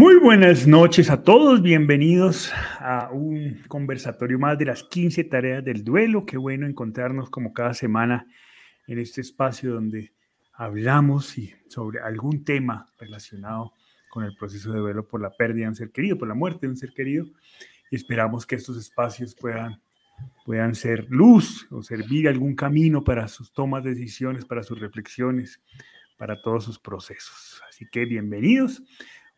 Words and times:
Muy 0.00 0.16
buenas 0.16 0.66
noches 0.66 1.10
a 1.10 1.22
todos, 1.22 1.60
bienvenidos 1.60 2.50
a 2.78 3.10
un 3.12 3.62
conversatorio 3.68 4.38
más 4.38 4.56
de 4.56 4.64
las 4.64 4.82
15 4.82 5.24
tareas 5.24 5.62
del 5.62 5.84
duelo. 5.84 6.24
Qué 6.24 6.38
bueno 6.38 6.66
encontrarnos 6.66 7.28
como 7.28 7.52
cada 7.52 7.74
semana 7.74 8.26
en 8.86 8.98
este 8.98 9.20
espacio 9.20 9.74
donde 9.74 10.14
hablamos 10.54 11.36
sobre 11.68 12.00
algún 12.00 12.46
tema 12.46 12.86
relacionado 12.98 13.74
con 14.08 14.24
el 14.24 14.34
proceso 14.36 14.72
de 14.72 14.78
duelo 14.78 15.06
por 15.06 15.20
la 15.20 15.36
pérdida 15.36 15.64
de 15.64 15.68
un 15.68 15.74
ser 15.74 15.90
querido, 15.90 16.16
por 16.16 16.28
la 16.28 16.34
muerte 16.34 16.60
de 16.62 16.70
un 16.70 16.78
ser 16.78 16.94
querido. 16.94 17.26
Y 17.90 17.96
esperamos 17.96 18.46
que 18.46 18.54
estos 18.54 18.78
espacios 18.78 19.34
puedan, 19.34 19.82
puedan 20.46 20.74
ser 20.74 21.08
luz 21.10 21.68
o 21.70 21.82
servir 21.82 22.26
algún 22.26 22.54
camino 22.54 23.04
para 23.04 23.28
sus 23.28 23.52
tomas 23.52 23.84
de 23.84 23.90
decisiones, 23.90 24.46
para 24.46 24.62
sus 24.62 24.80
reflexiones, 24.80 25.60
para 26.16 26.40
todos 26.40 26.64
sus 26.64 26.78
procesos. 26.78 27.60
Así 27.68 27.86
que 27.92 28.06
bienvenidos. 28.06 28.82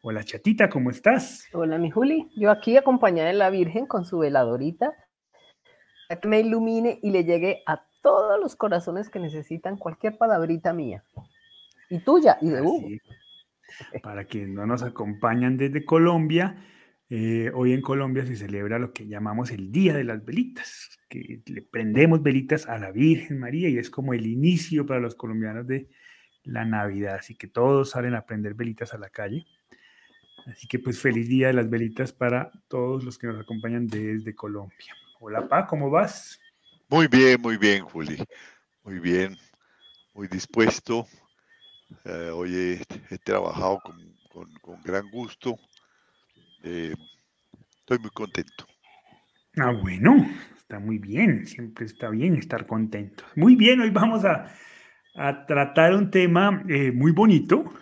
Hola 0.05 0.25
chatita, 0.25 0.69
¿cómo 0.69 0.91
estás? 0.91 1.47
Hola 1.53 1.79
mi 1.79 1.89
Juli, 1.89 2.29
yo 2.35 2.51
aquí 2.51 2.77
acompañada 2.77 3.29
de 3.29 3.35
la 3.35 3.51
Virgen 3.51 3.87
con 3.87 4.05
su 4.05 4.19
veladorita, 4.19 4.97
que 6.09 6.27
me 6.27 6.41
ilumine 6.41 6.99
y 7.05 7.13
le 7.13 7.23
llegue 7.23 7.63
a 7.67 7.87
todos 8.03 8.41
los 8.41 8.57
corazones 8.57 9.09
que 9.11 9.21
necesitan 9.21 9.77
cualquier 9.77 10.19
palabrita 10.19 10.73
mía. 10.73 11.05
Y 11.89 12.01
tuya, 12.01 12.37
y 12.41 12.49
de 12.49 12.63
Hugo. 12.63 12.89
Para 14.03 14.25
quienes 14.25 14.51
no 14.51 14.67
nos 14.67 14.83
acompañan 14.83 15.57
desde 15.57 15.85
Colombia, 15.85 16.57
eh, 17.09 17.53
hoy 17.55 17.73
en 17.73 17.81
Colombia 17.81 18.27
se 18.27 18.35
celebra 18.35 18.81
lo 18.81 18.93
que 18.93 19.07
llamamos 19.07 19.53
el 19.53 19.71
Día 19.71 19.95
de 19.95 20.03
las 20.03 20.25
Velitas, 20.25 20.99
que 21.09 21.43
le 21.47 21.63
prendemos 21.63 22.25
velitas 22.25 22.69
a 22.69 22.77
la 22.77 22.91
Virgen 22.91 23.39
María 23.39 23.69
y 23.69 23.79
es 23.79 23.89
como 23.89 24.15
el 24.15 24.27
inicio 24.27 24.85
para 24.85 24.99
los 24.99 25.15
colombianos 25.15 25.69
de 25.69 25.89
la 26.43 26.65
Navidad. 26.65 27.15
Así 27.21 27.37
que 27.37 27.47
todos 27.47 27.91
salen 27.91 28.17
a 28.17 28.27
prender 28.27 28.55
velitas 28.55 28.95
a 28.95 28.99
la 28.99 29.09
calle 29.09 29.47
Así 30.47 30.67
que 30.67 30.79
pues 30.79 31.01
feliz 31.01 31.29
día 31.29 31.49
de 31.49 31.53
las 31.53 31.71
velitas 31.71 32.13
para 32.13 32.51
todos 32.69 33.05
los 33.05 33.17
que 33.19 33.29
nos 33.29 33.41
acompañan 33.41 33.87
desde 33.87 34.35
Colombia. 34.35 34.95
Hola 35.21 35.47
Pa, 35.49 35.67
¿cómo 35.67 35.89
vas? 35.89 36.41
Muy 36.89 37.07
bien, 37.07 37.41
muy 37.41 37.57
bien, 37.57 37.85
Juli. 37.85 38.17
Muy 38.83 38.99
bien, 38.99 39.37
muy 40.15 40.27
dispuesto. 40.27 41.07
Eh, 42.05 42.31
hoy 42.35 42.81
he, 43.11 43.19
trabajado 43.19 43.81
con, 43.81 44.83
gran 44.83 45.09
gusto. 45.11 45.57
Eh, 46.65 46.95
estoy 47.79 47.99
muy 47.99 48.11
contento. 48.11 48.67
Ah, 49.57 49.71
bueno, 49.71 50.29
está 50.57 50.81
muy 50.81 50.99
bien, 50.99 51.47
siempre 51.47 51.87
está 51.87 52.11
bien 52.11 52.35
estar 52.37 52.67
contento. 52.67 53.25
Muy 53.37 53.55
bien, 53.55 53.81
hoy 53.81 53.91
vamos 53.91 54.25
a, 54.25 54.53
tratar 55.47 55.95
un 55.95 56.11
tema 56.11 56.63
eh, 56.69 56.91
muy 56.91 57.13
bonito 57.13 57.73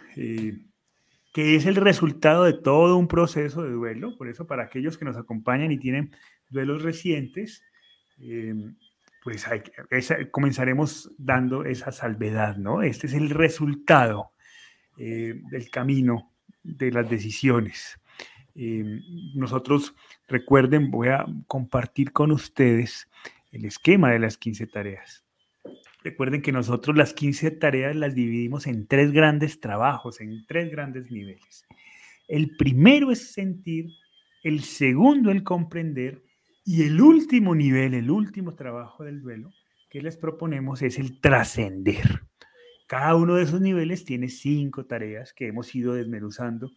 que 1.33 1.57
es 1.57 1.67
el 1.67 1.77
resultado 1.77 2.45
de 2.45 2.53
todo 2.53 2.97
un 2.97 3.09
proceso 3.09 3.63
de 3.63 3.71
duelo. 3.71 4.17
Por 4.17 4.29
eso, 4.29 4.47
para 4.47 4.65
aquellos 4.65 4.99
que 4.99 5.05
nos 5.05 5.17
acompañan 5.17 5.71
y 5.73 5.79
tienen 5.79 6.15
duelos 6.49 6.83
recientes, 6.83 7.63
eh, 8.21 8.55
pues 9.23 9.47
comenzaremos 10.31 11.13
dando 11.19 11.65
esa 11.65 11.93
salvedad, 11.93 12.57
¿no? 12.57 12.83
Este 12.83 13.07
es 13.07 13.13
el 13.13 13.31
resultado 13.31 14.33
eh, 14.97 15.41
del 15.51 15.71
camino 15.71 16.33
de 16.63 16.91
las 16.91 17.09
decisiones. 17.09 18.01
Eh, 18.55 19.01
nosotros, 19.35 19.95
recuerden, 20.27 20.91
voy 20.91 21.09
a 21.09 21.25
compartir 21.47 22.13
con 22.13 22.33
ustedes 22.33 23.09
el 23.53 23.65
esquema 23.65 24.11
de 24.11 24.19
las 24.19 24.37
15 24.37 24.67
tareas. 24.67 25.25
Recuerden 26.03 26.41
que 26.41 26.53
nosotros 26.53 26.97
las 26.97 27.13
15 27.13 27.51
tareas 27.53 27.95
las 27.95 28.15
dividimos 28.15 28.67
en 28.67 28.87
tres 28.87 29.13
grandes 29.13 29.61
trabajos, 29.61 30.21
en 30.21 30.47
tres 30.47 30.71
grandes 30.71 31.11
niveles. 31.11 31.67
El 32.27 32.57
primero 32.57 33.11
es 33.11 33.33
sentir, 33.33 33.91
el 34.43 34.61
segundo 34.61 35.31
el 35.31 35.43
comprender 35.43 36.23
y 36.65 36.85
el 36.85 37.01
último 37.01 37.55
nivel, 37.55 37.95
el 37.95 38.11
último 38.11 38.55
trabajo 38.55 39.05
del 39.05 39.21
duelo 39.21 39.53
que 39.91 40.01
les 40.01 40.17
proponemos 40.17 40.81
es 40.83 40.99
el 40.99 41.21
trascender. 41.21 42.23
Cada 42.87 43.15
uno 43.17 43.35
de 43.35 43.43
esos 43.43 43.61
niveles 43.61 44.05
tiene 44.05 44.29
cinco 44.29 44.87
tareas 44.87 45.33
que 45.33 45.49
hemos 45.49 45.75
ido 45.75 45.95
desmenuzando 45.95 46.71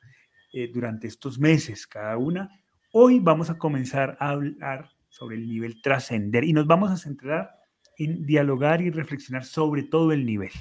eh, 0.52 0.70
durante 0.74 1.08
estos 1.08 1.40
meses, 1.40 1.88
cada 1.88 2.18
una. 2.18 2.50
Hoy 2.92 3.20
vamos 3.20 3.50
a 3.50 3.58
comenzar 3.58 4.18
a 4.20 4.30
hablar 4.32 4.90
sobre 5.10 5.38
el 5.38 5.48
nivel 5.48 5.82
trascender 5.82 6.44
y 6.44 6.54
nos 6.54 6.68
vamos 6.68 6.92
a 6.92 6.98
centrar 6.98 7.63
en 7.98 8.26
dialogar 8.26 8.82
y 8.82 8.90
reflexionar 8.90 9.46
sobre 9.46 9.84
todo 9.84 10.12
el 10.12 10.26
nivel, 10.26 10.52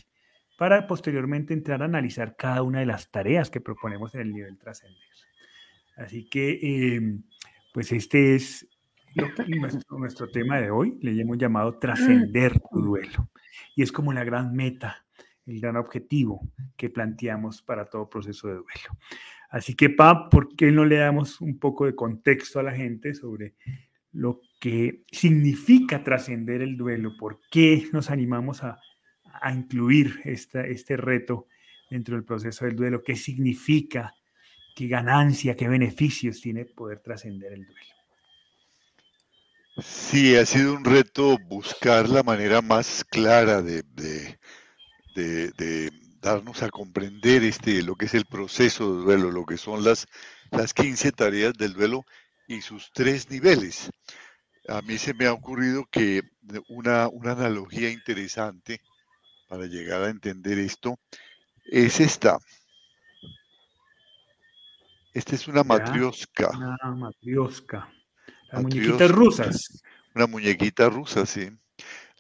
para 0.59 0.87
posteriormente 0.87 1.55
entrar 1.55 1.83
a 1.83 1.87
analizar 1.87 2.37
cada 2.37 2.63
una 2.63 2.81
de 2.81 2.87
las 2.87 3.11
tareas 3.11 3.51
que 3.51 3.61
proponemos 3.61 4.15
en 4.15 4.23
el 4.23 4.33
nivel 4.33 4.59
trascender. 4.59 4.99
Así 5.97 6.29
que, 6.29 6.59
em, 6.97 7.23
pues 7.73 7.93
este 7.93 8.35
es 8.35 8.69
nuestro, 9.15 9.99
nuestro, 9.99 10.31
tema 10.31 10.61
de 10.61 10.71
hoy, 10.71 10.99
le 11.03 11.21
hemos 11.21 11.37
llamado 11.39 11.79
trascender 11.79 12.59
tu 12.71 12.81
duelo. 12.81 13.31
Y 13.77 13.83
es 13.83 13.93
como 13.93 14.13
la 14.13 14.25
gran 14.25 14.55
meta, 14.55 15.05
el 15.47 15.61
gran 15.61 15.77
objetivo 15.77 16.49
que 16.77 16.91
planteamos 16.91 17.63
para 17.63 17.87
todo 17.87 18.09
proceso 18.09 18.49
de 18.49 18.55
duelo. 18.55 18.99
Así 19.51 19.75
que, 19.75 19.91
Pa, 19.91 20.31
¿por 20.31 20.57
qué 20.57 20.73
no 20.73 20.85
le 20.87 20.97
damos 20.97 21.41
un 21.41 21.59
poco 21.59 21.85
de 21.85 21.95
contexto 21.95 22.59
a 22.59 22.63
la 22.63 22.73
gente 22.73 23.15
sobre 23.15 23.55
lo 24.13 24.41
que 24.63 25.03
significa 25.11 26.05
trascender 26.05 26.63
el 26.63 26.77
duelo, 26.77 27.17
por 27.19 27.41
qué 27.51 27.89
nos 27.91 28.11
animamos 28.11 28.63
a, 28.63 28.81
incluir 29.53 30.21
este 30.25 30.97
reto 30.97 31.49
dentro 31.91 32.15
del 32.15 32.23
proceso 32.23 32.65
del 32.65 32.77
duelo, 32.77 33.03
qué 33.03 33.17
significa, 33.17 34.15
qué 34.77 34.87
ganancia, 34.87 35.57
qué 35.57 35.67
beneficios 35.67 36.41
tiene 36.41 36.65
poder 36.65 37.01
trascender 37.01 37.55
el 37.55 37.67
duelo. 37.67 37.87
Sí, 39.79 40.37
ha 40.37 40.47
sido 40.47 40.75
un 40.75 40.85
reto 40.85 41.39
buscar 41.49 42.09
la 42.09 42.23
manera 42.23 42.63
más 42.63 43.05
clara 43.11 43.63
de, 43.63 43.83
darnos 46.21 46.63
a 46.63 46.71
comprender 46.71 47.43
este, 47.43 47.83
lo 47.83 47.97
que 47.97 48.05
es 48.05 48.15
el 48.15 48.27
proceso 48.27 48.97
de 48.97 49.03
duelo, 49.03 49.33
lo 49.33 49.45
que 49.45 49.57
son 49.57 49.83
las, 49.83 50.07
las 50.53 50.73
15 50.73 51.11
tareas 51.11 51.55
del 51.55 51.73
duelo 51.73 52.05
y 52.47 52.61
sus 52.61 52.93
tres 52.93 53.29
niveles. 53.29 53.91
A 54.69 54.81
mí 54.83 54.97
se 54.99 55.15
me 55.15 55.27
ha 55.27 55.33
ocurrido 55.33 55.85
que 55.91 56.23
una, 56.69 57.05
analogía 57.05 57.91
interesante 57.91 58.81
para 59.49 59.67
llegar 59.67 60.03
a 60.03 60.11
entender 60.11 60.59
esto 60.59 60.99
es 61.65 62.01
esta. 62.01 62.39
Esta 65.13 65.35
es 65.35 65.49
una 65.49 65.63
matrioska. 65.63 66.51
Una 66.51 66.95
matrioska. 66.95 67.93
Las 68.51 68.63
muñequitas 68.63 69.11
rusas. 69.11 69.83
Una 70.15 70.27
muñequita 70.27 70.89
rusa, 70.89 71.27
sí. 71.27 71.51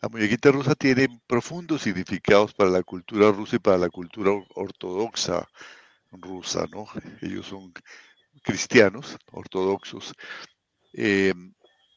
La 0.03 0.09
muñequita 0.09 0.51
rusa 0.51 0.75
tiene 0.75 1.09
profundos 1.27 1.83
significados 1.83 2.53
para 2.53 2.71
la 2.71 2.83
cultura 2.83 3.31
rusa 3.31 3.57
y 3.57 3.61
para 3.61 3.79
la 3.79 3.89
cultura 3.89 4.33
ortodoxa 4.55 5.49
rusa, 6.11 6.67
¿no? 6.73 6.87
Ellos 7.21 7.47
son 7.47 7.73
cristianos 8.43 9.17
ortodoxos. 9.31 10.13
Eh, 10.93 11.33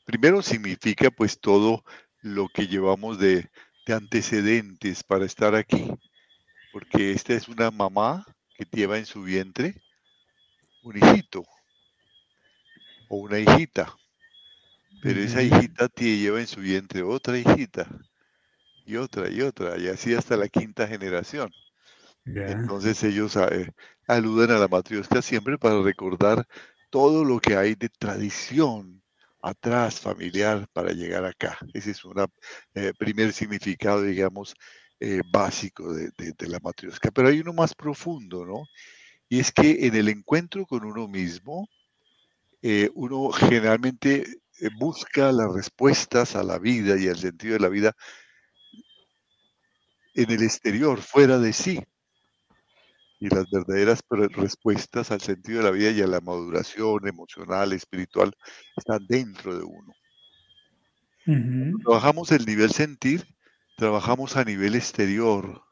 primero 0.05 0.41
significa 0.41 1.11
pues 1.11 1.39
todo 1.39 1.83
lo 2.21 2.47
que 2.47 2.67
llevamos 2.67 3.19
de, 3.19 3.49
antecedentes 3.87 5.03
para 5.03 5.25
estar 5.25 5.53
aquí, 5.53 5.91
porque 6.73 7.11
esta 7.11 7.33
es 7.33 7.47
una 7.47 7.69
mamá 7.69 8.25
que 8.57 8.65
lleva 8.71 8.97
en 8.97 9.05
su 9.05 9.21
vientre 9.21 9.75
un 10.81 10.97
hijito 10.97 11.45
o 13.09 13.17
una 13.17 13.37
hijita, 13.37 13.95
pero 15.03 15.19
esa 15.19 15.43
hijita 15.43 15.87
lleva 15.97 16.39
en 16.39 16.47
su 16.47 16.61
vientre 16.61 17.03
otra 17.03 17.37
hijita 17.37 17.87
y 18.87 18.95
otra 18.95 19.29
y 19.29 19.41
otra, 19.41 19.77
y 19.77 19.87
así 19.87 20.15
hasta 20.15 20.35
la 20.35 20.47
quinta 20.47 20.87
generación. 20.87 21.51
Entonces 22.25 23.03
ellos 23.03 23.35
eh, 23.35 23.71
aluden 24.07 24.49
a 24.49 24.57
la 24.57 24.67
matriosca 24.67 25.21
siempre 25.21 25.59
para 25.59 25.79
recordar 25.83 26.47
todo 26.89 27.23
lo 27.23 27.39
que 27.39 27.55
hay 27.55 27.75
de 27.75 27.89
tradición 27.89 29.04
atrás 29.47 29.99
familiar 29.99 30.67
para 30.73 30.91
llegar 30.91 31.25
acá. 31.25 31.57
Ese 31.73 31.91
es 31.91 32.03
un 32.03 32.25
eh, 32.73 32.93
primer 32.97 33.33
significado, 33.33 34.01
digamos, 34.01 34.55
eh, 34.99 35.21
básico 35.31 35.93
de, 35.93 36.11
la 36.47 36.59
matriosca. 36.59 37.11
Pero 37.11 37.29
hay 37.29 37.39
uno 37.39 37.53
más 37.53 37.75
profundo, 37.75 38.45
¿no? 38.45 38.63
Y 39.29 39.39
es 39.39 39.51
que 39.51 39.87
en 39.87 39.95
el 39.95 40.09
encuentro 40.09 40.65
con 40.65 40.85
uno 40.85 41.07
mismo, 41.07 41.67
uno 42.95 43.29
generalmente 43.31 44.25
busca 44.79 45.31
las 45.31 45.53
respuestas 45.53 46.35
a 46.35 46.43
la 46.43 46.57
vida 46.57 46.97
y 46.97 47.07
al 47.07 47.17
sentido 47.17 47.53
de 47.53 47.59
la 47.59 47.69
vida 47.69 47.95
en 50.15 50.31
el 50.31 50.43
exterior, 50.43 51.01
fuera 51.01 51.37
de 51.37 51.53
sí 51.53 51.79
y 53.19 53.29
las 53.29 53.49
verdaderas 53.49 54.01
respuestas 54.09 55.11
al 55.11 55.21
sentido 55.21 55.59
de 55.59 55.63
la 55.65 55.71
vida 55.71 55.91
y 55.91 56.01
a 56.01 56.07
la 56.07 56.21
maduración 56.21 57.07
emocional, 57.07 57.73
espiritual, 57.73 58.35
están 58.75 59.05
dentro 59.07 59.57
de 59.57 59.63
uno. 59.63 59.93
Trabajamos 61.83 62.31
el 62.31 62.45
nivel 62.45 62.71
sentir, 62.71 63.25
trabajamos 63.77 64.37
a 64.37 64.43
nivel 64.43 64.75
exterior, 64.75 65.63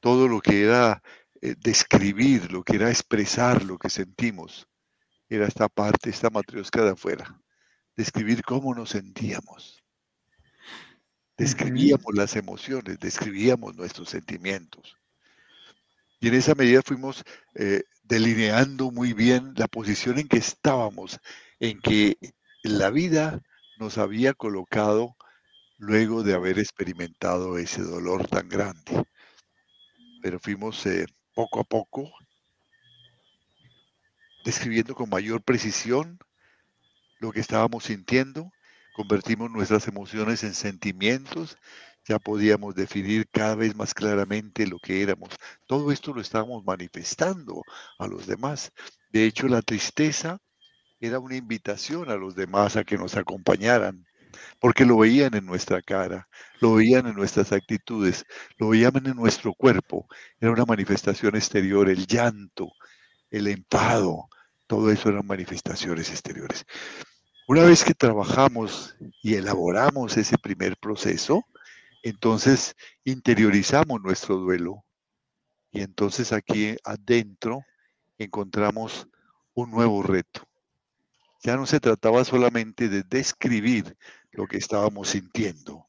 todo 0.00 0.26
lo 0.26 0.40
que 0.40 0.64
era 0.64 1.02
eh, 1.40 1.54
describir, 1.58 2.50
lo 2.50 2.64
que 2.64 2.76
era 2.76 2.88
expresar 2.88 3.64
lo 3.64 3.78
que 3.78 3.90
sentimos. 3.90 4.66
era 5.28 5.46
esta 5.46 5.68
parte, 5.68 6.10
esta 6.10 6.28
matriosca 6.28 6.84
de 6.84 6.90
afuera, 6.90 7.40
describir 7.96 8.42
cómo 8.42 8.74
nos 8.74 8.90
sentíamos. 8.90 9.82
Describíamos 11.38 12.14
las 12.14 12.36
emociones, 12.36 12.98
describíamos 12.98 13.74
nuestros 13.76 14.10
sentimientos. 14.10 15.01
Y 16.22 16.28
en 16.28 16.34
esa 16.34 16.54
medida 16.54 16.82
fuimos 16.82 17.24
eh, 17.56 17.82
delineando 18.04 18.92
muy 18.92 19.12
bien 19.12 19.54
la 19.56 19.66
posición 19.66 20.20
en 20.20 20.28
que 20.28 20.36
estábamos, 20.36 21.18
en 21.58 21.80
que 21.80 22.16
la 22.62 22.90
vida 22.90 23.42
nos 23.80 23.98
había 23.98 24.32
colocado 24.32 25.16
luego 25.78 26.22
de 26.22 26.34
haber 26.34 26.60
experimentado 26.60 27.58
ese 27.58 27.82
dolor 27.82 28.28
tan 28.28 28.48
grande. 28.48 29.04
Pero 30.22 30.38
fuimos 30.38 30.86
eh, 30.86 31.06
poco 31.34 31.58
a 31.58 31.64
poco 31.64 32.08
describiendo 34.44 34.94
con 34.94 35.10
mayor 35.10 35.42
precisión 35.42 36.20
lo 37.18 37.32
que 37.32 37.40
estábamos 37.40 37.82
sintiendo, 37.82 38.52
convertimos 38.94 39.50
nuestras 39.50 39.88
emociones 39.88 40.44
en 40.44 40.54
sentimientos, 40.54 41.58
ya 42.06 42.18
podíamos 42.18 42.74
definir 42.74 43.28
cada 43.30 43.54
vez 43.54 43.74
más 43.76 43.94
claramente 43.94 44.66
lo 44.66 44.78
que 44.78 45.02
éramos. 45.02 45.30
Todo 45.66 45.92
esto 45.92 46.12
lo 46.12 46.20
estábamos 46.20 46.64
manifestando 46.64 47.62
a 47.98 48.06
los 48.06 48.26
demás. 48.26 48.72
De 49.10 49.24
hecho, 49.24 49.48
la 49.48 49.62
tristeza 49.62 50.38
era 51.00 51.18
una 51.18 51.36
invitación 51.36 52.10
a 52.10 52.16
los 52.16 52.34
demás 52.34 52.76
a 52.76 52.84
que 52.84 52.96
nos 52.96 53.16
acompañaran 53.16 54.06
porque 54.60 54.84
lo 54.84 54.98
veían 54.98 55.34
en 55.34 55.44
nuestra 55.44 55.82
cara, 55.82 56.28
lo 56.60 56.74
veían 56.74 57.06
en 57.06 57.14
nuestras 57.14 57.52
actitudes, 57.52 58.24
lo 58.58 58.70
veían 58.70 58.92
en 59.04 59.16
nuestro 59.16 59.52
cuerpo. 59.54 60.06
Era 60.40 60.52
una 60.52 60.64
manifestación 60.64 61.36
exterior, 61.36 61.88
el 61.88 62.06
llanto, 62.06 62.72
el 63.30 63.48
enfado, 63.48 64.28
todo 64.66 64.90
eso 64.90 65.08
eran 65.08 65.26
manifestaciones 65.26 66.10
exteriores. 66.10 66.64
Una 67.48 67.64
vez 67.64 67.84
que 67.84 67.94
trabajamos 67.94 68.96
y 69.22 69.34
elaboramos 69.34 70.16
ese 70.16 70.38
primer 70.38 70.76
proceso, 70.76 71.44
entonces 72.02 72.74
interiorizamos 73.04 74.00
nuestro 74.00 74.36
duelo 74.36 74.84
y 75.70 75.82
entonces 75.82 76.32
aquí 76.32 76.76
adentro 76.84 77.64
encontramos 78.18 79.08
un 79.54 79.70
nuevo 79.70 80.02
reto. 80.02 80.46
Ya 81.42 81.56
no 81.56 81.66
se 81.66 81.80
trataba 81.80 82.24
solamente 82.24 82.88
de 82.88 83.02
describir 83.02 83.96
lo 84.30 84.46
que 84.46 84.58
estábamos 84.58 85.10
sintiendo. 85.10 85.88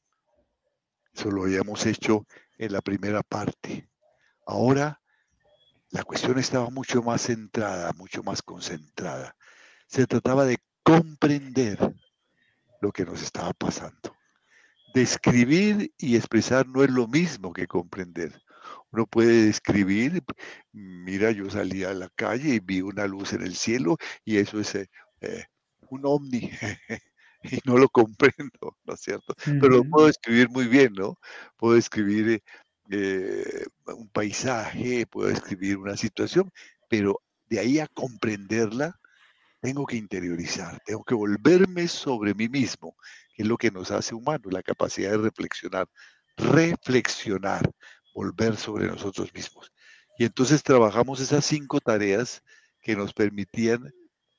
Eso 1.13 1.30
lo 1.30 1.44
habíamos 1.44 1.86
hecho 1.86 2.25
en 2.57 2.74
la 2.74 2.81
primera 2.81 3.21
parte. 3.21 3.89
Ahora 4.45 5.01
la 5.89 6.04
cuestión 6.04 6.39
estaba 6.39 6.69
mucho 6.69 7.04
más 7.04 7.21
centrada, 7.21 7.92
mucho 7.94 8.24
más 8.24 8.42
concentrada. 8.42 9.36
Se 9.88 10.07
trataba 10.07 10.44
de 10.45 10.57
comprender 10.81 11.94
lo 12.81 12.92
que 12.92 13.06
nos 13.06 13.21
estaba 13.21 13.54
pasando. 13.54 14.16
Describir 14.94 15.92
y 15.98 16.16
expresar 16.16 16.68
no 16.68 16.84
es 16.84 16.90
lo 16.90 17.07
mismo 17.07 17.54
que 17.54 17.68
comprender. 17.68 18.42
Uno 18.92 19.07
puede 19.07 19.45
describir, 19.45 20.24
mira, 20.72 21.31
yo 21.31 21.50
salí 21.50 21.84
a 21.84 21.94
la 21.94 22.10
calle 22.16 22.56
y 22.56 22.60
vi 22.60 22.81
una 22.81 23.07
luz 23.07 23.34
en 23.34 23.42
el 23.42 23.56
cielo 23.56 23.98
y 24.24 24.38
eso 24.38 24.60
es 24.60 24.75
eh, 24.75 24.88
eh, 25.22 25.45
un 25.90 26.01
ovni 26.06 26.51
y 27.44 27.60
no 27.66 27.78
lo 27.78 27.90
comprendo, 27.90 28.78
¿no 28.86 28.94
es 28.94 29.01
cierto? 29.01 29.34
Pero 29.44 29.69
lo 29.69 29.84
puedo 29.84 30.10
escribir 30.10 30.50
muy 30.50 30.68
bien, 30.68 30.94
¿no? 30.94 31.18
Puedo 31.57 31.75
escribir 31.75 32.42
eh, 32.90 33.66
un 33.88 34.10
paisaje, 34.10 35.07
puedo 35.07 35.30
escribir 35.30 35.78
una 35.78 35.98
situación, 35.98 36.51
pero 36.90 37.19
de 37.50 37.60
ahí 37.60 37.80
a 37.80 37.88
comprenderla, 37.88 39.00
tengo 39.63 39.86
que 39.86 39.95
interiorizar, 39.95 40.81
tengo 40.86 41.06
que 41.06 41.15
volverme 41.15 41.88
sobre 41.88 42.33
mí 42.33 42.50
mismo, 42.50 42.98
que 43.33 43.44
es 43.44 43.48
lo 43.48 43.56
que 43.56 43.71
nos 43.71 43.92
hace 43.92 44.13
humanos, 44.13 44.51
la 44.51 44.62
capacidad 44.62 45.12
de 45.12 45.19
reflexionar, 45.19 45.88
reflexionar, 46.36 47.71
volver 48.13 48.57
sobre 48.57 48.88
nosotros 48.88 49.33
mismos. 49.33 49.71
Y 50.19 50.25
entonces 50.25 50.63
trabajamos 50.63 51.21
esas 51.21 51.45
cinco 51.45 51.80
tareas 51.80 52.44
que 52.81 52.98
nos 52.98 53.13
permitían 53.13 53.89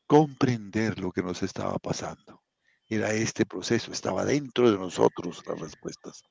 comprender 0.07 0.99
lo 0.99 1.11
que 1.11 1.23
nos 1.23 1.43
estaba 1.43 1.79
pasando. 1.79 2.43
Era 2.87 3.11
este 3.15 3.47
proceso, 3.47 3.93
estaba 3.93 4.27
dentro 4.27 4.71
de 4.71 4.77
nosotros 4.77 5.43
las 5.47 5.59
respuestas, 5.59 6.23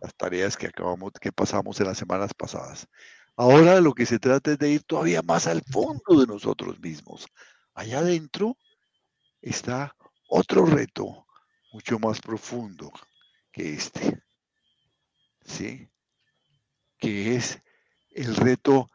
las 0.00 0.14
tareas 0.14 0.56
que 0.56 0.68
acabamos, 0.68 1.14
que 1.20 1.32
pasamos 1.32 1.80
en 1.80 1.88
las 1.88 1.98
semanas 1.98 2.32
pasadas. 2.32 2.86
Ahora 3.34 3.80
lo 3.80 3.92
que 3.92 4.06
se 4.06 4.20
trata 4.20 4.52
es 4.52 4.58
de 4.58 4.70
ir 4.70 4.84
todavía 4.84 5.20
más 5.22 5.48
al 5.48 5.62
fondo 5.62 6.20
de 6.20 6.28
nosotros 6.28 6.78
mismos. 6.78 7.26
Allá 7.78 8.00
adentro 8.00 8.56
está 9.40 9.94
otro 10.28 10.66
reto 10.66 11.26
mucho 11.72 12.00
más 12.00 12.20
profundo 12.20 12.90
que 13.52 13.74
este. 13.74 14.20
¿Sí? 15.44 15.88
Que 16.98 17.36
es 17.36 17.62
el 18.10 18.34
reto 18.34 18.90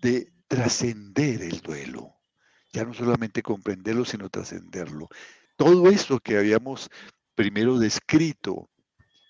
de 0.00 0.32
trascender 0.46 1.42
el 1.42 1.60
duelo 1.62 2.22
ya 2.72 2.84
no 2.84 2.94
solamente 2.94 3.42
comprenderlo, 3.42 4.04
sino 4.04 4.30
trascenderlo. 4.30 5.08
Todo 5.56 5.90
eso 5.90 6.20
que 6.20 6.38
habíamos 6.38 6.90
primero 7.34 7.78
descrito 7.78 8.70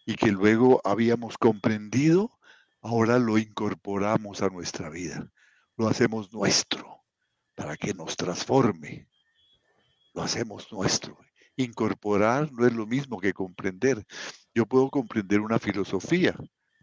y 0.04 0.16
que 0.16 0.30
luego 0.30 0.82
habíamos 0.84 1.38
comprendido, 1.38 2.38
ahora 2.82 3.18
lo 3.18 3.38
incorporamos 3.38 4.42
a 4.42 4.48
nuestra 4.48 4.90
vida, 4.90 5.32
lo 5.76 5.88
hacemos 5.88 6.32
nuestro 6.32 7.01
para 7.54 7.76
que 7.76 7.94
nos 7.94 8.16
transforme, 8.16 9.08
lo 10.14 10.22
hacemos 10.22 10.70
nuestro. 10.72 11.18
Incorporar 11.56 12.50
no 12.52 12.66
es 12.66 12.72
lo 12.72 12.86
mismo 12.86 13.20
que 13.20 13.32
comprender. 13.32 14.04
Yo 14.54 14.66
puedo 14.66 14.90
comprender 14.90 15.40
una 15.40 15.58
filosofía, 15.58 16.34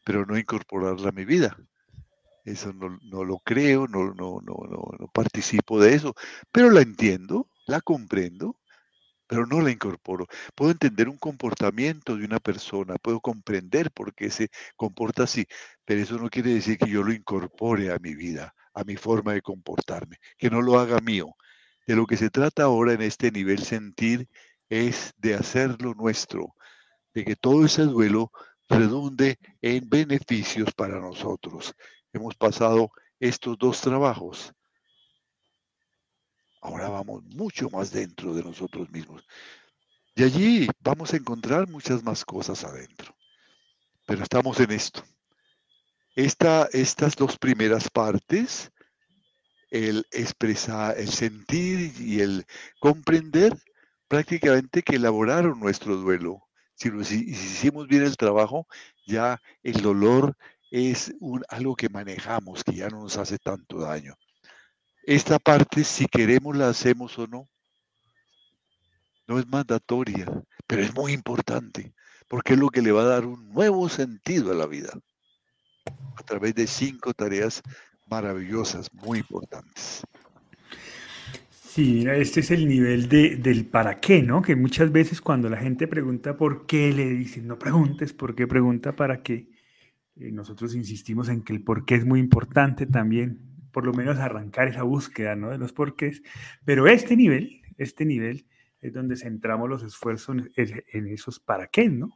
pero 0.05 0.25
no 0.25 0.37
incorporarla 0.37 1.09
a 1.09 1.13
mi 1.13 1.25
vida. 1.25 1.57
Eso 2.45 2.73
no, 2.73 3.23
lo 3.23 3.37
creo, 3.39 3.87
no, 3.87 4.13
no, 4.13 4.39
no, 4.41 4.55
no, 4.99 5.07
participo 5.13 5.79
de 5.79 5.93
eso, 5.93 6.15
pero 6.51 6.71
la 6.71 6.81
entiendo, 6.81 7.47
la 7.67 7.81
comprendo, 7.81 8.59
pero 9.27 9.45
no 9.45 9.61
la 9.61 9.69
incorporo. 9.69 10.25
Puedo 10.55 10.71
entender 10.71 11.09
un 11.09 11.17
comportamiento 11.17 12.15
de 12.15 12.25
una 12.25 12.39
persona, 12.39 12.95
puedo 12.95 13.19
comprender 13.19 13.91
por 13.91 14.15
qué 14.15 14.31
se 14.31 14.49
comporta 14.75 15.23
así, 15.23 15.45
pero 15.85 16.01
eso 16.01 16.17
no 16.17 16.29
quiere 16.29 16.51
decir 16.51 16.79
que 16.79 16.89
yo 16.89 17.03
lo 17.03 17.13
incorpore 17.13 17.91
a 17.91 17.99
mi 17.99 18.15
vida, 18.15 18.55
a 18.73 18.83
mi 18.83 18.95
forma 18.95 19.33
de 19.33 19.41
comportarme, 19.41 20.17
que 20.37 20.49
no 20.49 20.61
lo 20.61 20.79
haga 20.79 20.99
mío. 20.99 21.35
De 21.87 21.95
lo 21.95 22.05
que 22.05 22.17
se 22.17 22.29
trata 22.29 22.63
ahora 22.63 22.93
en 22.93 23.01
este 23.01 23.31
nivel 23.31 23.59
sentir 23.59 24.27
es 24.69 25.13
de 25.17 25.35
hacerlo 25.35 25.93
nuestro, 25.95 26.55
de 27.13 27.25
que 27.25 27.35
todo 27.35 27.65
ese 27.65 27.83
duelo 27.83 28.31
redunde 28.69 29.39
en 29.61 29.89
beneficios 29.89 30.71
para 30.73 30.99
nosotros 30.99 31.73
hemos 32.13 32.35
pasado 32.35 32.91
estos 33.19 33.57
dos 33.57 33.81
trabajos. 33.81 34.53
Ahora 36.61 36.89
vamos 36.89 37.23
mucho 37.23 37.69
más 37.69 37.91
dentro 37.91 38.33
de 38.33 38.43
nosotros 38.43 38.89
mismos. 38.89 39.25
Y 40.15 40.23
allí 40.23 40.67
vamos 40.79 41.13
a 41.13 41.17
encontrar 41.17 41.69
muchas 41.69 42.03
más 42.03 42.25
cosas 42.25 42.63
adentro. 42.63 43.15
Pero 44.05 44.23
estamos 44.23 44.59
en 44.59 44.71
esto. 44.71 45.03
Esta, 46.19 46.67
estas 46.73 47.15
dos 47.15 47.37
primeras 47.37 47.89
partes, 47.89 48.73
el 49.69 50.05
expresar, 50.11 50.99
el 50.99 51.07
sentir 51.07 51.93
y 51.97 52.19
el 52.19 52.45
comprender, 52.81 53.55
prácticamente 54.09 54.83
que 54.83 54.97
elaboraron 54.97 55.61
nuestro 55.61 55.95
duelo. 55.95 56.43
Si, 56.75 56.89
si 57.05 57.29
hicimos 57.29 57.87
bien 57.87 58.03
el 58.03 58.17
trabajo, 58.17 58.67
ya 59.07 59.39
el 59.63 59.81
dolor 59.81 60.35
es 60.71 61.13
un, 61.21 61.45
algo 61.47 61.77
que 61.77 61.87
manejamos, 61.87 62.65
que 62.65 62.73
ya 62.73 62.89
no 62.89 63.03
nos 63.03 63.15
hace 63.15 63.37
tanto 63.37 63.79
daño. 63.79 64.13
Esta 65.03 65.39
parte, 65.39 65.85
si 65.85 66.05
queremos, 66.05 66.53
la 66.57 66.67
hacemos 66.67 67.17
o 67.17 67.27
no. 67.27 67.47
No 69.25 69.39
es 69.39 69.47
mandatoria, 69.47 70.25
pero 70.67 70.81
es 70.81 70.93
muy 70.93 71.13
importante, 71.13 71.93
porque 72.27 72.55
es 72.55 72.59
lo 72.59 72.67
que 72.67 72.81
le 72.81 72.91
va 72.91 73.03
a 73.03 73.15
dar 73.15 73.25
un 73.25 73.53
nuevo 73.53 73.87
sentido 73.87 74.51
a 74.51 74.55
la 74.55 74.65
vida, 74.65 74.91
a 76.15 76.23
través 76.23 76.55
de 76.55 76.67
cinco 76.67 77.13
tareas 77.13 77.61
maravillosas, 78.09 78.91
muy 78.93 79.19
importantes. 79.19 80.03
Sí, 81.51 82.03
este 82.07 82.39
es 82.39 82.51
el 82.51 82.67
nivel 82.67 83.07
de, 83.07 83.37
del 83.37 83.65
para 83.65 83.99
qué, 83.99 84.23
¿no? 84.23 84.41
Que 84.41 84.55
muchas 84.55 84.91
veces 84.91 85.21
cuando 85.21 85.49
la 85.49 85.57
gente 85.57 85.87
pregunta 85.87 86.35
por 86.35 86.65
qué, 86.65 86.91
le 86.91 87.05
dicen, 87.11 87.47
no 87.47 87.59
preguntes 87.59 88.11
por 88.11 88.33
qué, 88.33 88.47
pregunta 88.47 88.95
para 88.95 89.21
qué. 89.21 89.49
Eh, 90.15 90.31
nosotros 90.31 90.75
insistimos 90.75 91.29
en 91.29 91.43
que 91.43 91.53
el 91.53 91.63
porqué 91.63 91.95
es 91.95 92.05
muy 92.05 92.19
importante 92.19 92.85
también, 92.87 93.39
por 93.71 93.85
lo 93.85 93.93
menos 93.93 94.17
arrancar 94.17 94.67
esa 94.67 94.83
búsqueda 94.83 95.35
¿no? 95.35 95.51
de 95.51 95.59
los 95.59 95.71
porqués, 95.71 96.23
pero 96.65 96.87
este 96.87 97.15
nivel, 97.15 97.61
este 97.77 98.03
nivel 98.03 98.47
es 98.81 98.91
donde 98.91 99.15
centramos 99.15 99.69
los 99.69 99.83
esfuerzos 99.83 100.37
en, 100.55 101.07
esos 101.07 101.39
para 101.39 101.67
qué, 101.67 101.87
¿no? 101.87 102.09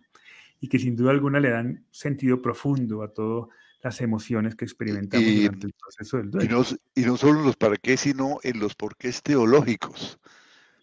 Y 0.60 0.68
que 0.68 0.80
sin 0.80 0.96
duda 0.96 1.12
alguna 1.12 1.40
le 1.40 1.50
dan 1.50 1.86
sentido 1.92 2.42
profundo 2.42 3.04
a 3.04 3.14
todas 3.14 3.50
las 3.84 4.00
emociones 4.00 4.56
que 4.56 4.66
experimentamos 4.66 5.28
durante 5.28 5.68
el 5.68 5.74
proceso 5.74 6.18
del 6.18 6.32
duelo. 6.32 6.66
Y 6.96 7.02
no, 7.02 7.18
solo 7.18 7.40
en 7.40 7.46
los 7.46 7.58
para 7.58 7.76
qué, 7.76 7.98
sino 7.98 8.40
en 8.44 8.60
los 8.60 8.76
porqués 8.76 9.22
teológicos, 9.22 10.20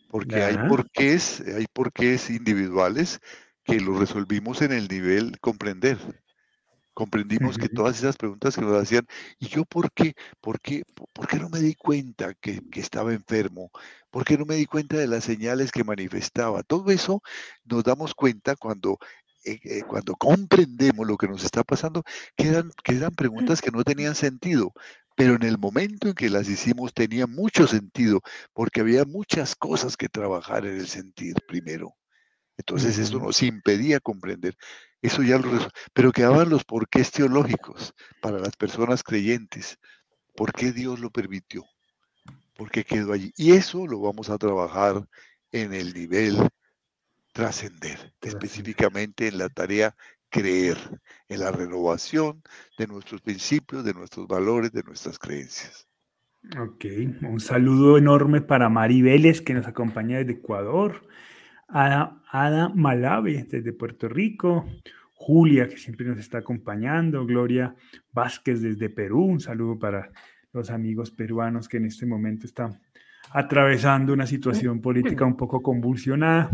porque 0.08 0.42
hay 0.42 0.58
porqués, 0.68 1.40
hay 1.40 1.66
porqués 1.72 2.28
individuales 2.30 3.20
que 3.64 3.80
los 3.80 3.98
resolvimos 3.98 4.60
en 4.60 4.72
el 4.72 4.86
nivel 4.86 5.40
comprender. 5.40 5.98
Comprendimos 6.92 7.56
que 7.56 7.70
todas 7.70 7.96
esas 7.96 8.18
preguntas 8.18 8.54
que 8.54 8.60
nos 8.60 8.82
hacían, 8.82 9.06
¿y 9.38 9.46
yo 9.46 9.64
por 9.64 9.90
qué? 9.92 10.12
¿Por 10.40 10.60
qué, 10.60 10.82
por 11.14 11.26
qué 11.26 11.38
no 11.38 11.48
me 11.48 11.60
di 11.60 11.74
cuenta 11.74 12.34
que, 12.34 12.60
que 12.70 12.80
estaba 12.80 13.14
enfermo? 13.14 13.70
¿Por 14.10 14.24
qué 14.24 14.36
no 14.36 14.44
me 14.44 14.56
di 14.56 14.66
cuenta 14.66 14.98
de 14.98 15.06
las 15.06 15.24
señales 15.24 15.72
que 15.72 15.84
manifestaba? 15.84 16.62
Todo 16.62 16.90
eso 16.90 17.22
nos 17.64 17.84
damos 17.84 18.14
cuenta 18.14 18.56
cuando 18.56 18.98
eh, 19.44 19.58
eh, 19.64 19.82
cuando 19.86 20.14
comprendemos 20.16 21.06
lo 21.06 21.16
que 21.16 21.28
nos 21.28 21.44
está 21.44 21.62
pasando, 21.64 22.02
quedan, 22.36 22.70
quedan 22.84 23.12
preguntas 23.12 23.60
que 23.60 23.70
no 23.70 23.84
tenían 23.84 24.14
sentido, 24.14 24.72
pero 25.16 25.34
en 25.34 25.42
el 25.42 25.58
momento 25.58 26.08
en 26.08 26.14
que 26.14 26.30
las 26.30 26.48
hicimos 26.48 26.94
tenía 26.94 27.26
mucho 27.26 27.66
sentido, 27.66 28.20
porque 28.52 28.80
había 28.80 29.04
muchas 29.04 29.54
cosas 29.56 29.96
que 29.96 30.08
trabajar 30.08 30.66
en 30.66 30.76
el 30.76 30.88
sentir 30.88 31.34
primero. 31.46 31.94
Entonces 32.56 32.98
eso 32.98 33.18
nos 33.18 33.42
impedía 33.42 34.00
comprender. 34.00 34.54
Eso 35.00 35.22
ya 35.22 35.38
lo 35.38 35.50
Pero 35.94 36.12
quedaban 36.12 36.50
los 36.50 36.64
porqués 36.64 37.10
teológicos 37.10 37.94
para 38.20 38.38
las 38.38 38.54
personas 38.56 39.02
creyentes. 39.02 39.78
¿Por 40.36 40.52
qué 40.52 40.72
Dios 40.72 41.00
lo 41.00 41.10
permitió? 41.10 41.64
¿Por 42.56 42.70
qué 42.70 42.84
quedó 42.84 43.14
allí? 43.14 43.32
Y 43.36 43.52
eso 43.52 43.86
lo 43.86 44.00
vamos 44.00 44.28
a 44.28 44.36
trabajar 44.36 45.06
en 45.52 45.72
el 45.72 45.94
nivel 45.94 46.36
trascender, 47.32 48.12
específicamente 48.20 49.28
en 49.28 49.38
la 49.38 49.48
tarea 49.48 49.94
creer, 50.30 50.76
en 51.28 51.40
la 51.40 51.50
renovación 51.50 52.42
de 52.78 52.86
nuestros 52.86 53.20
principios, 53.20 53.84
de 53.84 53.94
nuestros 53.94 54.26
valores, 54.26 54.72
de 54.72 54.82
nuestras 54.82 55.18
creencias. 55.18 55.86
Ok, 56.58 56.86
un 57.22 57.40
saludo 57.40 57.98
enorme 57.98 58.40
para 58.40 58.70
Mari 58.70 59.02
Vélez 59.02 59.42
que 59.42 59.52
nos 59.52 59.66
acompaña 59.66 60.18
desde 60.18 60.32
Ecuador, 60.32 61.02
Ada, 61.68 62.22
Ada 62.30 62.70
Malave 62.70 63.46
desde 63.48 63.72
Puerto 63.74 64.08
Rico, 64.08 64.66
Julia 65.12 65.68
que 65.68 65.76
siempre 65.76 66.06
nos 66.06 66.18
está 66.18 66.38
acompañando, 66.38 67.26
Gloria 67.26 67.74
Vázquez 68.12 68.62
desde 68.62 68.88
Perú, 68.88 69.24
un 69.24 69.40
saludo 69.40 69.78
para 69.78 70.10
los 70.52 70.70
amigos 70.70 71.10
peruanos 71.10 71.68
que 71.68 71.76
en 71.76 71.86
este 71.86 72.06
momento 72.06 72.46
están 72.46 72.80
atravesando 73.32 74.12
una 74.12 74.26
situación 74.26 74.80
política 74.80 75.24
un 75.24 75.36
poco 75.36 75.62
convulsionada. 75.62 76.50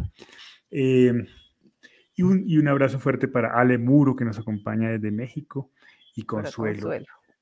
Eh, 0.78 1.26
y, 2.16 2.22
un, 2.22 2.68
abrazo 2.68 2.98
fuerte 2.98 3.28
para 3.28 3.58
Ale 3.58 3.78
Muro, 3.78 4.14
que 4.14 4.26
nos 4.26 4.38
acompaña 4.38 4.90
desde 4.90 5.10
México, 5.10 5.70
y 6.14 6.24
Consuelo, 6.24 6.90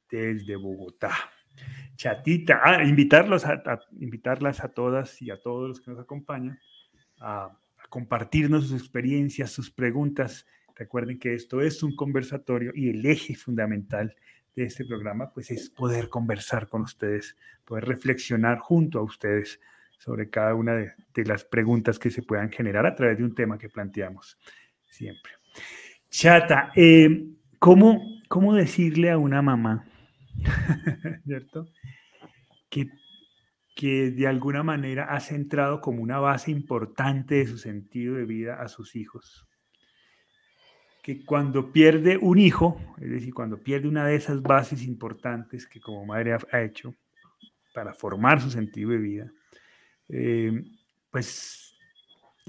desde 0.08 0.54
Bogotá. 0.54 1.10
Chatita, 1.96 2.60
ah, 2.62 2.84
invitarlos 2.84 3.44
a, 3.44 3.80
invitarlas 3.98 4.62
a 4.62 4.68
todas 4.68 5.20
y 5.20 5.32
a 5.32 5.40
todos 5.40 5.68
los 5.68 5.80
que 5.80 5.90
nos 5.90 5.98
acompañan 5.98 6.60
a, 7.18 7.46
a 7.46 7.88
compartirnos 7.88 8.68
sus 8.68 8.80
experiencias, 8.80 9.50
sus 9.50 9.68
preguntas. 9.68 10.46
Recuerden 10.76 11.18
que 11.18 11.34
esto 11.34 11.60
es 11.60 11.82
un 11.82 11.96
conversatorio 11.96 12.70
y 12.72 12.90
el 12.90 13.04
eje 13.04 13.34
fundamental 13.34 14.14
de 14.54 14.64
este 14.64 14.84
programa 14.84 15.32
pues 15.32 15.50
es 15.50 15.70
poder 15.70 16.08
conversar 16.08 16.68
con 16.68 16.82
ustedes, 16.82 17.36
poder 17.64 17.84
reflexionar 17.84 18.58
junto 18.58 19.00
a 19.00 19.02
ustedes 19.02 19.60
sobre 19.98 20.30
cada 20.30 20.54
una 20.54 20.74
de, 20.74 21.24
las 21.24 21.44
preguntas 21.44 21.98
que 21.98 22.10
se 22.10 22.22
puedan 22.22 22.50
generar 22.50 22.86
a 22.86 22.94
través 22.94 23.18
de 23.18 23.24
un 23.24 23.34
tema 23.34 23.58
que 23.58 23.68
planteamos 23.68 24.38
siempre. 24.88 25.32
Chata, 26.10 26.72
eh, 26.74 27.26
¿cómo, 27.58 28.20
¿cómo 28.28 28.54
decirle 28.54 29.10
a 29.10 29.18
una 29.18 29.42
mamá, 29.42 29.86
¿cierto? 31.24 31.66
Que, 32.68 32.88
que 33.74 34.10
de 34.10 34.26
alguna 34.26 34.62
manera 34.62 35.04
ha 35.06 35.20
centrado 35.20 35.80
como 35.80 36.02
una 36.02 36.18
base 36.18 36.50
importante 36.50 37.36
de 37.36 37.46
su 37.46 37.58
sentido 37.58 38.14
de 38.14 38.24
vida 38.24 38.60
a 38.60 38.68
sus 38.68 38.94
hijos. 38.94 39.46
Que 41.02 41.24
cuando 41.24 41.72
pierde 41.72 42.16
un 42.16 42.38
hijo, 42.38 42.80
es 42.98 43.10
decir, 43.10 43.34
cuando 43.34 43.62
pierde 43.62 43.88
una 43.88 44.06
de 44.06 44.16
esas 44.16 44.40
bases 44.42 44.84
importantes 44.84 45.66
que 45.66 45.80
como 45.80 46.06
madre 46.06 46.36
ha 46.50 46.62
hecho 46.62 46.94
para 47.74 47.92
formar 47.92 48.40
su 48.40 48.50
sentido 48.50 48.90
de 48.90 48.98
vida, 48.98 49.32
eh, 50.08 50.64
pues 51.10 51.74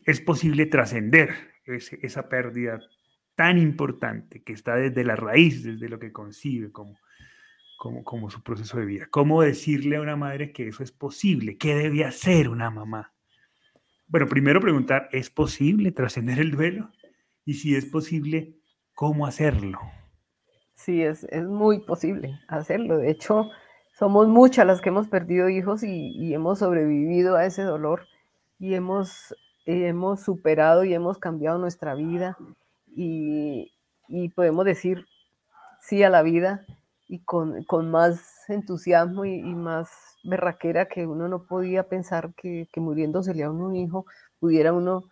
es 0.05 0.21
posible 0.21 0.65
trascender 0.65 1.35
esa 1.65 2.29
pérdida 2.29 2.79
tan 3.35 3.57
importante 3.57 4.43
que 4.43 4.53
está 4.53 4.75
desde 4.75 5.03
la 5.03 5.15
raíz, 5.15 5.63
desde 5.63 5.89
lo 5.89 6.00
que 6.00 6.12
concibe 6.12 6.71
como, 6.71 6.97
como, 7.77 8.29
su 8.29 8.41
proceso 8.41 8.79
de 8.79 8.85
vida. 8.85 9.07
¿Cómo 9.09 9.41
decirle 9.41 9.97
a 9.97 10.01
una 10.01 10.15
madre 10.15 10.51
que 10.51 10.67
eso 10.67 10.83
es 10.83 10.91
posible? 10.91 11.57
¿Qué 11.57 11.75
debe 11.75 12.05
hacer 12.05 12.50
una 12.50 12.69
mamá? 12.69 13.13
Bueno, 14.07 14.27
primero 14.27 14.62
preguntar, 14.62 15.09
¿es 15.12 15.29
posible 15.29 15.91
trascender 15.91 16.39
el 16.39 16.51
duelo? 16.51 16.91
Y 17.43 17.55
si 17.55 17.75
es 17.75 17.85
posible, 17.85 18.55
¿cómo 18.93 19.25
hacerlo? 19.25 19.79
Sí, 20.75 21.01
es, 21.01 21.24
es 21.25 21.43
muy 21.43 21.79
posible 21.79 22.39
hacerlo. 22.47 22.97
De 22.97 23.09
hecho, 23.09 23.50
somos 23.97 24.27
muchas 24.27 24.67
las 24.67 24.81
que 24.81 24.89
hemos 24.89 25.07
perdido 25.07 25.49
hijos 25.49 25.83
y, 25.83 26.33
hemos 26.33 26.59
sobrevivido 26.59 27.37
a 27.37 27.45
ese 27.45 27.63
dolor 27.63 28.07
y 28.59 28.73
hemos, 28.73 29.33
hemos 29.65 30.21
superado 30.21 30.83
y 30.83 30.93
hemos 30.93 31.17
cambiado 31.17 31.57
nuestra 31.57 31.95
vida 31.95 32.37
y, 32.87 33.71
podemos 34.35 34.65
decir 34.65 35.05
sí 35.79 36.03
a 36.03 36.09
la 36.09 36.21
vida 36.21 36.65
y 37.07 37.19
con, 37.19 37.65
más 37.89 38.49
entusiasmo 38.49 39.25
y, 39.25 39.41
más 39.55 39.89
berraquera 40.23 40.87
que 40.87 41.07
uno 41.07 41.27
no 41.29 41.43
podía 41.43 41.87
pensar 41.87 42.33
que, 42.35 42.67
que 42.71 42.81
muriéndosele 42.81 43.43
a 43.43 43.51
uno 43.51 43.67
un 43.67 43.75
hijo 43.75 44.05
pudiera 44.39 44.73
uno 44.73 45.03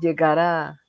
llegar 0.00 0.38
a, 0.38 0.80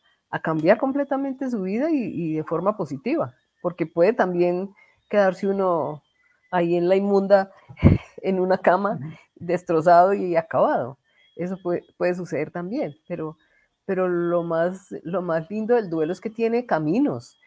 cambiar 0.43 0.77
completamente 0.77 1.49
su 1.49 1.61
vida 1.61 1.89
y, 1.91 2.33
de 2.33 2.43
forma 2.43 2.75
positiva, 2.75 3.33
porque 3.61 3.85
puede 3.85 4.11
también 4.11 4.75
quedarse 5.09 5.47
uno 5.47 6.03
ahí 6.51 6.75
en 6.75 6.89
la 6.89 6.95
inmunda, 6.95 7.51
en 8.21 8.39
una 8.39 8.57
cama, 8.57 8.99
destrozado 9.35 10.13
y 10.13 10.35
acabado. 10.35 10.97
Eso 11.35 11.57
puede, 11.61 11.83
puede 11.97 12.15
suceder 12.15 12.51
también, 12.51 12.95
pero, 13.07 13.37
pero 13.85 14.07
lo, 14.07 14.43
más, 14.43 14.87
lo 15.03 15.21
más 15.21 15.49
lindo 15.49 15.75
del 15.75 15.89
duelo 15.89 16.13
es 16.13 16.21
que 16.21 16.29
tiene 16.29 16.65
caminos 16.65 17.37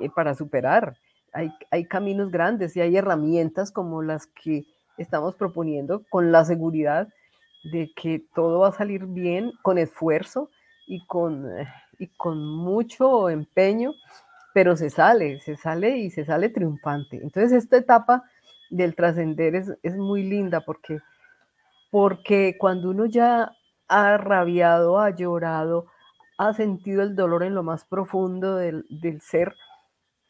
eh, 0.00 0.10
para 0.10 0.34
superar. 0.34 0.96
Hay, 1.32 1.52
hay 1.70 1.84
caminos 1.86 2.30
grandes 2.30 2.76
y 2.76 2.80
hay 2.80 2.96
herramientas 2.96 3.70
como 3.70 4.02
las 4.02 4.26
que 4.26 4.64
estamos 4.98 5.36
proponiendo 5.36 6.02
con 6.10 6.32
la 6.32 6.44
seguridad 6.44 7.08
de 7.64 7.92
que 7.94 8.24
todo 8.34 8.60
va 8.60 8.68
a 8.68 8.72
salir 8.72 9.06
bien 9.06 9.52
con 9.62 9.78
esfuerzo 9.78 10.50
y 10.86 11.04
con, 11.06 11.46
y 11.98 12.08
con 12.16 12.44
mucho 12.44 13.28
empeño, 13.28 13.92
pero 14.52 14.76
se 14.76 14.90
sale, 14.90 15.40
se 15.40 15.56
sale 15.56 15.98
y 15.98 16.10
se 16.10 16.24
sale 16.24 16.48
triunfante. 16.48 17.16
Entonces 17.22 17.52
esta 17.52 17.76
etapa 17.76 18.24
del 18.70 18.94
trascender 18.94 19.54
es, 19.54 19.96
muy 19.96 20.22
linda 20.22 20.60
porque, 20.60 20.98
porque 21.90 22.56
cuando 22.58 22.90
uno 22.90 23.06
ya 23.06 23.52
ha 23.88 24.16
rabiado, 24.16 25.00
ha 25.00 25.10
llorado, 25.10 25.86
ha 26.38 26.54
sentido 26.54 27.02
el 27.02 27.16
dolor 27.16 27.42
en 27.42 27.54
lo 27.54 27.62
más 27.62 27.84
profundo 27.84 28.56
del, 28.56 28.86
ser, 29.20 29.54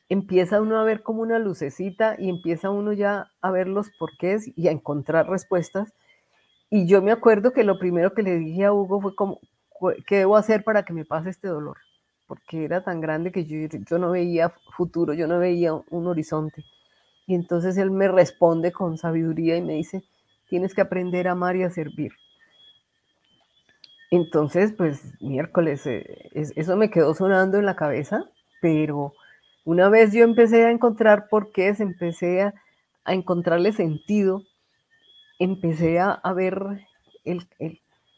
empieza 0.09 0.61
uno 0.61 0.79
a 0.79 0.85
ver 0.85 1.03
como 1.03 1.23
una 1.23 1.39
lucecita 1.39 2.17
y 2.19 2.31
empieza 2.31 2.71
uno 2.71 2.93
ya 2.93 3.31
a 3.41 3.51
ver 3.51 3.69
los 3.69 3.91
porqués 3.99 4.51
y 4.57 4.69
a 4.69 4.73
encontrar 4.73 5.29
respuestas. 5.29 5.95
Y 6.71 6.87
yo 6.87 7.03
me 7.03 7.13
acuerdo 7.13 7.53
que 7.53 7.65
lo 7.65 7.79
primero 7.79 8.15
que 8.15 8.23
le 8.23 8.39
dije 8.39 8.65
a 8.65 8.73
Hugo 8.73 9.01
fue 9.01 9.15
como, 9.15 9.41
¿qué 10.07 10.19
debo 10.19 10.37
hacer 10.37 10.65
para 10.65 10.85
que 10.85 10.93
me 10.93 11.05
pase 11.05 11.31
este 11.31 11.49
dolor? 11.49 11.77
Porque 12.31 12.65
era 12.65 12.85
tan 12.85 13.01
grande 13.01 13.33
que 13.33 13.45
yo, 13.45 13.99
no 13.99 14.13
veía 14.13 14.51
futuro, 14.77 15.15
yo 15.15 15.27
no 15.27 15.41
veía 15.41 15.75
un 15.75 16.07
horizonte. 16.07 16.65
Y 17.27 17.35
entonces 17.35 17.77
él 17.77 17.91
me 17.91 18.07
responde 18.07 18.71
con 18.71 18.99
sabiduría 18.99 19.57
y 19.57 19.63
me 19.63 19.73
dice, 19.73 20.05
tienes 20.49 20.73
que 20.73 20.81
aprender 20.81 21.27
a 21.27 21.33
amar 21.33 21.57
y 21.57 21.65
a 21.65 21.71
servir. 21.71 22.13
Entonces, 24.13 24.73
pues 24.73 25.21
miércoles, 25.21 25.85
eh, 25.89 26.31
eso 26.33 26.77
me 26.77 26.89
quedó 26.89 27.15
sonando 27.15 27.59
en 27.59 27.67
la 27.67 27.75
cabeza, 27.75 28.31
pero 28.63 29.13
una 29.65 29.89
vez 29.89 30.13
yo 30.13 30.23
empecé 30.23 30.65
a 30.67 30.71
encontrar 30.71 31.27
por 31.29 31.51
qué, 31.51 31.75
empecé 31.81 32.43
a, 32.43 32.55
encontrarle 33.07 33.73
sentido, 33.73 34.45
empecé 35.41 35.99
a, 35.99 36.21
ver 36.33 36.87
el, 37.25 37.49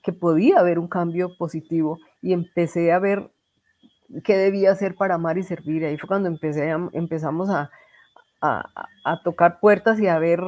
que 0.03 0.13
podía 0.13 0.59
haber 0.59 0.79
un 0.79 0.89
cambio 0.89 1.35
positivo 1.39 1.99
y 2.21 2.35
empecé 2.35 2.93
a 2.93 2.99
ver 2.99 3.31
qué 4.25 4.37
debía 4.37 4.73
hacer 4.73 4.95
para 4.95 5.15
amar 5.15 5.39
y 5.39 5.43
servir. 5.43 5.85
Ahí 5.85 5.97
fue 5.99 6.09
cuando 6.09 6.29
empecé 6.29 6.71
empezamos 6.93 7.51
a, 7.51 7.71
a, 8.41 9.23
tocar 9.23 9.61
puertas 9.61 10.01
y 10.01 10.09
a 10.09 10.19
ver 10.19 10.41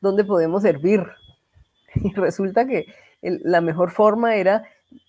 dónde 0.00 0.24
podemos 0.24 0.62
servir. 0.62 1.06
Y 1.92 2.12
resulta 2.14 2.68
que 2.68 2.86
la 3.20 3.60
mejor 3.60 3.90
forma 3.90 4.36
era 4.36 4.62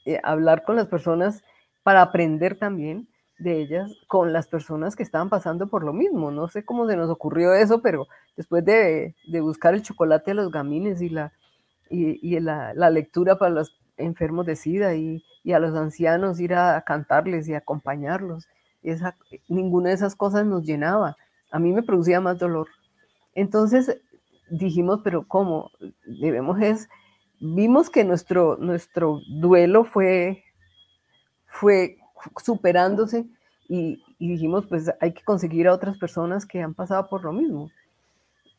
eh, 0.05 0.19
hablar 0.23 0.63
con 0.63 0.75
las 0.75 0.87
personas 0.87 1.43
para 1.83 2.01
aprender 2.01 2.57
también 2.57 3.07
de 3.37 3.59
ellas 3.59 3.91
con 4.07 4.33
las 4.33 4.47
personas 4.47 4.95
que 4.95 5.03
estaban 5.03 5.29
pasando 5.29 5.67
por 5.67 5.83
lo 5.83 5.93
mismo. 5.93 6.31
No 6.31 6.47
sé 6.47 6.63
cómo 6.63 6.87
se 6.87 6.95
nos 6.95 7.09
ocurrió 7.09 7.53
eso, 7.53 7.81
pero 7.81 8.07
después 8.37 8.63
de, 8.65 9.15
buscar 9.41 9.73
el 9.73 9.81
chocolate 9.81 10.31
a 10.31 10.35
los 10.35 10.51
gamines 10.51 11.01
y 11.01 11.09
la, 11.09 11.33
y, 11.89 12.39
la, 12.39 12.89
lectura 12.89 13.37
para 13.37 13.51
los 13.51 13.80
enfermos 14.01 14.45
de 14.45 14.55
SIDA 14.55 14.95
y, 14.95 15.23
a 15.53 15.59
los 15.59 15.75
ancianos 15.75 16.39
ir 16.39 16.53
a 16.53 16.81
cantarles 16.81 17.47
y 17.49 17.55
acompañarlos, 17.55 18.47
esa, 18.83 19.15
ninguna 19.47 19.89
de 19.89 19.95
esas 19.95 20.15
cosas 20.15 20.45
nos 20.45 20.63
llenaba. 20.63 21.17
A 21.51 21.59
mí 21.59 21.71
me 21.71 21.83
producía 21.83 22.21
más 22.21 22.37
dolor. 22.37 22.67
Entonces 23.33 24.01
dijimos, 24.49 25.01
pero 25.03 25.27
¿cómo? 25.27 25.71
Debemos 26.05 26.61
es, 26.61 26.89
vimos 27.39 27.89
que 27.89 28.03
nuestro, 28.03 28.57
nuestro 28.57 29.21
duelo 29.27 29.83
fue, 29.83 30.43
fue 31.47 31.97
superándose 32.43 33.25
y, 33.67 34.03
dijimos, 34.19 34.67
pues 34.67 34.91
hay 34.99 35.13
que 35.13 35.23
conseguir 35.23 35.67
a 35.67 35.73
otras 35.73 35.97
personas 35.97 36.45
que 36.45 36.61
han 36.61 36.75
pasado 36.75 37.07
por 37.09 37.23
lo 37.23 37.33
mismo 37.33 37.71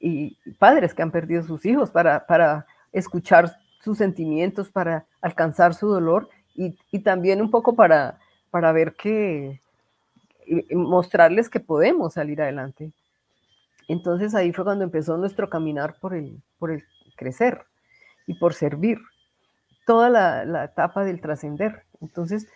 y 0.01 0.37
padres 0.59 0.93
que 0.93 1.03
han 1.03 1.13
perdido 1.13 1.43
sus 1.43 1.65
hijos 1.65 1.91
para, 1.91 2.27
para 2.27 2.67
escuchar 2.91 3.57
sus 3.83 3.99
sentimientos, 3.99 4.71
para 4.71 5.07
alcanzar 5.21 5.75
su 5.75 5.89
dolor 5.89 6.29
y, 6.55 6.77
también 7.01 7.41
un 7.41 7.51
poco 7.51 7.75
para, 7.75 8.19
para 8.51 8.73
ver 8.73 8.95
que, 8.95 9.61
mostrarles 10.73 11.49
que 11.49 11.61
podemos 11.61 12.15
salir 12.15 12.41
adelante. 12.41 12.93
Entonces 13.89 14.35
ahí 14.35 14.53
fue 14.53 14.65
cuando 14.65 14.85
empezó 14.85 15.17
nuestro 15.17 15.51
caminar 15.51 15.97
por 16.01 16.15
el, 16.15 16.41
por 16.59 16.71
el 16.71 16.85
crecer 17.17 17.65
y 18.27 18.35
por 18.35 18.55
servir, 18.55 18.99
toda 19.87 20.09
la, 20.09 20.45
la 20.45 20.65
etapa 20.65 21.05
del 21.05 21.21
trascender. 21.21 21.83
Entonces, 22.01 22.47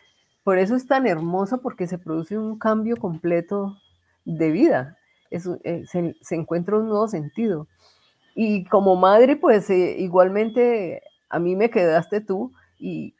por 0.45 0.59
eso 0.59 0.76
es 0.76 0.87
tan 0.87 1.09
hermoso 1.09 1.61
porque 1.61 1.88
se 1.88 1.99
produce 1.99 2.38
un 2.38 2.56
cambio 2.56 2.97
completo 2.97 3.76
de 4.25 4.50
vida, 4.52 4.97
eh, 5.30 5.85
se, 5.87 6.35
encuentra 6.35 6.76
un 6.76 6.88
nuevo 6.88 7.09
sentido. 7.09 7.66
Y 8.35 8.64
como 8.66 8.97
madre, 8.97 9.37
pues 9.37 9.68
eh, 9.71 9.97
igualmente 9.99 11.02
a 11.28 11.38
mí 11.38 11.56
me 11.56 11.71
quedaste 11.71 12.21
tú 12.21 12.52
y, 12.78 13.14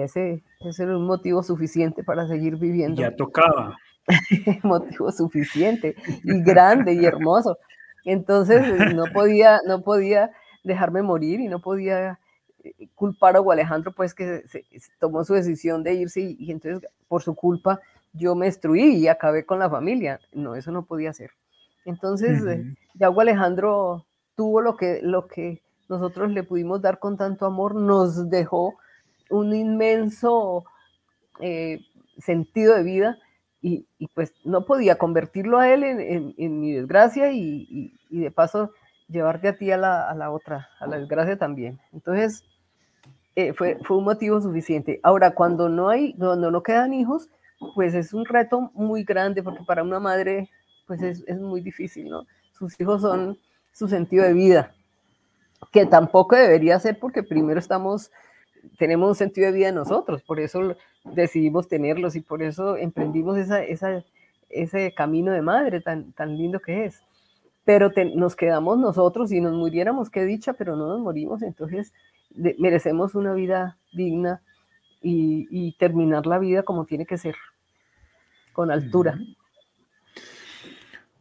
ese, 0.00 0.42
ese 0.60 0.82
era 0.82 0.96
un 0.96 1.06
motivo 1.06 1.42
suficiente 1.42 2.02
para 2.02 2.26
seguir 2.26 2.56
viviendo. 2.56 3.00
Ya 3.00 3.14
tocaba. 3.14 3.76
motivo 4.64 5.12
suficiente 5.12 5.94
y 6.24 6.42
grande 6.42 6.94
y 6.94 7.04
hermoso. 7.04 7.58
Entonces 8.04 8.94
no 8.94 9.04
podía, 9.12 9.60
no 9.66 9.82
podía 9.82 10.32
dejarme 10.64 11.02
morir 11.02 11.40
y 11.40 11.48
no 11.48 11.60
podía 11.60 12.18
culpar 12.94 13.36
a 13.36 13.40
Hugo 13.40 13.52
Alejandro, 13.52 13.92
pues 13.92 14.14
que 14.14 14.42
se, 14.46 14.64
tomó 14.98 15.24
su 15.24 15.34
decisión 15.34 15.82
de 15.82 15.94
irse 15.94 16.20
y, 16.20 16.50
entonces 16.50 16.88
por 17.08 17.22
su 17.22 17.34
culpa 17.34 17.80
yo 18.12 18.34
me 18.34 18.46
destruí 18.46 18.96
y 18.96 19.08
acabé 19.08 19.44
con 19.44 19.58
la 19.58 19.70
familia. 19.70 20.20
No, 20.32 20.54
eso 20.54 20.70
no 20.70 20.84
podía 20.84 21.12
ser. 21.12 21.30
Entonces, 21.84 22.44
eh, 22.46 22.74
ya 22.94 23.10
Hugo 23.10 23.22
Alejandro 23.22 24.06
tuvo 24.36 24.60
lo 24.60 24.76
que, 24.76 25.00
lo 25.02 25.26
que 25.26 25.62
nosotros 25.88 26.30
le 26.30 26.42
pudimos 26.42 26.80
dar 26.80 26.98
con 26.98 27.16
tanto 27.16 27.46
amor, 27.46 27.74
nos 27.74 28.28
dejó 28.30 28.76
un 29.30 29.54
inmenso 29.54 30.64
eh, 31.40 31.80
sentido 32.18 32.74
de 32.74 32.82
vida 32.82 33.18
y, 33.60 33.86
pues 34.14 34.34
no 34.44 34.64
podía 34.64 34.96
convertirlo 34.96 35.58
a 35.58 35.72
él 35.72 35.84
en, 35.84 36.60
mi 36.60 36.72
desgracia 36.72 37.30
y, 37.32 37.94
de 38.10 38.30
paso 38.30 38.72
llevarte 39.08 39.48
a 39.48 39.56
ti 39.56 39.70
a 39.70 39.76
la, 39.76 40.08
a 40.08 40.14
la, 40.14 40.30
otra, 40.32 40.68
a 40.80 40.86
la 40.86 40.98
desgracia 40.98 41.38
también. 41.38 41.78
Entonces, 41.92 42.44
eh, 43.36 43.52
fue, 43.52 43.78
fue 43.84 43.98
un 43.98 44.04
motivo 44.04 44.40
suficiente. 44.40 44.98
Ahora, 45.02 45.34
cuando 45.34 45.68
no 45.68 45.88
hay, 45.88 46.14
cuando 46.14 46.50
no 46.50 46.62
quedan 46.62 46.92
hijos, 46.92 47.30
pues 47.74 47.94
es 47.94 48.12
un 48.12 48.24
reto 48.24 48.70
muy 48.74 49.04
grande, 49.04 49.42
porque 49.42 49.64
para 49.64 49.82
una 49.82 50.00
madre, 50.00 50.50
pues 50.86 51.00
es, 51.02 51.24
es 51.26 51.38
muy 51.38 51.60
difícil, 51.60 52.08
¿no? 52.08 52.26
Sus 52.52 52.78
hijos 52.80 53.02
son 53.02 53.38
su 53.72 53.88
sentido 53.88 54.24
de 54.24 54.34
vida, 54.34 54.74
que 55.70 55.86
tampoco 55.86 56.36
debería 56.36 56.78
ser 56.80 56.98
porque 56.98 57.22
primero 57.22 57.58
estamos, 57.58 58.10
tenemos 58.78 59.08
un 59.08 59.14
sentido 59.14 59.46
de 59.46 59.58
vida 59.58 59.72
nosotros, 59.72 60.22
por 60.22 60.40
eso 60.40 60.76
decidimos 61.04 61.68
tenerlos 61.68 62.16
y 62.16 62.20
por 62.20 62.42
eso 62.42 62.76
emprendimos 62.76 63.38
esa, 63.38 63.62
esa, 63.62 64.04
ese 64.48 64.92
camino 64.94 65.32
de 65.32 65.42
madre 65.42 65.80
tan, 65.80 66.12
tan 66.12 66.36
lindo 66.36 66.60
que 66.60 66.86
es. 66.86 67.02
Pero 67.64 67.92
nos 68.16 68.34
quedamos 68.34 68.78
nosotros 68.78 69.30
y 69.30 69.40
nos 69.40 69.54
muriéramos, 69.54 70.10
qué 70.10 70.24
dicha, 70.24 70.52
pero 70.54 70.74
no 70.74 70.88
nos 70.88 71.00
morimos, 71.00 71.42
entonces 71.42 71.92
merecemos 72.58 73.14
una 73.14 73.34
vida 73.34 73.78
digna 73.92 74.42
y, 75.00 75.72
terminar 75.78 76.26
la 76.26 76.38
vida 76.38 76.62
como 76.62 76.84
tiene 76.86 77.06
que 77.06 77.18
ser, 77.18 77.34
con 78.52 78.70
altura. 78.70 79.18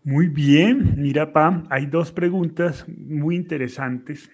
Muy 0.04 0.28
bien, 0.28 0.96
mira, 0.98 1.32
Pam, 1.32 1.68
hay 1.70 1.86
dos 1.86 2.12
preguntas 2.12 2.86
muy 2.88 3.36
interesantes. 3.36 4.32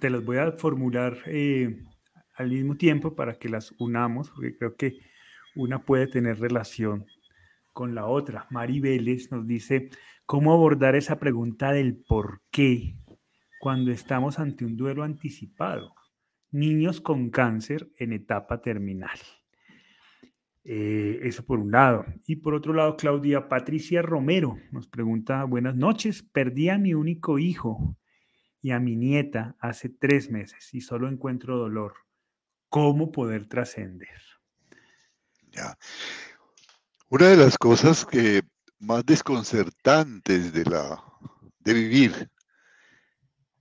Te 0.00 0.10
las 0.10 0.24
voy 0.24 0.38
a 0.38 0.52
formular 0.52 1.18
eh, 1.26 1.84
al 2.34 2.50
mismo 2.50 2.76
tiempo 2.76 3.14
para 3.14 3.34
que 3.34 3.48
las 3.48 3.72
unamos, 3.78 4.30
porque 4.30 4.56
creo 4.56 4.76
que 4.76 4.98
una 5.54 5.84
puede 5.84 6.06
tener 6.08 6.40
relación 6.40 7.06
con 7.72 7.94
la 7.94 8.06
otra. 8.06 8.46
Mari 8.50 8.80
Vélez 8.80 9.30
nos 9.30 9.46
dice, 9.46 9.90
¿cómo 10.26 10.52
abordar 10.52 10.96
esa 10.96 11.18
pregunta 11.18 11.72
del 11.72 11.96
por 11.96 12.42
qué 12.50 12.96
cuando 13.60 13.92
estamos 13.92 14.38
ante 14.38 14.64
un 14.64 14.74
duelo 14.74 15.04
anticipado. 15.04 15.94
Niños 16.50 17.02
con 17.02 17.28
cáncer 17.28 17.90
en 17.98 18.14
etapa 18.14 18.62
terminal. 18.62 19.18
Eh, 20.72 21.26
eso 21.26 21.44
por 21.44 21.58
un 21.58 21.72
lado. 21.72 22.06
Y 22.28 22.36
por 22.36 22.54
otro 22.54 22.72
lado, 22.72 22.96
Claudia 22.96 23.48
Patricia 23.48 24.02
Romero 24.02 24.56
nos 24.70 24.86
pregunta, 24.86 25.42
buenas 25.42 25.74
noches, 25.74 26.22
perdí 26.22 26.68
a 26.68 26.78
mi 26.78 26.94
único 26.94 27.40
hijo 27.40 27.96
y 28.62 28.70
a 28.70 28.78
mi 28.78 28.94
nieta 28.94 29.56
hace 29.58 29.88
tres 29.88 30.30
meses 30.30 30.72
y 30.72 30.80
solo 30.80 31.08
encuentro 31.08 31.58
dolor. 31.58 31.94
¿Cómo 32.68 33.10
poder 33.10 33.48
trascender? 33.48 34.16
Ya. 35.50 35.76
Una 37.08 37.30
de 37.30 37.36
las 37.36 37.58
cosas 37.58 38.06
que 38.06 38.42
más 38.78 39.04
desconcertantes 39.04 40.52
de 40.52 40.64
la 40.66 41.02
de 41.58 41.74
vivir 41.74 42.30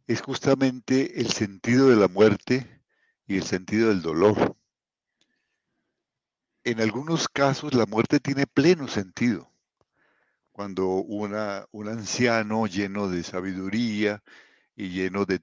es 0.05 0.21
justamente 0.21 1.19
el 1.19 1.31
sentido 1.31 1.89
de 1.89 1.95
la 1.95 2.07
muerte 2.07 2.83
y 3.25 3.37
el 3.37 3.43
sentido 3.43 3.89
del 3.89 4.03
dolor. 4.03 4.58
En 6.63 6.81
algunos 6.81 7.27
casos 7.27 7.73
la 7.73 7.85
muerte 7.85 8.19
tiene 8.19 8.45
pleno 8.45 8.87
sentido. 8.87 9.51
Cuando 10.51 10.87
una, 10.87 11.65
un 11.71 11.87
anciano 11.87 12.67
lleno 12.67 13.07
de 13.07 13.23
sabiduría 13.23 14.21
y 14.75 14.89
lleno 14.89 15.25
de, 15.25 15.39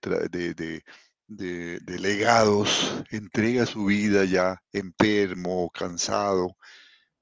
de, 1.29 1.99
legados 1.99 3.03
entrega 3.11 3.67
su 3.67 3.87
vida 3.87 4.25
ya 4.25 4.63
enfermo, 4.73 5.71
cansado, 5.71 6.57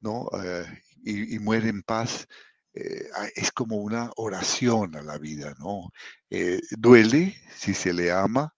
¿no? 0.00 0.28
Eh, 0.42 0.82
y, 1.04 1.38
muere 1.38 1.68
en 1.68 1.82
paz, 1.82 2.26
eh, 2.74 3.08
es 3.36 3.52
como 3.52 3.76
una 3.76 4.10
oración 4.16 4.96
a 4.96 5.02
la 5.02 5.18
vida, 5.18 5.54
¿no? 5.58 5.90
Eh, 6.30 6.60
duele 6.72 7.36
si 7.56 7.74
se 7.74 7.92
le 7.92 8.10
ama, 8.10 8.54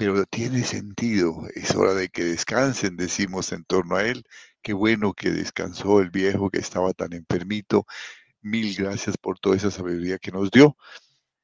pero 0.00 0.24
tiene 0.24 0.64
sentido. 0.64 1.46
Es 1.54 1.74
hora 1.74 1.92
de 1.92 2.08
que 2.08 2.24
descansen, 2.24 2.96
decimos 2.96 3.52
en 3.52 3.64
torno 3.64 3.96
a 3.96 4.04
él. 4.04 4.24
Qué 4.62 4.72
bueno 4.72 5.12
que 5.12 5.30
descansó 5.30 6.00
el 6.00 6.08
viejo 6.08 6.48
que 6.48 6.58
estaba 6.58 6.94
tan 6.94 7.12
enfermito. 7.12 7.84
Mil 8.40 8.74
gracias 8.74 9.18
por 9.18 9.38
toda 9.38 9.56
esa 9.56 9.70
sabiduría 9.70 10.16
que 10.16 10.32
nos 10.32 10.50
dio. 10.50 10.74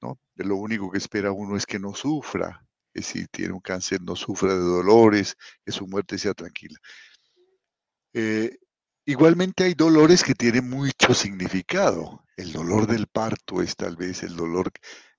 ¿no? 0.01 0.19
Lo 0.37 0.57
único 0.57 0.91
que 0.91 0.97
espera 0.97 1.33
uno 1.33 1.55
es 1.55 1.67
que 1.67 1.79
no 1.79 1.95
sufra, 1.95 2.67
que 2.95 3.03
si 3.03 3.27
tiene 3.27 3.53
un 3.53 3.61
cáncer 3.61 4.01
no 4.01 4.17
sufra 4.17 4.55
de 4.55 4.61
dolores, 4.61 5.37
que 5.63 5.71
su 5.71 5.87
muerte 5.87 6.17
sea 6.17 6.33
tranquila. 6.33 6.79
Eh, 8.15 8.57
Igualmente 9.05 9.65
hay 9.65 9.75
dolores 9.75 10.25
que 10.25 10.35
tienen 10.35 10.69
mucho 10.71 11.13
significado. 11.13 12.25
El 12.39 12.53
dolor 12.53 12.87
del 12.87 13.07
parto 13.07 13.61
es 13.61 13.77
tal 13.77 13.97
vez 13.97 14.23
el 14.23 14.35
dolor 14.35 14.73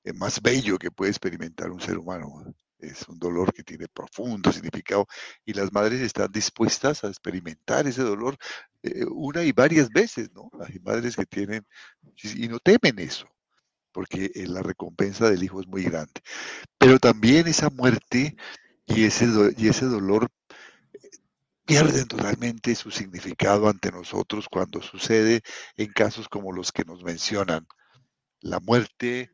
eh, 0.03 0.11
más 0.11 0.41
bello 0.41 0.79
que 0.79 0.91
puede 0.91 1.11
experimentar 1.11 1.69
un 1.69 1.79
ser 1.79 1.99
humano. 1.99 2.43
Es 2.87 3.07
un 3.07 3.19
dolor 3.19 3.53
que 3.53 3.63
tiene 3.63 3.87
profundo 3.87 4.51
significado 4.51 5.07
y 5.45 5.53
las 5.53 5.71
madres 5.71 6.01
están 6.01 6.31
dispuestas 6.31 7.03
a 7.03 7.07
experimentar 7.07 7.87
ese 7.87 8.03
dolor 8.03 8.37
eh, 8.83 9.05
una 9.09 9.43
y 9.43 9.51
varias 9.51 9.89
veces, 9.89 10.31
¿no? 10.33 10.49
Hay 10.65 10.79
madres 10.79 11.15
que 11.15 11.25
tienen 11.25 11.65
y 12.23 12.47
no 12.47 12.59
temen 12.59 12.99
eso, 12.99 13.27
porque 13.91 14.31
eh, 14.35 14.47
la 14.47 14.61
recompensa 14.61 15.29
del 15.29 15.43
hijo 15.43 15.59
es 15.61 15.67
muy 15.67 15.83
grande. 15.83 16.21
Pero 16.77 16.99
también 16.99 17.47
esa 17.47 17.69
muerte 17.69 18.35
y 18.85 19.03
ese, 19.05 19.27
y 19.57 19.67
ese 19.67 19.85
dolor 19.85 20.29
pierden 21.65 22.07
totalmente 22.07 22.75
su 22.75 22.91
significado 22.91 23.67
ante 23.67 23.91
nosotros 23.91 24.47
cuando 24.49 24.81
sucede 24.81 25.41
en 25.75 25.91
casos 25.91 26.29
como 26.29 26.53
los 26.53 26.71
que 26.71 26.85
nos 26.85 27.03
mencionan. 27.03 27.67
La 28.39 28.59
muerte 28.61 29.31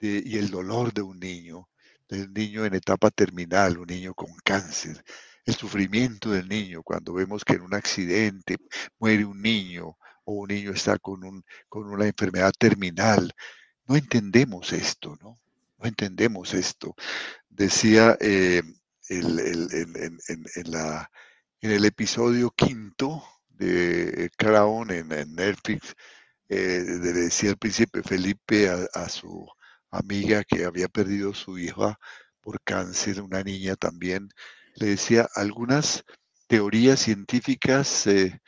y 0.00 0.38
el 0.38 0.50
dolor 0.50 0.92
de 0.92 1.02
un 1.02 1.18
niño, 1.18 1.68
de 2.08 2.22
un 2.22 2.32
niño 2.32 2.64
en 2.64 2.74
etapa 2.74 3.10
terminal, 3.10 3.78
un 3.78 3.86
niño 3.86 4.14
con 4.14 4.34
cáncer. 4.44 5.02
el 5.44 5.54
sufrimiento 5.54 6.30
del 6.32 6.48
niño, 6.48 6.82
cuando 6.82 7.14
vemos 7.14 7.44
que 7.44 7.54
en 7.54 7.62
un 7.62 7.74
accidente 7.74 8.56
muere 8.98 9.24
un 9.24 9.40
niño 9.40 9.96
o 10.24 10.32
un 10.34 10.48
niño 10.48 10.72
está 10.72 10.98
con, 10.98 11.24
un, 11.24 11.44
con 11.68 11.86
una 11.88 12.06
enfermedad 12.06 12.52
terminal. 12.58 13.32
No 13.86 13.96
entendemos 13.96 14.72
esto, 14.72 15.16
¿no? 15.22 15.38
No 15.78 15.86
entendemos 15.86 16.54
esto. 16.54 16.94
Decía 17.48 18.16
eh, 18.20 18.62
en, 19.08 19.36
la, 20.70 21.10
en 21.60 21.70
el 21.70 21.84
episodio 21.84 22.50
quinto 22.50 23.22
de 23.48 24.30
Crown 24.36 24.90
en, 24.90 25.08
Netflix, 25.34 25.94
eh, 26.48 26.84
le 26.86 27.12
decía 27.12 27.50
el 27.50 27.56
príncipe 27.56 28.02
Felipe 28.02 28.68
a, 28.68 29.08
su 29.08 29.46
amiga 29.98 30.44
que 30.44 30.64
había 30.64 30.88
perdido 30.88 31.34
su 31.34 31.58
hija 31.58 31.98
por 32.40 32.60
cáncer, 32.62 33.20
una 33.20 33.42
niña 33.42 33.76
también, 33.76 34.28
le 34.74 34.88
decía, 34.88 35.28
algunas 35.34 36.04
teorías 36.46 37.00
científicas 37.00 38.06
eh, 38.06 38.40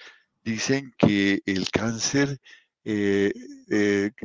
dicen 0.44 0.92
que 0.98 1.40
el 1.46 1.70
cáncer 1.70 2.38
eh, 2.84 3.32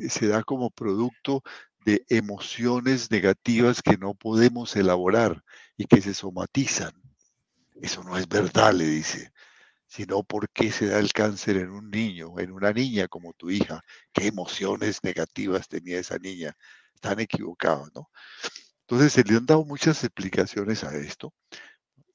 se 0.10 0.28
da 0.28 0.44
como 0.44 0.70
producto 0.70 1.44
de 1.86 2.06
emociones 2.10 3.12
negativas 3.12 3.82
que 3.82 3.98
no 3.98 4.14
podemos 4.14 4.76
elaborar 4.76 5.44
y 5.78 5.86
que 5.86 6.02
se 6.02 6.14
somatizan. 6.14 6.94
Eso 7.82 8.04
no 8.04 8.18
es 8.18 8.28
verdad, 8.28 8.74
le 8.74 8.86
dice, 8.86 9.33
sino 9.94 10.24
por 10.24 10.50
qué 10.50 10.72
se 10.72 10.88
da 10.88 10.98
el 10.98 11.14
cáncer 11.14 11.58
en 11.58 11.70
un 11.70 11.92
niño, 11.92 12.40
en 12.40 12.52
una 12.52 12.74
niña 12.74 13.08
como 13.08 13.34
tu 13.34 13.52
hija. 13.52 13.84
¿Qué 14.12 14.26
emociones 14.26 15.04
negativas 15.04 15.68
tenía 15.68 16.00
esa 16.00 16.18
niña? 16.18 16.58
Están 16.96 17.20
equivocados, 17.20 17.92
¿no? 17.94 18.10
Entonces 18.82 19.14
se 19.14 19.24
le 19.24 19.38
han 19.38 19.46
dado 19.46 19.64
muchas 19.66 20.04
explicaciones 20.04 20.84
a 20.84 20.96
esto. 20.96 21.32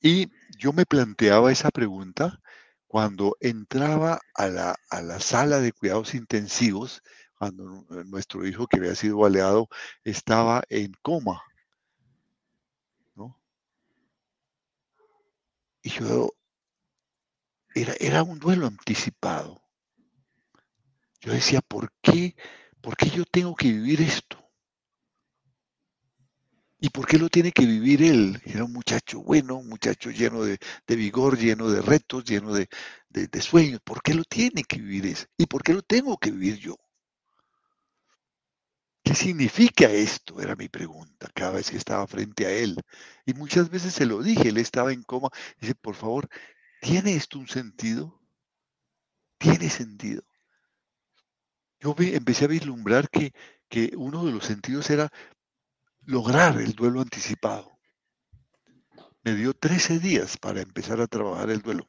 Y 0.03 0.29
yo 0.59 0.73
me 0.73 0.87
planteaba 0.87 1.53
esa 1.53 1.71
pregunta 1.71 2.41
cuando 2.88 3.37
entraba 3.38 4.21
a 4.35 4.49
la, 4.49 4.75
a 4.91 5.01
la 5.01 5.21
sala 5.21 5.61
de 5.61 5.71
cuidados 5.71 6.14
intensivos 6.14 7.01
cuando 7.38 7.87
nuestro 8.07 8.45
hijo 8.45 8.67
que 8.67 8.79
había 8.79 8.97
sido 8.97 9.19
baleado 9.19 9.69
estaba 10.03 10.64
en 10.69 10.93
coma. 11.01 11.43
Y 15.81 15.91
yo, 15.91 16.29
era, 17.81 17.95
era 17.99 18.23
un 18.23 18.38
duelo 18.38 18.67
anticipado. 18.67 19.62
Yo 21.21 21.33
decía, 21.33 21.61
¿por 21.61 21.93
qué? 22.01 22.37
¿Por 22.81 22.97
qué 22.97 23.11
yo 23.11 23.25
tengo 23.25 23.55
que 23.55 23.69
vivir 23.69 24.01
esto? 24.01 24.38
¿Y 26.81 26.91
por 26.91 27.07
qué 27.07 27.19
lo 27.19 27.29
tiene 27.29 27.51
que 27.51 27.67
vivir 27.67 28.03
él? 28.03 28.41
Era 28.45 28.64
un 28.64 28.73
muchacho 28.73 29.21
bueno, 29.21 29.57
un 29.57 29.69
muchacho 29.69 30.11
lleno 30.11 30.45
de, 30.45 30.59
vigor, 30.87 31.37
lleno 31.37 31.69
de 31.71 31.83
retos, 31.83 32.25
lleno 32.25 32.55
de, 32.55 32.69
de, 33.09 33.41
sueños. 33.41 33.81
¿Por 33.83 34.01
qué 34.01 34.14
lo 34.14 34.23
tiene 34.25 34.62
que 34.62 34.79
vivir 34.79 35.07
eso? 35.07 35.27
¿Y 35.37 35.47
por 35.47 35.62
qué 35.62 35.75
lo 35.75 35.83
tengo 35.83 36.17
que 36.19 36.31
vivir 36.31 36.59
yo? 36.59 36.77
¿Qué 39.03 39.14
significa 39.14 39.91
esto? 39.91 40.41
Era 40.41 40.55
mi 40.55 40.69
pregunta 40.69 41.29
cada 41.35 41.53
vez 41.53 41.71
que 41.71 41.77
estaba 41.79 42.07
frente 42.07 42.47
a 42.47 42.51
él. 42.51 42.77
Y 43.27 43.35
muchas 43.35 43.71
veces 43.71 43.95
se 43.95 44.07
lo 44.07 44.23
dije, 44.23 44.51
él 44.51 44.59
estaba 44.59 44.93
en 44.93 45.03
coma. 45.03 45.31
Dice, 45.61 45.75
por 45.75 45.97
favor, 45.97 46.29
¿tiene 46.81 47.14
esto 47.14 47.38
un 47.38 47.49
sentido? 47.49 48.21
¿Tiene 49.38 49.71
sentido? 49.71 50.23
Yo 51.81 51.95
empecé 51.99 52.47
a 52.47 52.49
vislumbrar 52.49 53.09
que, 53.09 53.33
que 53.69 53.93
uno 53.97 54.25
de 54.25 54.33
los 54.33 54.45
sentidos 54.45 54.91
era 54.91 55.12
lograr 56.05 56.59
el 56.59 56.73
duelo 56.73 57.01
anticipado. 57.01 57.79
Me 59.23 59.35
dio 59.35 59.53
13 59.55 59.99
días 59.99 60.37
para 60.38 60.62
empezar 60.62 61.01
a 61.01 61.07
trabajar 61.07 61.51
el 61.51 61.61
duelo. 61.61 61.88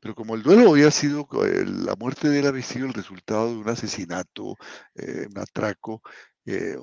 Pero 0.00 0.14
como 0.14 0.34
el 0.34 0.42
duelo 0.42 0.70
había 0.70 0.90
sido, 0.90 1.26
eh, 1.44 1.64
la 1.66 1.96
muerte 1.96 2.28
de 2.28 2.38
él 2.38 2.46
había 2.46 2.62
sido 2.62 2.86
el 2.86 2.94
resultado 2.94 3.50
de 3.50 3.56
un 3.56 3.68
asesinato, 3.68 4.56
eh, 4.94 5.26
un 5.28 5.38
atraco, 5.38 6.02
eh, 6.44 6.76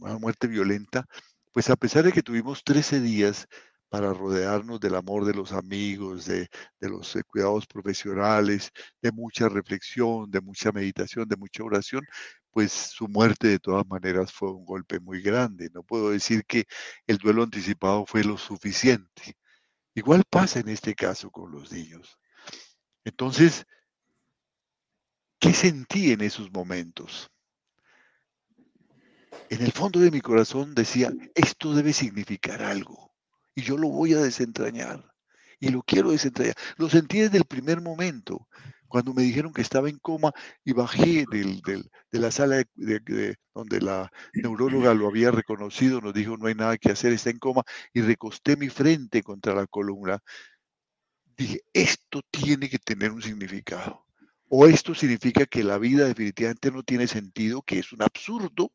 una, 0.00 0.18
muerte 0.18 0.48
violenta, 0.48 1.06
pues 1.52 1.70
a 1.70 1.76
pesar 1.76 2.04
de 2.04 2.12
que 2.12 2.22
tuvimos 2.22 2.64
13 2.64 3.00
días 3.00 3.46
para 3.94 4.12
rodearnos 4.12 4.80
del 4.80 4.96
amor 4.96 5.24
de 5.24 5.34
los 5.34 5.52
amigos, 5.52 6.26
de, 6.26 6.48
los 6.80 7.16
cuidados 7.28 7.64
profesionales, 7.64 8.72
de 9.00 9.12
mucha 9.12 9.48
reflexión, 9.48 10.28
de 10.32 10.40
mucha 10.40 10.72
meditación, 10.72 11.28
de 11.28 11.36
mucha 11.36 11.62
oración, 11.62 12.04
pues 12.50 12.72
su 12.72 13.06
muerte 13.06 13.46
de 13.46 13.60
todas 13.60 13.86
maneras 13.86 14.32
fue 14.32 14.50
un 14.50 14.64
golpe 14.64 14.98
muy 14.98 15.22
grande. 15.22 15.70
No 15.72 15.84
puedo 15.84 16.10
decir 16.10 16.44
que 16.44 16.64
el 17.06 17.18
duelo 17.18 17.44
anticipado 17.44 18.04
fue 18.04 18.24
lo 18.24 18.36
suficiente. 18.36 19.36
Igual 19.94 20.24
pasa 20.28 20.58
en 20.58 20.70
este 20.70 20.96
caso 20.96 21.30
con 21.30 21.52
los 21.52 21.70
niños. 21.70 22.18
Entonces, 23.04 23.64
¿qué 25.38 25.52
sentí 25.52 26.10
en 26.10 26.22
esos 26.22 26.50
momentos? 26.50 27.30
En 29.50 29.62
el 29.62 29.70
fondo 29.70 30.00
de 30.00 30.10
mi 30.10 30.20
corazón 30.20 30.74
decía, 30.74 31.12
esto 31.36 31.74
debe 31.74 31.92
significar 31.92 32.60
algo 32.60 33.13
y 33.54 33.62
yo 33.62 33.76
lo 33.76 33.88
voy 33.88 34.14
a 34.14 34.20
desentrañar 34.20 35.04
y 35.60 35.68
lo 35.68 35.82
quiero 35.82 36.10
desentrañar. 36.10 36.56
Lo 36.76 36.88
sentí 36.90 37.20
desde 37.20 37.38
el 37.38 37.44
primer 37.44 37.80
momento, 37.80 38.48
cuando 38.88 39.14
me 39.14 39.22
dijeron 39.22 39.52
que 39.52 39.62
estaba 39.62 39.88
en 39.88 39.98
coma 39.98 40.32
y 40.64 40.72
bajé 40.72 41.24
de 41.30 42.18
la 42.18 42.30
sala 42.30 42.64
donde 43.54 43.80
la 43.80 44.10
neuróloga 44.34 44.94
lo 44.94 45.08
había 45.08 45.30
reconocido, 45.30 46.00
nos 46.00 46.14
dijo 46.14 46.36
no 46.36 46.46
hay 46.46 46.54
nada 46.54 46.76
que 46.76 46.90
hacer, 46.90 47.12
está 47.12 47.30
en 47.30 47.38
coma 47.38 47.62
y 47.92 48.02
recosté 48.02 48.56
mi 48.56 48.68
frente 48.68 49.22
contra 49.22 49.54
la 49.54 49.66
columna 49.66 50.20
dije, 51.36 51.60
esto 51.72 52.22
tiene 52.30 52.68
que 52.68 52.78
tener 52.78 53.12
un 53.12 53.22
significado. 53.22 54.06
O 54.48 54.66
esto 54.66 54.94
significa 54.94 55.46
que 55.46 55.64
la 55.64 55.78
vida 55.78 56.06
definitivamente 56.06 56.70
no 56.70 56.82
tiene 56.82 57.06
sentido, 57.06 57.62
que 57.62 57.78
es 57.78 57.92
un 57.92 58.02
absurdo, 58.02 58.72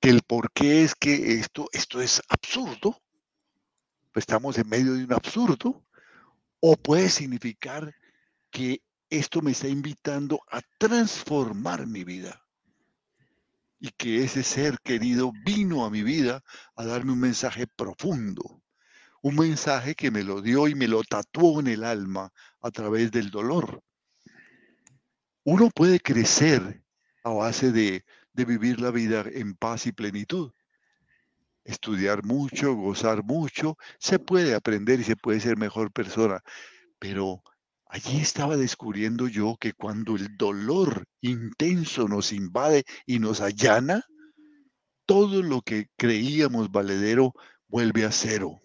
que 0.00 0.10
el 0.10 0.22
por 0.22 0.52
qué 0.52 0.84
es 0.84 0.94
que 0.94 1.34
esto, 1.34 1.68
esto 1.72 2.00
es 2.00 2.22
absurdo, 2.28 2.96
estamos 4.18 4.58
en 4.58 4.68
medio 4.68 4.94
de 4.94 5.04
un 5.04 5.12
absurdo, 5.12 5.84
o 6.60 6.76
puede 6.76 7.08
significar 7.08 7.94
que 8.50 8.82
esto 9.10 9.42
me 9.42 9.52
está 9.52 9.68
invitando 9.68 10.40
a 10.50 10.60
transformar 10.78 11.86
mi 11.86 12.04
vida 12.04 12.44
y 13.80 13.90
que 13.90 14.24
ese 14.24 14.42
ser 14.42 14.78
querido 14.80 15.32
vino 15.44 15.84
a 15.84 15.90
mi 15.90 16.02
vida 16.02 16.42
a 16.74 16.84
darme 16.84 17.12
un 17.12 17.20
mensaje 17.20 17.66
profundo 17.66 18.62
un 19.22 19.36
mensaje 19.36 19.94
que 19.94 20.10
me 20.10 20.22
lo 20.22 20.40
dio 20.40 20.68
y 20.68 20.74
me 20.74 20.88
lo 20.88 21.02
tatuó 21.02 21.60
en 21.60 21.66
el 21.66 21.84
alma 21.84 22.32
a 22.60 22.70
través 22.70 23.10
del 23.10 23.30
dolor. 23.30 23.82
Uno 25.44 25.70
puede 25.70 26.00
crecer 26.00 26.82
a 27.24 27.30
base 27.30 27.72
de, 27.72 28.04
vivir 28.32 28.80
la 28.80 28.92
vida 28.92 29.24
en 29.32 29.54
paz 29.54 29.86
y 29.86 29.92
plenitud. 29.92 30.52
Estudiar 31.64 32.24
mucho, 32.24 32.74
gozar 32.74 33.24
mucho, 33.24 33.76
se 33.98 34.18
puede 34.18 34.54
aprender 34.54 35.00
y 35.00 35.04
se 35.04 35.16
puede 35.16 35.40
ser 35.40 35.56
mejor 35.56 35.92
persona, 35.92 36.40
pero 36.98 37.42
allí 37.86 38.20
estaba 38.20 38.56
descubriendo 38.56 39.28
yo 39.28 39.56
que 39.60 39.72
cuando 39.72 40.16
el 40.16 40.36
dolor 40.36 41.04
intenso 41.20 42.08
nos 42.08 42.32
invade 42.32 42.84
y 43.06 43.18
nos 43.18 43.40
allana, 43.40 44.04
todo 45.06 45.42
lo 45.42 45.62
que 45.62 45.86
creíamos 45.96 46.70
valedero 46.70 47.32
vuelve 47.66 48.04
a 48.04 48.12
cero. 48.12 48.60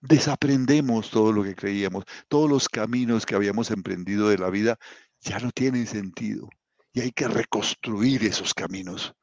Desaprendemos 0.00 1.10
todo 1.10 1.32
lo 1.32 1.42
que 1.42 1.54
creíamos, 1.54 2.04
todos 2.28 2.48
los 2.48 2.68
caminos 2.68 3.24
que 3.24 3.34
habíamos 3.34 3.70
emprendido 3.70 4.28
de 4.28 4.38
la 4.38 4.50
vida 4.50 4.78
ya 5.20 5.38
no 5.38 5.50
tienen 5.50 5.86
sentido 5.86 6.48
y 6.92 7.00
hay 7.00 7.10
que 7.10 7.26
reconstruir 7.26 8.24
esos 8.24 8.54
caminos 8.54 9.14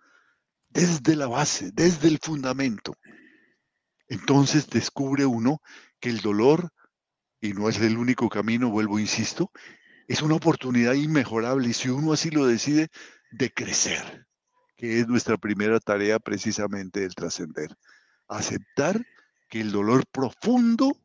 desde 0.73 1.15
la 1.15 1.27
base, 1.27 1.71
desde 1.73 2.07
el 2.07 2.19
fundamento. 2.21 2.93
Entonces 4.07 4.67
descubre 4.69 5.25
uno 5.25 5.61
que 5.99 6.09
el 6.09 6.19
dolor, 6.21 6.71
y 7.39 7.53
no 7.53 7.69
es 7.69 7.79
el 7.79 7.97
único 7.97 8.29
camino, 8.29 8.69
vuelvo, 8.69 8.99
insisto, 8.99 9.51
es 10.07 10.21
una 10.21 10.35
oportunidad 10.35 10.93
inmejorable 10.93 11.69
y 11.69 11.73
si 11.73 11.89
uno 11.89 12.13
así 12.13 12.29
lo 12.29 12.45
decide, 12.45 12.89
de 13.31 13.49
crecer, 13.49 14.27
que 14.75 14.99
es 14.99 15.07
nuestra 15.07 15.37
primera 15.37 15.79
tarea 15.79 16.19
precisamente 16.19 17.05
el 17.05 17.15
trascender. 17.15 17.75
Aceptar 18.27 19.01
que 19.49 19.61
el 19.61 19.71
dolor 19.71 20.03
profundo 20.11 20.97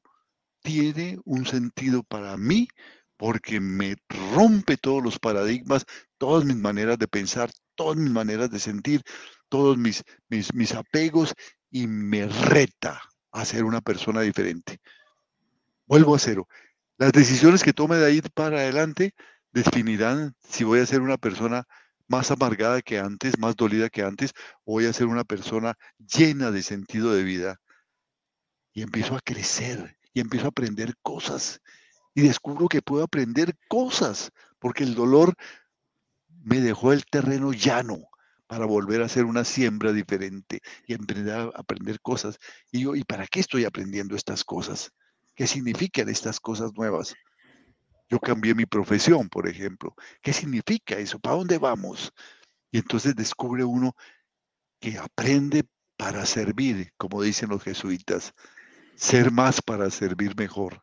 tiene 0.63 1.19
un 1.25 1.47
sentido 1.47 2.03
para 2.03 2.37
mí 2.37 2.69
porque 3.17 3.61
me 3.61 3.97
rompe 4.35 4.77
todos 4.77 5.03
los 5.03 5.19
paradigmas, 5.19 5.85
todas 6.19 6.45
mis 6.45 6.57
maneras 6.57 6.99
de 6.99 7.09
pensar, 7.09 7.51
todas 7.77 7.97
mis 7.97 8.11
maneras 8.11 8.51
de 8.51 8.59
sentir, 8.59 9.03
todos 9.49 9.77
mis, 9.79 10.03
mis, 10.29 10.53
mis 10.55 10.75
apegos 10.75 11.35
y 11.71 11.87
me 11.87 12.27
reta 12.27 13.01
a 13.33 13.45
ser 13.45 13.65
una 13.65 13.81
persona 13.81 14.21
diferente. 14.23 14.79
Vuelvo 15.87 16.15
a 16.15 16.19
cero. 16.19 16.49
Las 16.99 17.13
decisiones 17.13 17.63
que 17.63 17.73
tome 17.73 17.97
de 17.97 18.07
ahí 18.07 18.21
para 18.35 18.59
adelante 18.59 19.15
definirán 19.53 20.35
si 20.49 20.65
voy 20.65 20.81
a 20.81 20.87
ser 20.87 21.01
una 21.01 21.19
persona 21.19 21.65
más 22.09 22.31
amargada 22.31 22.83
que 22.83 22.99
antes, 22.99 23.39
más 23.39 23.57
dolida 23.57 23.89
que 23.89 24.03
antes, 24.03 24.33
o 24.65 24.73
voy 24.73 24.87
a 24.87 24.93
ser 24.93 25.07
una 25.07 25.25
persona 25.25 25.75
llena 25.99 26.51
de 26.51 26.63
sentido 26.63 27.13
de 27.13 27.25
vida, 27.25 27.61
y 28.73 28.83
empiezo 28.83 29.17
a 29.17 29.21
crecer 29.21 29.97
y 30.13 30.21
empiezo 30.21 30.47
a 30.47 30.49
aprender 30.49 30.95
cosas. 31.03 31.61
Y 32.15 32.23
descubro 32.23 32.69
que 32.69 32.83
puedo 32.83 33.05
aprender 33.05 33.55
cosas, 33.69 34.31
porque 34.59 34.85
el 34.85 34.95
dolor 34.95 35.35
me 36.29 36.61
dejó 36.61 36.93
el 36.93 37.05
terreno 37.07 37.53
llano 37.53 38.09
para 38.47 38.67
volver 38.67 39.03
a 39.03 39.07
hacer 39.07 39.25
una 39.25 39.45
siembra 39.45 39.93
diferente 39.93 40.61
y 40.87 40.95
aprender 40.95 41.51
aprender 41.55 42.01
cosas. 42.01 42.39
Y 42.71 42.81
yo, 42.83 42.95
¿y 42.95 43.05
para 43.05 43.27
qué 43.27 43.41
estoy 43.41 43.65
aprendiendo 43.65 44.17
estas 44.17 44.45
cosas? 44.45 44.91
¿Qué 45.35 45.47
significan 45.47 46.09
estas 46.09 46.41
cosas 46.41 46.73
nuevas? 46.75 47.15
Yo 48.09 48.21
cambié 48.21 48.55
mi 48.55 48.67
profesión, 48.67 49.29
por 49.29 49.49
ejemplo. 49.49 49.95
¿Qué 50.23 50.33
significa 50.33 50.97
eso? 50.97 51.19
¿Para 51.19 51.37
dónde 51.37 51.59
vamos? 51.59 52.13
Y 52.71 52.79
entonces 52.79 53.17
descubre 53.17 53.65
uno 53.65 53.95
que 54.81 54.99
aprende 54.99 55.65
para 55.97 56.25
servir, 56.27 56.93
como 56.97 57.23
dicen 57.23 57.49
los 57.49 57.63
jesuitas, 57.63 58.33
ser 58.95 59.33
más 59.33 59.61
para 59.61 59.91
servir 59.91 60.37
mejor. 60.37 60.83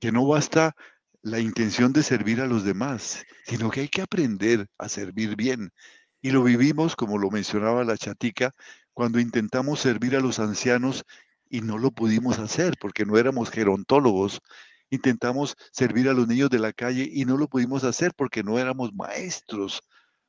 Que 0.00 0.12
no 0.12 0.26
basta 0.26 0.74
la 1.22 1.40
intención 1.40 1.92
de 1.92 2.02
servir 2.02 2.40
a 2.40 2.46
los 2.46 2.64
demás, 2.64 3.24
sino 3.46 3.70
que 3.70 3.80
hay 3.80 3.88
que 3.88 4.02
aprender 4.02 4.68
a 4.78 4.88
servir 4.88 5.36
bien. 5.36 5.72
Y 6.24 6.30
lo 6.30 6.42
vivimos, 6.42 6.96
como 6.96 7.18
lo 7.18 7.30
mencionaba 7.30 7.84
la 7.84 7.98
chatica, 7.98 8.54
cuando 8.94 9.20
intentamos 9.20 9.78
servir 9.78 10.16
a 10.16 10.20
los 10.20 10.38
ancianos 10.38 11.04
y 11.50 11.60
no 11.60 11.76
lo 11.76 11.90
pudimos 11.90 12.38
hacer 12.38 12.74
porque 12.80 13.04
no 13.04 13.18
éramos 13.18 13.50
gerontólogos 13.50 14.40
Intentamos 14.94 15.56
servir 15.72 16.08
a 16.08 16.12
los 16.12 16.28
niños 16.28 16.50
de 16.50 16.60
la 16.60 16.72
calle 16.72 17.08
y 17.12 17.24
no 17.24 17.36
lo 17.36 17.48
pudimos 17.48 17.82
hacer 17.82 18.12
porque 18.14 18.44
no 18.44 18.60
éramos 18.60 18.94
maestros 18.94 19.82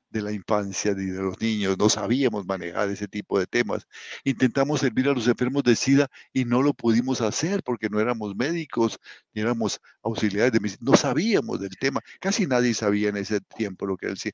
de 0.10 0.24
la 0.24 0.32
infancia 0.32 0.94
ni 0.96 1.06
de 1.06 1.22
los 1.22 1.40
niños, 1.40 1.78
no 1.78 1.88
sabíamos 1.88 2.48
manejar 2.48 2.90
ese 2.90 3.08
tipo 3.08 3.38
de 3.38 3.46
temas. 3.46 3.86
Intentamos 4.24 4.80
servir 4.80 5.08
a 5.08 5.14
los 5.14 5.28
enfermos 5.28 5.64
de 5.64 5.76
SIDA 5.76 6.10
y 6.34 6.46
no 6.46 6.64
lo 6.64 6.74
pudimos 6.74 7.22
hacer 7.22 7.62
porque 7.64 7.90
no 7.90 8.00
éramos 8.00 8.36
médicos 8.36 9.00
ni 9.34 9.42
éramos 9.42 9.80
auxiliares 10.02 10.52
de 10.52 10.60
medicina, 10.60 10.90
no 10.90 10.98
sabíamos 10.98 11.60
del 11.60 11.78
tema. 11.78 12.02
Casi 12.20 12.48
nadie 12.48 12.74
sabía 12.74 13.10
en 13.10 13.18
ese 13.18 13.42
tiempo 13.42 13.86
lo 13.86 13.98
que 13.98 14.08
él 14.08 14.16
decía. 14.16 14.32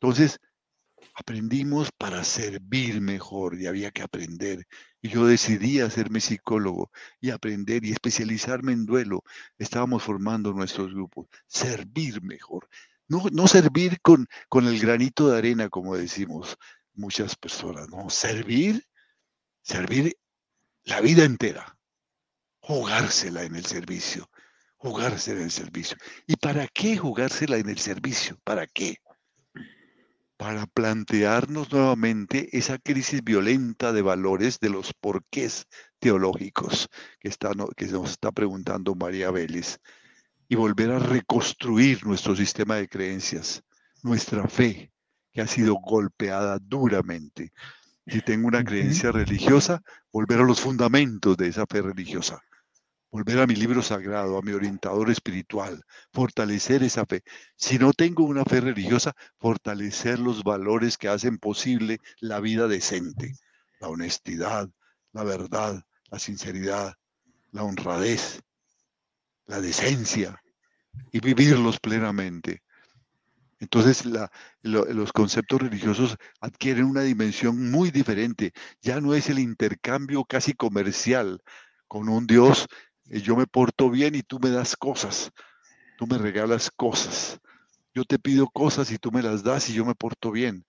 Entonces, 0.00 0.40
aprendimos 1.14 1.90
para 1.96 2.24
servir 2.24 3.00
mejor 3.00 3.60
y 3.60 3.66
había 3.66 3.90
que 3.90 4.02
aprender. 4.02 4.66
Y 5.00 5.08
yo 5.08 5.26
decidí 5.26 5.80
hacerme 5.80 6.20
psicólogo 6.20 6.90
y 7.20 7.30
aprender 7.30 7.84
y 7.84 7.92
especializarme 7.92 8.72
en 8.72 8.86
duelo. 8.86 9.22
Estábamos 9.58 10.02
formando 10.02 10.52
nuestros 10.52 10.92
grupos. 10.92 11.28
Servir 11.46 12.22
mejor. 12.22 12.68
No, 13.08 13.24
no 13.32 13.46
servir 13.46 14.00
con, 14.00 14.26
con 14.48 14.66
el 14.66 14.78
granito 14.80 15.28
de 15.28 15.38
arena, 15.38 15.68
como 15.68 15.96
decimos 15.96 16.56
muchas 16.94 17.36
personas. 17.36 17.88
No, 17.88 18.10
servir, 18.10 18.84
servir 19.62 20.16
la 20.84 21.00
vida 21.00 21.24
entera. 21.24 21.76
Jugársela 22.60 23.44
en 23.44 23.54
el 23.54 23.64
servicio. 23.64 24.28
Jugársela 24.76 25.38
en 25.38 25.44
el 25.44 25.50
servicio. 25.52 25.96
¿Y 26.26 26.36
para 26.36 26.66
qué 26.68 26.96
jugársela 26.96 27.58
en 27.58 27.68
el 27.68 27.78
servicio? 27.78 28.38
¿Para 28.44 28.66
qué? 28.66 28.96
Para 30.36 30.66
plantearnos 30.66 31.72
nuevamente 31.72 32.56
esa 32.56 32.78
crisis 32.78 33.24
violenta 33.24 33.92
de 33.92 34.02
valores 34.02 34.60
de 34.60 34.68
los 34.68 34.92
porqués 34.92 35.66
teológicos 35.98 36.88
que, 37.18 37.30
que 37.76 37.86
nos 37.86 38.10
está 38.10 38.32
preguntando 38.32 38.94
María 38.94 39.30
Vélez 39.30 39.78
y 40.48 40.56
volver 40.56 40.90
a 40.90 40.98
reconstruir 40.98 42.06
nuestro 42.06 42.36
sistema 42.36 42.76
de 42.76 42.88
creencias, 42.88 43.62
nuestra 44.02 44.46
fe 44.46 44.92
que 45.32 45.40
ha 45.40 45.46
sido 45.46 45.74
golpeada 45.74 46.58
duramente. 46.60 47.52
Si 48.06 48.20
tengo 48.20 48.46
una 48.46 48.62
creencia 48.62 49.10
religiosa, 49.10 49.82
volver 50.12 50.40
a 50.40 50.44
los 50.44 50.60
fundamentos 50.60 51.36
de 51.36 51.48
esa 51.48 51.66
fe 51.66 51.82
religiosa 51.82 52.40
volver 53.10 53.38
a 53.40 53.46
mi 53.46 53.56
libro 53.56 53.82
sagrado, 53.82 54.38
a 54.38 54.42
mi 54.42 54.52
orientador 54.52 55.10
espiritual, 55.10 55.82
fortalecer 56.12 56.82
esa 56.82 57.06
fe. 57.06 57.22
Si 57.56 57.78
no 57.78 57.92
tengo 57.92 58.24
una 58.24 58.44
fe 58.44 58.60
religiosa, 58.60 59.14
fortalecer 59.38 60.18
los 60.18 60.42
valores 60.42 60.98
que 60.98 61.08
hacen 61.08 61.38
posible 61.38 61.98
la 62.20 62.40
vida 62.40 62.68
decente, 62.68 63.34
la 63.80 63.88
honestidad, 63.88 64.68
la 65.12 65.24
verdad, 65.24 65.82
la 66.10 66.18
sinceridad, 66.18 66.94
la 67.52 67.62
honradez, 67.62 68.42
la 69.46 69.60
decencia 69.60 70.42
y 71.12 71.20
vivirlos 71.20 71.78
plenamente. 71.80 72.62
Entonces 73.58 74.02
los 74.62 75.12
conceptos 75.12 75.62
religiosos 75.62 76.16
adquieren 76.40 76.84
una 76.84 77.00
dimensión 77.00 77.70
muy 77.70 77.90
diferente. 77.90 78.52
Ya 78.82 79.00
no 79.00 79.14
es 79.14 79.30
el 79.30 79.38
intercambio 79.38 80.24
casi 80.24 80.52
comercial 80.52 81.40
con 81.88 82.08
un 82.08 82.26
Dios 82.26 82.66
yo 83.08 83.36
me 83.36 83.46
porto 83.46 83.90
bien 83.90 84.14
y 84.14 84.22
tú 84.22 84.38
me 84.40 84.50
das 84.50 84.76
cosas, 84.76 85.30
tú 85.96 86.06
me 86.06 86.18
regalas 86.18 86.70
cosas. 86.70 87.38
Yo 87.94 88.04
te 88.04 88.18
pido 88.18 88.46
cosas 88.48 88.90
y 88.90 88.98
tú 88.98 89.10
me 89.10 89.22
las 89.22 89.42
das 89.42 89.70
y 89.70 89.74
yo 89.74 89.84
me 89.84 89.94
porto 89.94 90.30
bien. 90.30 90.66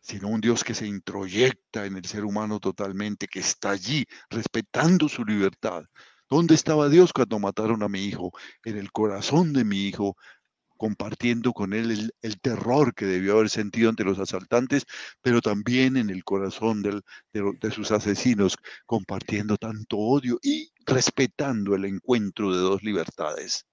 Sino 0.00 0.28
un 0.28 0.40
Dios 0.40 0.64
que 0.64 0.72
se 0.72 0.86
introyecta 0.86 1.84
en 1.84 1.96
el 1.96 2.04
ser 2.04 2.24
humano 2.24 2.60
totalmente, 2.60 3.26
que 3.26 3.40
está 3.40 3.70
allí 3.70 4.06
respetando 4.30 5.08
su 5.08 5.24
libertad. 5.24 5.84
¿Dónde 6.28 6.54
estaba 6.54 6.88
Dios 6.88 7.12
cuando 7.12 7.38
mataron 7.38 7.82
a 7.82 7.88
mi 7.88 8.04
hijo? 8.04 8.32
En 8.64 8.78
el 8.78 8.90
corazón 8.90 9.52
de 9.52 9.64
mi 9.64 9.86
hijo, 9.86 10.16
compartiendo 10.76 11.52
con 11.52 11.72
él 11.72 12.12
el, 12.22 12.40
terror 12.40 12.94
que 12.94 13.06
debió 13.06 13.34
haber 13.34 13.50
sentido 13.50 13.90
ante 13.90 14.04
los 14.04 14.18
asaltantes, 14.18 14.84
pero 15.22 15.40
también 15.40 15.96
en 15.96 16.10
el 16.10 16.24
corazón 16.24 16.82
de, 16.82 17.70
sus 17.70 17.90
asesinos, 17.92 18.56
compartiendo 18.86 19.56
tanto 19.56 19.96
odio 19.98 20.38
y 20.42 20.70
respetando 20.84 21.74
el 21.74 21.84
encuentro 21.86 22.54
de 22.54 22.60
dos 22.60 22.82
libertades. 22.82 23.66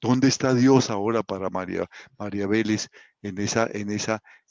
¿Dónde 0.00 0.28
está 0.28 0.54
Dios 0.54 0.90
ahora 0.90 1.22
para 1.22 1.50
María, 1.50 1.86
María 2.18 2.46
Vélez 2.46 2.88
en, 3.22 3.38
en, 3.38 3.90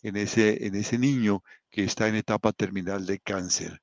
en, 0.02 0.18
ese, 0.18 0.66
en 0.68 0.76
ese 0.76 1.00
niño 1.00 1.44
que 1.70 1.84
está 1.84 2.08
en 2.08 2.16
etapa 2.16 2.52
terminal 2.52 3.06
de 3.06 3.20
cáncer? 3.20 3.82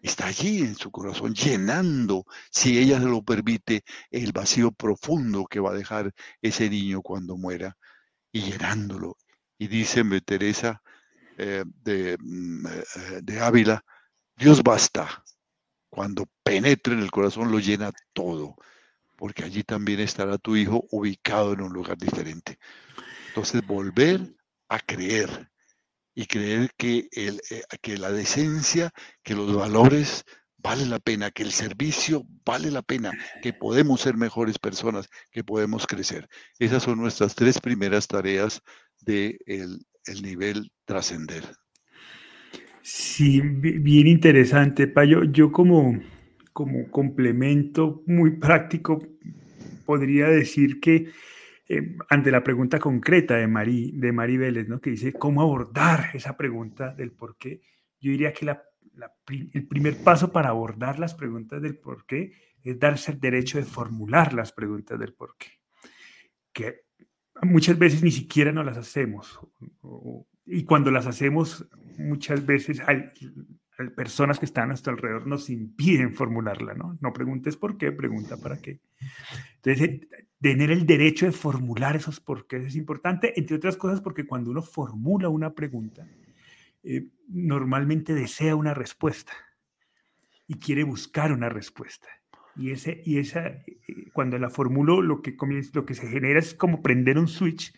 Está 0.00 0.26
allí 0.26 0.60
en 0.60 0.76
su 0.76 0.90
corazón, 0.90 1.34
llenando, 1.34 2.24
si 2.50 2.78
ella 2.78 2.98
se 2.98 3.06
lo 3.06 3.22
permite, 3.22 3.84
el 4.10 4.32
vacío 4.32 4.72
profundo 4.72 5.46
que 5.46 5.60
va 5.60 5.70
a 5.70 5.74
dejar 5.74 6.12
ese 6.40 6.70
niño 6.70 7.02
cuando 7.02 7.36
muera 7.36 7.76
y 8.32 8.42
llenándolo. 8.42 9.16
Y 9.58 9.68
dice 9.68 10.02
Teresa 10.22 10.82
eh, 11.36 11.64
de, 11.66 12.16
mm, 12.18 12.66
eh, 12.66 13.20
de 13.22 13.40
Ávila, 13.40 13.84
Dios 14.36 14.62
basta. 14.62 15.24
Cuando 15.90 16.26
penetre 16.42 16.94
en 16.94 17.00
el 17.00 17.10
corazón 17.10 17.50
lo 17.50 17.58
llena 17.58 17.90
todo, 18.12 18.56
porque 19.16 19.44
allí 19.44 19.64
también 19.64 20.00
estará 20.00 20.38
tu 20.38 20.56
hijo 20.56 20.86
ubicado 20.90 21.52
en 21.52 21.62
un 21.62 21.72
lugar 21.72 21.98
diferente. 21.98 22.58
Entonces, 23.28 23.66
volver 23.66 24.34
a 24.68 24.78
creer 24.78 25.50
y 26.20 26.26
creer 26.26 26.70
que, 26.76 27.08
el, 27.12 27.40
eh, 27.50 27.62
que 27.80 27.96
la 27.96 28.12
decencia, 28.12 28.90
que 29.22 29.34
los 29.34 29.56
valores 29.56 30.26
valen 30.58 30.90
la 30.90 30.98
pena, 30.98 31.30
que 31.30 31.42
el 31.42 31.50
servicio 31.50 32.26
vale 32.44 32.70
la 32.70 32.82
pena, 32.82 33.10
que 33.40 33.54
podemos 33.54 34.02
ser 34.02 34.18
mejores 34.18 34.58
personas, 34.58 35.08
que 35.30 35.42
podemos 35.42 35.86
crecer. 35.86 36.28
Esas 36.58 36.82
son 36.82 36.98
nuestras 36.98 37.34
tres 37.34 37.58
primeras 37.58 38.06
tareas 38.06 38.60
del 39.00 39.38
de 39.46 39.78
el 40.04 40.22
nivel 40.22 40.70
trascender. 40.84 41.42
Sí, 42.82 43.40
bien 43.40 44.06
interesante, 44.06 44.88
Payo. 44.88 45.24
Yo 45.24 45.50
como, 45.50 46.02
como 46.52 46.90
complemento 46.90 48.02
muy 48.06 48.32
práctico 48.32 49.02
podría 49.86 50.28
decir 50.28 50.80
que 50.80 51.10
eh, 51.72 51.96
ante 52.08 52.32
la 52.32 52.42
pregunta 52.42 52.80
concreta 52.80 53.36
de 53.36 53.46
Mari, 53.46 53.92
de 53.92 54.10
Mari 54.10 54.36
Vélez, 54.36 54.66
¿no? 54.66 54.80
que 54.80 54.90
dice 54.90 55.12
cómo 55.12 55.40
abordar 55.40 56.10
esa 56.14 56.36
pregunta 56.36 56.92
del 56.92 57.12
por 57.12 57.36
qué, 57.36 57.62
yo 58.00 58.10
diría 58.10 58.32
que 58.32 58.44
el 59.52 59.68
primer 59.68 60.02
paso 60.02 60.32
para 60.32 60.48
abordar 60.48 60.98
las 60.98 61.14
preguntas 61.14 61.62
del 61.62 61.78
por 61.78 62.06
qué 62.06 62.32
es 62.64 62.76
darse 62.76 63.12
el 63.12 63.20
derecho 63.20 63.58
de 63.58 63.64
formular 63.64 64.32
las 64.32 64.50
preguntas 64.50 64.98
del 64.98 65.14
por 65.14 65.36
qué, 65.38 65.46
que 66.52 66.80
muchas 67.42 67.78
veces 67.78 68.02
ni 68.02 68.10
siquiera 68.10 68.50
nos 68.50 68.66
las 68.66 68.76
hacemos. 68.76 69.38
Y 70.46 70.64
cuando 70.64 70.90
las 70.90 71.06
hacemos, 71.06 71.70
muchas 71.98 72.44
veces 72.44 72.82
personas 73.96 74.38
que 74.38 74.44
están 74.44 74.64
a 74.64 74.68
nuestro 74.68 74.92
alrededor 74.92 75.26
nos 75.26 75.50
impiden 75.50 76.14
formularla, 76.14 76.74
¿no? 76.74 76.98
No 77.00 77.12
preguntes 77.12 77.56
por 77.56 77.78
qué, 77.78 77.92
pregunta 77.92 78.36
para 78.36 78.60
qué. 78.60 78.80
Entonces, 79.56 80.08
tener 80.40 80.70
el 80.70 80.86
derecho 80.86 81.26
de 81.26 81.32
formular 81.32 81.96
esos 81.96 82.20
porqués 82.20 82.66
es 82.66 82.76
importante, 82.76 83.38
entre 83.38 83.56
otras 83.56 83.76
cosas 83.76 84.00
porque 84.00 84.26
cuando 84.26 84.50
uno 84.50 84.62
formula 84.62 85.28
una 85.28 85.54
pregunta, 85.54 86.06
eh, 86.82 87.08
normalmente 87.28 88.14
desea 88.14 88.56
una 88.56 88.74
respuesta 88.74 89.32
y 90.46 90.58
quiere 90.58 90.82
buscar 90.82 91.32
una 91.32 91.48
respuesta. 91.48 92.08
Y, 92.56 92.72
ese, 92.72 93.02
y 93.04 93.18
esa, 93.18 93.46
eh, 93.46 93.64
cuando 94.12 94.38
la 94.38 94.50
formulo, 94.50 95.02
lo 95.02 95.22
que, 95.22 95.36
comienza, 95.36 95.70
lo 95.74 95.86
que 95.86 95.94
se 95.94 96.08
genera 96.08 96.38
es 96.38 96.54
como 96.54 96.82
prender 96.82 97.18
un 97.18 97.28
switch 97.28 97.72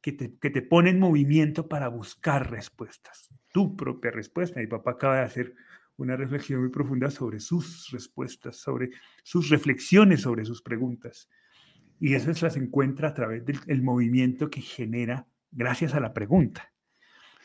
que 0.00 0.12
te, 0.12 0.36
que 0.38 0.50
te 0.50 0.62
pone 0.62 0.90
en 0.90 0.98
movimiento 0.98 1.68
para 1.68 1.88
buscar 1.88 2.50
respuestas, 2.50 3.30
tu 3.54 3.76
propia 3.76 4.10
respuesta. 4.10 4.58
Mi 4.58 4.66
papá 4.66 4.90
acaba 4.90 5.18
de 5.18 5.22
hacer 5.22 5.54
una 5.96 6.16
reflexión 6.16 6.60
muy 6.60 6.70
profunda 6.70 7.08
sobre 7.08 7.38
sus 7.38 7.88
respuestas, 7.92 8.56
sobre 8.56 8.90
sus 9.22 9.48
reflexiones 9.48 10.22
sobre 10.22 10.44
sus 10.44 10.60
preguntas. 10.60 11.28
Y 12.00 12.14
esas 12.14 12.42
las 12.42 12.56
encuentra 12.56 13.10
a 13.10 13.14
través 13.14 13.44
del 13.44 13.82
movimiento 13.82 14.50
que 14.50 14.60
genera 14.60 15.28
gracias 15.52 15.94
a 15.94 16.00
la 16.00 16.12
pregunta. 16.12 16.72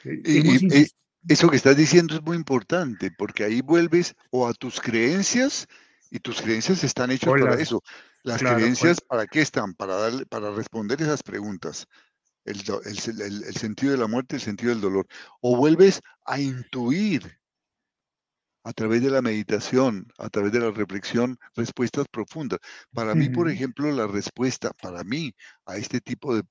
Eh, 0.04 0.22
y, 0.26 0.88
eso 1.28 1.50
que 1.50 1.58
estás 1.58 1.78
diciendo 1.78 2.16
es 2.16 2.24
muy 2.24 2.38
importante, 2.38 3.12
porque 3.16 3.44
ahí 3.44 3.62
vuelves 3.62 4.16
o 4.32 4.48
a 4.48 4.54
tus 4.54 4.82
creencias, 4.82 5.68
y 6.10 6.20
tus 6.20 6.42
creencias 6.42 6.84
están 6.84 7.12
hechas 7.12 7.30
para 7.30 7.54
eso. 7.62 7.84
Las 8.24 8.42
creencias, 8.42 9.00
¿para 9.00 9.28
qué 9.28 9.42
están? 9.42 9.76
Para, 9.76 9.96
darle, 9.96 10.26
para 10.26 10.50
responder 10.50 11.00
esas 11.02 11.22
preguntas. 11.22 11.88
El, 12.50 13.22
el, 13.22 13.56
sentido 13.56 13.92
de 13.92 13.98
la 13.98 14.08
muerte, 14.08 14.36
el 14.36 14.42
sentido 14.42 14.72
del 14.72 14.82
dolor. 14.82 15.08
O 15.42 15.56
vuelves 15.56 16.02
a 16.26 16.40
intuir 16.40 17.40
a 18.64 18.74
través 18.74 19.02
de 19.02 19.10
la 19.10 19.22
meditación, 19.22 20.08
a 20.18 20.30
través 20.30 20.52
de 20.52 20.60
la 20.60 20.72
reflexión, 20.72 21.40
respuestas 21.56 22.08
profundas. 22.08 22.60
Para 22.94 23.16
mí, 23.16 23.30
por 23.30 23.50
ejemplo, 23.50 23.90
la 23.92 24.06
respuesta 24.06 24.72
para 24.82 25.04
mí 25.04 25.34
a 25.66 25.78
este 25.78 26.02
tipo 26.02 26.36
de, 26.36 26.44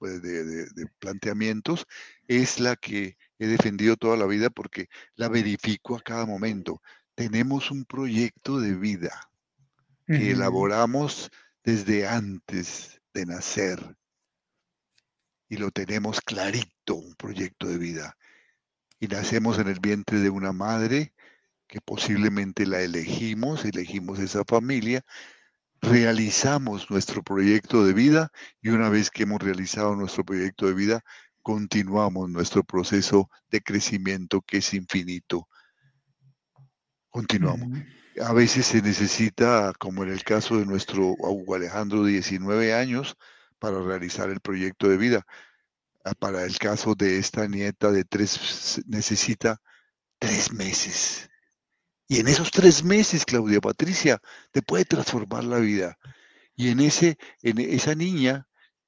de, 0.00 0.86
planteamientos 0.98 1.86
es 2.28 2.60
la 2.60 2.76
que 2.76 3.16
he 3.38 3.46
defendido 3.46 3.96
toda 3.96 4.16
la 4.16 4.26
vida 4.26 4.50
porque 4.50 4.88
la 5.14 5.28
verifico 5.28 5.96
a 5.96 6.02
cada 6.02 6.26
momento. 6.26 6.82
Tenemos 7.14 7.70
un 7.70 7.84
proyecto 7.84 8.60
de 8.60 8.74
vida 8.74 9.30
que 10.06 10.30
elaboramos 10.30 11.30
desde 11.64 12.06
antes 12.06 13.00
de 13.12 13.26
nacer 13.26 13.96
y 15.48 15.56
lo 15.56 15.70
tenemos 15.70 16.20
clarito, 16.20 16.96
un 16.96 17.14
proyecto 17.14 17.68
de 17.68 17.78
vida. 17.78 18.16
Y 18.98 19.08
nacemos 19.08 19.58
en 19.58 19.68
el 19.68 19.80
vientre 19.80 20.18
de 20.20 20.30
una 20.30 20.52
madre 20.52 21.12
que 21.66 21.80
posiblemente 21.80 22.66
la 22.66 22.80
elegimos, 22.80 23.64
elegimos 23.64 24.18
esa 24.18 24.44
familia, 24.44 25.04
realizamos 25.80 26.90
nuestro 26.90 27.22
proyecto 27.22 27.84
de 27.84 27.92
vida 27.92 28.30
y 28.62 28.70
una 28.70 28.88
vez 28.88 29.10
que 29.10 29.24
hemos 29.24 29.42
realizado 29.42 29.94
nuestro 29.94 30.24
proyecto 30.24 30.66
de 30.66 30.74
vida, 30.74 31.04
continuamos 31.42 32.30
nuestro 32.30 32.64
proceso 32.64 33.30
de 33.50 33.60
crecimiento 33.60 34.42
que 34.42 34.58
es 34.58 34.74
infinito. 34.74 35.48
Continuamos. 37.10 37.68
A 38.24 38.32
veces 38.32 38.66
se 38.66 38.82
necesita, 38.82 39.72
como 39.78 40.02
en 40.02 40.10
el 40.10 40.24
caso 40.24 40.58
de 40.58 40.66
nuestro 40.66 41.14
Hugo 41.18 41.54
Alejandro, 41.54 42.04
19 42.04 42.74
años 42.74 43.16
para 43.58 43.82
realizar 43.82 44.30
el 44.30 44.40
proyecto 44.40 44.88
de 44.88 44.96
vida. 44.96 45.26
Ah, 46.04 46.14
para 46.18 46.44
el 46.44 46.58
caso 46.58 46.94
de 46.94 47.18
esta 47.18 47.48
nieta 47.48 47.90
de 47.90 48.04
tres, 48.04 48.80
necesita 48.86 49.60
tres 50.18 50.52
meses. 50.52 51.28
Y 52.08 52.20
en 52.20 52.28
esos 52.28 52.50
tres 52.50 52.84
meses, 52.84 53.24
Claudia 53.24 53.60
Patricia, 53.60 54.20
te 54.52 54.62
puede 54.62 54.84
transformar 54.84 55.44
la 55.44 55.58
vida. 55.58 55.98
Y 56.54 56.70
en, 56.70 56.80
ese, 56.80 57.18
en 57.42 57.58
esa 57.58 57.94
niña 57.94 58.46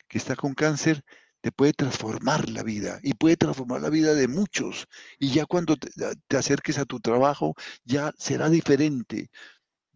que 0.09 0.19
está 0.19 0.37
con 0.37 0.55
cáncer, 0.55 1.05
te 1.41 1.53
puede 1.53 1.73
transformar 1.73 2.49
la 2.49 2.63
vida 2.63 3.01
y 3.03 3.15
puede 3.15 3.37
transformar 3.37 3.81
la 3.81 3.91
vida 3.91 4.15
de 4.15 4.29
muchos. 4.29 4.87
Y 5.19 5.33
ya 5.33 5.47
cuando 5.47 5.77
te, 5.77 5.91
te, 6.29 6.37
acerques 6.37 6.79
a 6.79 6.85
tu 6.85 7.01
trabajo, 7.01 7.55
ya 7.85 8.13
será 8.19 8.49
diferente. 8.49 9.31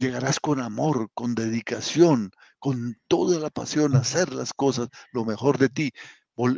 Llegarás 0.02 0.40
con 0.40 0.58
amor, 0.58 1.10
con 1.14 1.36
dedicación, 1.36 2.32
con 2.58 2.98
toda 3.06 3.38
la 3.38 3.50
pasión 3.50 3.94
a 3.94 4.00
hacer 4.00 4.32
las 4.34 4.52
cosas, 4.52 4.88
lo 5.12 5.24
mejor 5.24 5.58
de 5.58 5.68
ti. 5.68 5.92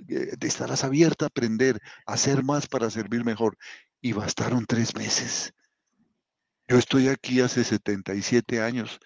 Eh, 0.08 0.34
te 0.38 0.46
estarás 0.46 0.82
abierta 0.82 1.26
a 1.26 1.28
aprender, 1.28 1.78
a 2.06 2.14
hacer 2.14 2.42
más 2.42 2.66
para 2.66 2.88
servir 2.88 3.22
mejor. 3.22 3.58
Y 4.00 4.14
bastaron 4.14 4.64
tres 4.64 4.96
meses. 4.96 5.52
Yo 6.68 6.78
estoy 6.78 7.08
aquí 7.08 7.42
hace 7.42 7.64
77 7.64 8.62
años 8.62 8.98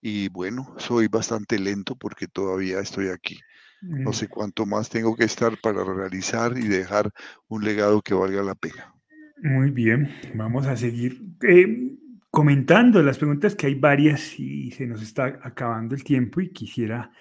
y 0.00 0.28
bueno, 0.28 0.74
soy 0.78 1.06
bastante 1.06 1.60
lento 1.60 1.94
porque 1.94 2.26
todavía 2.26 2.80
estoy 2.80 3.10
aquí. 3.10 3.38
No 3.80 4.12
sé 4.12 4.26
cuánto 4.26 4.66
más 4.66 4.88
tengo 4.88 5.14
que 5.14 5.24
estar 5.24 5.56
para 5.62 5.84
realizar 5.84 6.58
y 6.58 6.66
dejar 6.66 7.12
un 7.46 7.62
legado 7.62 8.02
que 8.02 8.14
valga 8.14 8.42
la 8.42 8.56
pena. 8.56 8.92
Muy 9.40 9.70
bien, 9.70 10.10
vamos 10.34 10.66
a 10.66 10.76
seguir 10.76 11.22
eh, 11.46 11.96
comentando 12.34 13.00
las 13.00 13.18
preguntas 13.18 13.54
que 13.54 13.68
hay 13.68 13.76
varias 13.76 14.40
y 14.40 14.72
se 14.72 14.88
nos 14.88 15.00
está 15.00 15.38
acabando 15.44 15.94
el 15.94 16.02
tiempo 16.02 16.40
y 16.40 16.50
quisiera 16.50 17.12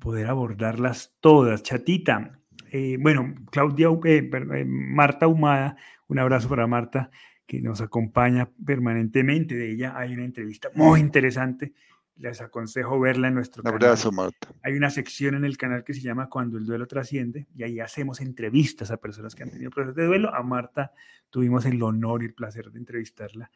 poder 0.00 0.26
abordarlas 0.26 1.14
todas. 1.20 1.62
Chatita, 1.62 2.40
eh, 2.72 2.98
bueno, 2.98 3.32
Claudia, 3.52 3.88
eh, 4.04 4.64
Marta 4.66 5.28
Humada, 5.28 5.76
un 6.08 6.18
abrazo 6.18 6.48
para 6.48 6.66
Marta 6.66 7.12
que 7.46 7.62
nos 7.62 7.80
acompaña 7.80 8.50
permanentemente. 8.66 9.54
De 9.54 9.70
ella 9.70 9.94
hay 9.96 10.14
una 10.14 10.24
entrevista 10.24 10.68
muy 10.74 10.98
interesante. 10.98 11.72
Les 12.16 12.40
aconsejo 12.40 12.98
verla 12.98 13.28
en 13.28 13.34
nuestro 13.34 13.62
Un 13.62 13.68
abrazo, 13.68 14.10
Marta. 14.10 14.48
Hay 14.64 14.72
una 14.72 14.90
sección 14.90 15.36
en 15.36 15.44
el 15.44 15.56
canal 15.56 15.84
que 15.84 15.94
se 15.94 16.00
llama 16.00 16.28
Cuando 16.28 16.58
el 16.58 16.66
duelo 16.66 16.88
trasciende 16.88 17.46
y 17.54 17.62
ahí 17.62 17.78
hacemos 17.78 18.20
entrevistas 18.20 18.90
a 18.90 18.96
personas 18.96 19.36
que 19.36 19.44
han 19.44 19.50
tenido 19.50 19.70
procesos 19.70 19.94
de 19.94 20.06
duelo. 20.06 20.34
A 20.34 20.42
Marta 20.42 20.92
tuvimos 21.30 21.66
el 21.66 21.80
honor 21.84 22.24
y 22.24 22.26
el 22.26 22.34
placer 22.34 22.72
de 22.72 22.80
entrevistarla 22.80 23.48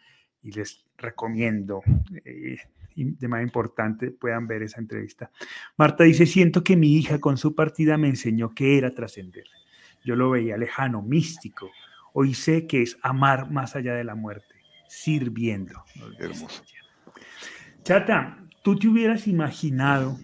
y 0.42 0.52
les 0.52 0.84
recomiendo 0.96 1.82
eh, 2.24 2.58
de 2.94 3.28
manera 3.28 3.46
importante 3.46 4.10
puedan 4.10 4.46
ver 4.46 4.62
esa 4.62 4.80
entrevista. 4.80 5.30
Marta 5.76 6.04
dice, 6.04 6.26
siento 6.26 6.62
que 6.62 6.76
mi 6.76 6.96
hija 6.96 7.18
con 7.18 7.36
su 7.36 7.54
partida 7.54 7.96
me 7.96 8.08
enseñó 8.08 8.54
que 8.54 8.76
era 8.78 8.90
trascender. 8.90 9.44
Yo 10.04 10.16
lo 10.16 10.30
veía 10.30 10.56
lejano, 10.56 11.02
místico, 11.02 11.70
Hoy 12.12 12.34
sé 12.34 12.66
que 12.66 12.82
es 12.82 12.98
amar 13.02 13.50
más 13.50 13.76
allá 13.76 13.94
de 13.94 14.04
la 14.04 14.14
muerte, 14.14 14.56
sirviendo. 14.88 15.84
Hermoso. 16.18 16.62
Chata, 17.82 18.44
tú 18.62 18.76
te 18.76 18.88
hubieras 18.88 19.28
imaginado, 19.28 20.18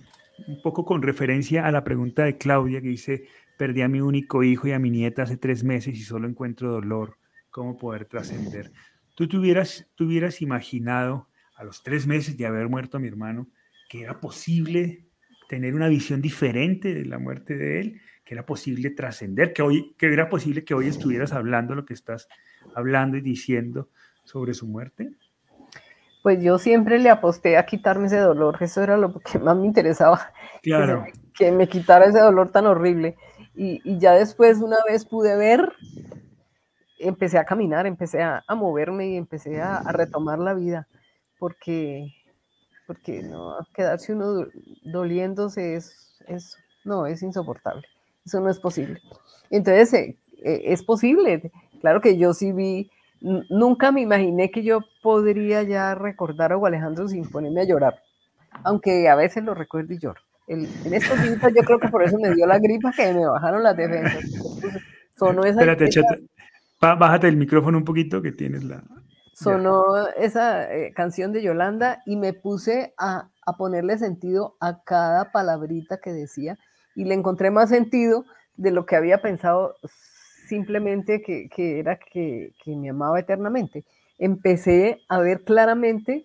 un 0.47 0.61
poco 0.63 0.85
con 0.85 1.03
referencia 1.03 1.67
a 1.67 1.71
la 1.71 1.85
pregunta 1.85 2.25
de 2.25 2.37
Claudia 2.37 2.81
que 2.81 2.89
dice, 2.89 3.29
perdí 3.57 3.83
a 3.83 3.89
mi 3.89 4.01
único 4.01 4.43
hijo 4.43 4.67
y 4.67 4.73
a 4.73 4.79
mi 4.79 4.91
nieta 4.91 5.23
hace 5.23 5.37
tres 5.37 5.63
meses 5.63 5.97
y 5.97 6.03
solo 6.03 6.29
encuentro 6.29 6.73
dolor, 6.73 7.19
¿cómo 7.51 7.79
poder 7.79 8.07
trascender? 8.07 8.73
¿Tú 9.17 9.27
te 9.27 9.37
hubieras, 9.37 9.89
te 9.97 10.05
hubieras 10.05 10.41
imaginado 10.41 11.29
a 11.57 11.65
los 11.65 11.83
tres 11.83 12.07
meses 12.07 12.37
de 12.37 12.47
haber 12.47 12.69
muerto 12.69 12.99
a 12.99 13.01
mi 13.01 13.09
hermano 13.09 13.49
que 13.89 14.03
era 14.03 14.21
posible 14.21 15.09
tener 15.49 15.75
una 15.75 15.89
visión 15.89 16.23
diferente 16.23 16.95
de 16.95 17.05
la 17.05 17.19
muerte 17.19 17.57
de 17.57 17.81
él? 17.81 18.01
que 18.27 18.35
era 18.35 18.45
posible 18.45 18.91
trascender, 18.91 19.53
que 19.53 19.63
hoy, 19.63 19.95
que 19.97 20.13
era 20.13 20.29
posible 20.29 20.65
que 20.65 20.75
hoy 20.75 20.89
estuvieras 20.89 21.33
hablando 21.33 21.77
lo 21.77 21.87
que 21.87 21.95
estás 21.95 22.29
hablando 22.75 23.17
y 23.17 23.21
diciendo 23.21 23.89
sobre 24.25 24.53
su 24.53 24.67
muerte? 24.67 25.13
Pues 26.25 26.43
yo 26.43 26.59
siempre 26.59 26.99
le 26.99 27.09
aposté 27.09 27.57
a 27.57 27.65
quitarme 27.65 28.09
ese 28.09 28.19
dolor, 28.19 28.57
eso 28.61 28.83
era 28.83 28.97
lo 28.97 29.21
que 29.21 29.39
más 29.39 29.57
me 29.57 29.67
interesaba. 29.67 30.33
Claro. 30.61 31.07
Que, 31.33 31.53
me 31.53 31.69
quitara 31.69 32.07
ese 32.07 32.19
dolor 32.19 32.51
tan 32.51 32.67
horrible. 32.67 33.17
Y, 33.55 33.81
y, 33.85 34.01
ya 34.01 34.15
después, 34.15 34.59
una 34.59 34.79
vez 34.89 35.05
pude 35.05 35.37
ver, 35.37 35.73
empecé 36.99 37.39
a 37.39 37.45
caminar, 37.45 37.87
empecé 37.87 38.23
a, 38.23 38.45
a 38.47 38.55
moverme 38.55 39.09
y 39.09 39.17
empecé 39.17 39.61
a, 39.61 39.77
a, 39.77 39.93
retomar 39.93 40.39
la 40.39 40.55
vida, 40.55 40.89
porque, 41.39 42.15
porque 42.87 43.23
no, 43.23 43.57
quedarse 43.75 44.13
uno 44.13 44.47
doliéndose 44.85 45.77
es, 45.77 46.19
es, 46.27 46.57
no, 46.85 47.07
es 47.07 47.23
insoportable. 47.23 47.87
Eso 48.25 48.41
no 48.41 48.51
es 48.51 48.59
posible. 48.59 49.01
Entonces, 49.51 49.95
eh, 49.95 50.19
eh, 50.43 50.63
es 50.65 50.83
posible. 50.83 51.53
Claro 51.81 52.01
que 52.01 52.17
yo 52.17 52.35
sí 52.35 52.53
vi, 52.53 52.91
nunca 53.21 53.93
me 53.93 54.01
imaginé 54.01 54.51
que 54.51 54.63
yo 54.63 54.81
podría 55.03 55.63
ya 55.63 55.95
recordar 55.95 56.53
a 56.53 56.57
Alejandro 56.57 57.09
sin 57.09 57.29
ponerme 57.31 57.63
a 57.63 57.65
llorar, 57.65 58.03
aunque 58.65 59.09
a 59.09 59.15
veces 59.15 59.45
lo 59.45 59.55
recuerdo 59.55 59.93
y 59.93 59.99
lloro. 59.99 60.21
en 60.49 60.67
estos 60.93 61.23
días 61.23 61.41
yo 61.55 61.63
creo 61.63 61.79
que 61.79 61.89
por 61.89 62.03
eso 62.03 62.19
me 62.19 62.35
dio 62.35 62.47
la 62.47 62.59
gripa, 62.59 62.93
que 62.93 63.13
me 63.13 63.27
bajaron 63.27 63.63
las 63.63 63.77
defensas. 63.77 64.25
sonó 65.17 65.43
esa 65.43 65.61
Espérate, 65.61 65.89
chata, 65.89 66.19
bájate 66.81 67.29
el 67.29 67.37
micrófono 67.37 67.79
un 67.79 67.85
poquito 67.85 68.23
que 68.23 68.33
tienes 68.33 68.65
la... 68.65 68.83
Sonó 69.33 70.09
esa 70.17 70.73
eh, 70.75 70.95
canción 70.95 71.33
de 71.33 71.43
Yolanda 71.43 72.03
y 72.07 72.17
me 72.17 72.33
puse 72.33 72.95
a, 72.97 73.29
a 73.45 73.57
ponerle 73.59 73.99
sentido 73.99 74.57
a 74.61 74.83
cada 74.83 75.31
palabrita 75.31 75.99
que 75.99 76.13
decía 76.13 76.59
y 76.95 77.05
le 77.05 77.15
encontré 77.15 77.51
más 77.51 77.69
sentido 77.69 78.25
de 78.57 78.71
lo 78.71 78.87
que 78.87 78.97
había 78.97 79.21
pensado 79.21 79.75
simplemente 80.47 81.23
que, 81.23 81.79
era 81.79 81.99
que, 81.99 82.53
me 82.67 82.91
amaba 82.91 83.21
eternamente. 83.21 83.85
Empecé 84.19 85.03
a 85.09 85.19
ver 85.19 85.45
claramente 85.45 86.25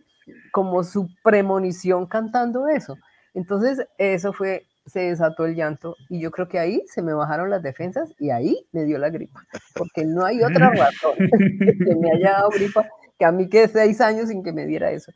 como 0.51 0.83
su 0.83 1.09
premonición 1.23 2.05
cantando 2.05 2.67
eso. 2.67 2.97
Entonces, 3.33 3.85
eso 3.97 4.33
fue, 4.33 4.67
se 4.85 5.01
desató 5.01 5.45
el 5.45 5.55
llanto 5.55 5.95
y 6.09 6.19
yo 6.19 6.31
creo 6.31 6.47
que 6.47 6.59
ahí 6.59 6.83
se 6.87 7.01
me 7.01 7.13
bajaron 7.13 7.49
las 7.49 7.61
defensas 7.61 8.13
y 8.19 8.29
ahí 8.29 8.67
me 8.71 8.83
dio 8.83 8.97
la 8.97 9.09
gripa, 9.09 9.45
porque 9.75 10.05
no 10.05 10.25
hay 10.25 10.43
otra 10.43 10.69
razón 10.75 11.13
que 11.17 11.95
me 11.95 12.11
haya 12.11 12.31
dado 12.31 12.49
gripa 12.49 12.87
que 13.17 13.25
a 13.25 13.31
mí 13.31 13.49
que 13.49 13.67
seis 13.67 14.01
años 14.01 14.29
sin 14.29 14.43
que 14.43 14.51
me 14.51 14.65
diera 14.65 14.91
eso. 14.91 15.11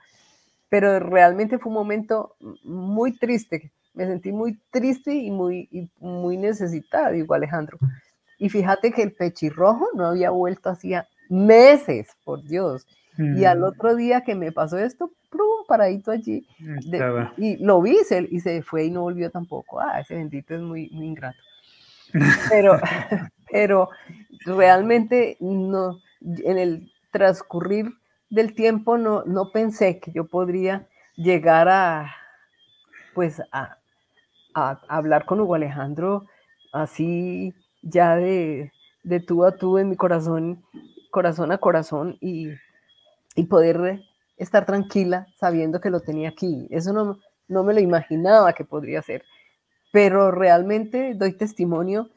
Pero 0.70 1.00
realmente 1.00 1.58
fue 1.58 1.70
un 1.70 1.76
momento 1.76 2.36
muy 2.64 3.18
triste 3.18 3.72
me 3.96 4.06
sentí 4.06 4.32
muy 4.32 4.60
triste 4.72 5.14
y 5.14 5.32
muy, 5.32 5.90
muy 6.00 6.38
necesitada, 6.38 7.12
digo 7.12 7.34
Alejandro. 7.34 7.78
Y 8.38 8.50
fíjate 8.50 8.92
que 8.92 9.02
el 9.02 9.14
pechirrojo 9.14 9.88
no 9.96 10.06
había 10.06 10.30
vuelto 10.30 10.70
hacía 10.70 11.08
meses, 11.30 12.10
por 12.24 12.44
Dios. 12.44 12.86
Y 13.18 13.46
al 13.46 13.64
otro 13.64 13.96
día 13.96 14.22
que 14.26 14.36
me 14.36 14.52
pasó 14.52 14.78
esto, 14.78 15.10
¡prum! 15.36 15.66
paradito 15.68 16.12
allí. 16.12 16.46
y 17.38 17.58
lo 17.58 17.82
vi 17.82 17.98
y 18.30 18.40
se 18.40 18.62
fue 18.62 18.86
y 18.86 18.92
no 18.92 19.02
volvió 19.02 19.30
tampoco. 19.30 19.80
Ah, 19.80 20.00
ese 20.00 20.16
bendito 20.16 20.56
es 20.56 20.62
muy, 20.62 20.90
muy 20.92 21.08
ingrato. 21.08 21.38
Pero, 22.50 22.80
pero 23.52 23.90
realmente 24.46 25.38
no, 25.40 26.00
en 26.22 26.58
el 26.58 26.92
transcurrir 27.12 27.92
del 28.30 28.54
tiempo 28.54 28.98
no, 28.98 29.24
no 29.26 29.52
pensé 29.52 30.00
que 30.00 30.12
yo 30.12 30.28
podría 30.28 30.88
llegar 31.16 31.70
a, 31.70 32.16
pues, 33.14 33.42
a, 33.52 33.78
a 34.54 34.82
hablar 34.88 35.26
con 35.26 35.40
Hugo 35.40 35.56
Alejandro 35.56 36.26
así 36.76 37.54
ya 37.82 38.16
de, 38.16 38.72
de 39.04 39.20
tú 39.22 39.46
a 39.46 39.56
tú 39.56 39.78
en 39.78 39.90
mi 39.90 39.96
corazón, 39.96 40.64
corazón 41.10 41.52
a 41.52 41.58
corazón 41.58 42.18
y, 42.20 42.50
y 43.36 43.46
poder 43.46 44.02
estar 44.38 44.66
tranquila 44.66 45.28
sabiendo 45.38 45.80
que 45.80 45.90
lo 45.90 46.02
tenía 46.02 46.30
aquí. 46.30 46.68
Eso 46.70 46.94
no, 46.94 47.20
no 47.48 47.64
me 47.64 47.74
lo 47.74 47.80
imaginaba 47.80 48.54
que 48.54 48.66
podría 48.66 49.02
ser, 49.02 49.24
pero 49.92 50.32
realmente 50.32 51.14
doy 51.16 51.34
testimonio 51.34 52.10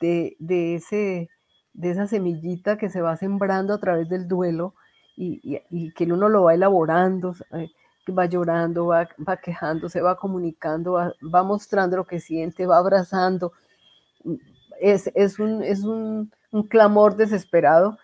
de, 0.00 0.36
de, 0.38 0.76
ese, 0.76 1.28
de 1.72 1.90
esa 1.90 2.06
semillita 2.06 2.76
que 2.76 2.90
se 2.90 3.00
va 3.00 3.16
sembrando 3.16 3.74
a 3.74 3.78
través 3.78 4.08
del 4.08 4.28
duelo 4.28 4.74
y, 5.16 5.60
y, 5.70 5.92
que 5.92 6.04
uno 6.04 6.28
lo 6.28 6.44
va 6.44 6.54
elaborando, 6.54 7.34
eh, 7.52 7.70
va 8.16 8.26
llorando, 8.26 8.86
va, 8.86 9.08
va 9.26 9.36
quejándose, 9.36 10.00
va 10.00 10.16
comunicando, 10.16 10.92
va, 10.92 11.12
va, 11.32 11.42
mostrando 11.44 11.96
lo 11.96 12.04
que 12.04 12.18
siente, 12.18 12.66
va 12.66 12.78
abrazando. 12.78 13.52
Es, 14.80 15.10
es, 15.14 15.38
un, 15.38 15.62
es 15.62 15.84
un, 15.84 16.32
un, 16.50 16.62
clamor 16.64 17.16
desesperado 17.16 17.96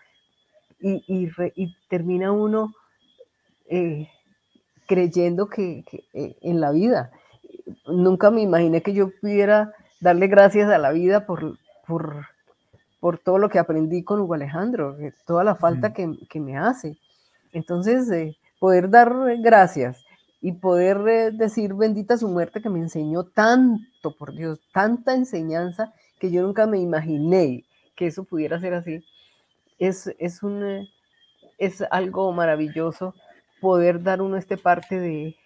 y, 0.79 1.03
y 1.07 1.75
termina 1.89 2.31
uno 2.31 2.73
eh, 3.71 4.09
creyendo 4.87 5.47
que, 5.47 5.85
que 5.89 6.03
eh, 6.13 6.35
en 6.41 6.59
la 6.59 6.71
vida. 6.71 7.11
Nunca 7.87 8.29
me 8.29 8.41
imaginé 8.41 8.81
que 8.81 8.93
yo 8.93 9.09
pudiera 9.21 9.73
darle 10.01 10.27
gracias 10.27 10.69
a 10.69 10.77
la 10.77 10.91
vida 10.91 11.25
por, 11.25 11.57
por, 11.87 12.27
por 12.99 13.17
todo 13.17 13.37
lo 13.37 13.49
que 13.49 13.57
aprendí 13.57 14.03
con 14.03 14.19
Hugo 14.19 14.33
Alejandro, 14.33 14.97
toda 15.25 15.45
la 15.45 15.55
falta 15.55 15.93
que, 15.93 16.11
que, 16.29 16.41
me 16.41 16.57
hace. 16.57 16.97
Entonces, 17.53 18.11
eh, 18.11 18.37
poder 18.59 18.89
dar 18.89 19.13
gracias 19.39 20.03
y 20.41 20.51
poder 20.51 21.07
eh, 21.07 21.31
decir 21.31 21.73
bendita 21.73 22.17
su 22.17 22.27
muerte 22.27 22.61
que 22.61 22.69
me 22.69 22.79
enseñó 22.79 23.23
tanto, 23.23 24.15
por 24.17 24.33
Dios, 24.33 24.59
tanta 24.73 25.15
enseñanza 25.15 25.93
que 26.19 26.31
yo 26.31 26.41
nunca 26.41 26.67
me 26.67 26.79
imaginé 26.79 27.63
que 27.95 28.07
eso 28.07 28.25
pudiera 28.25 28.59
ser 28.59 28.73
así. 28.73 29.05
Es, 29.79 30.13
es, 30.19 30.43
un, 30.43 30.65
eh, 30.65 30.89
es 31.57 31.81
algo 31.91 32.33
maravilloso 32.33 33.13
poder 33.61 34.03
dar 34.03 34.21
uno 34.21 34.35
este 34.35 34.57
parte 34.57 34.99
de, 34.99 35.37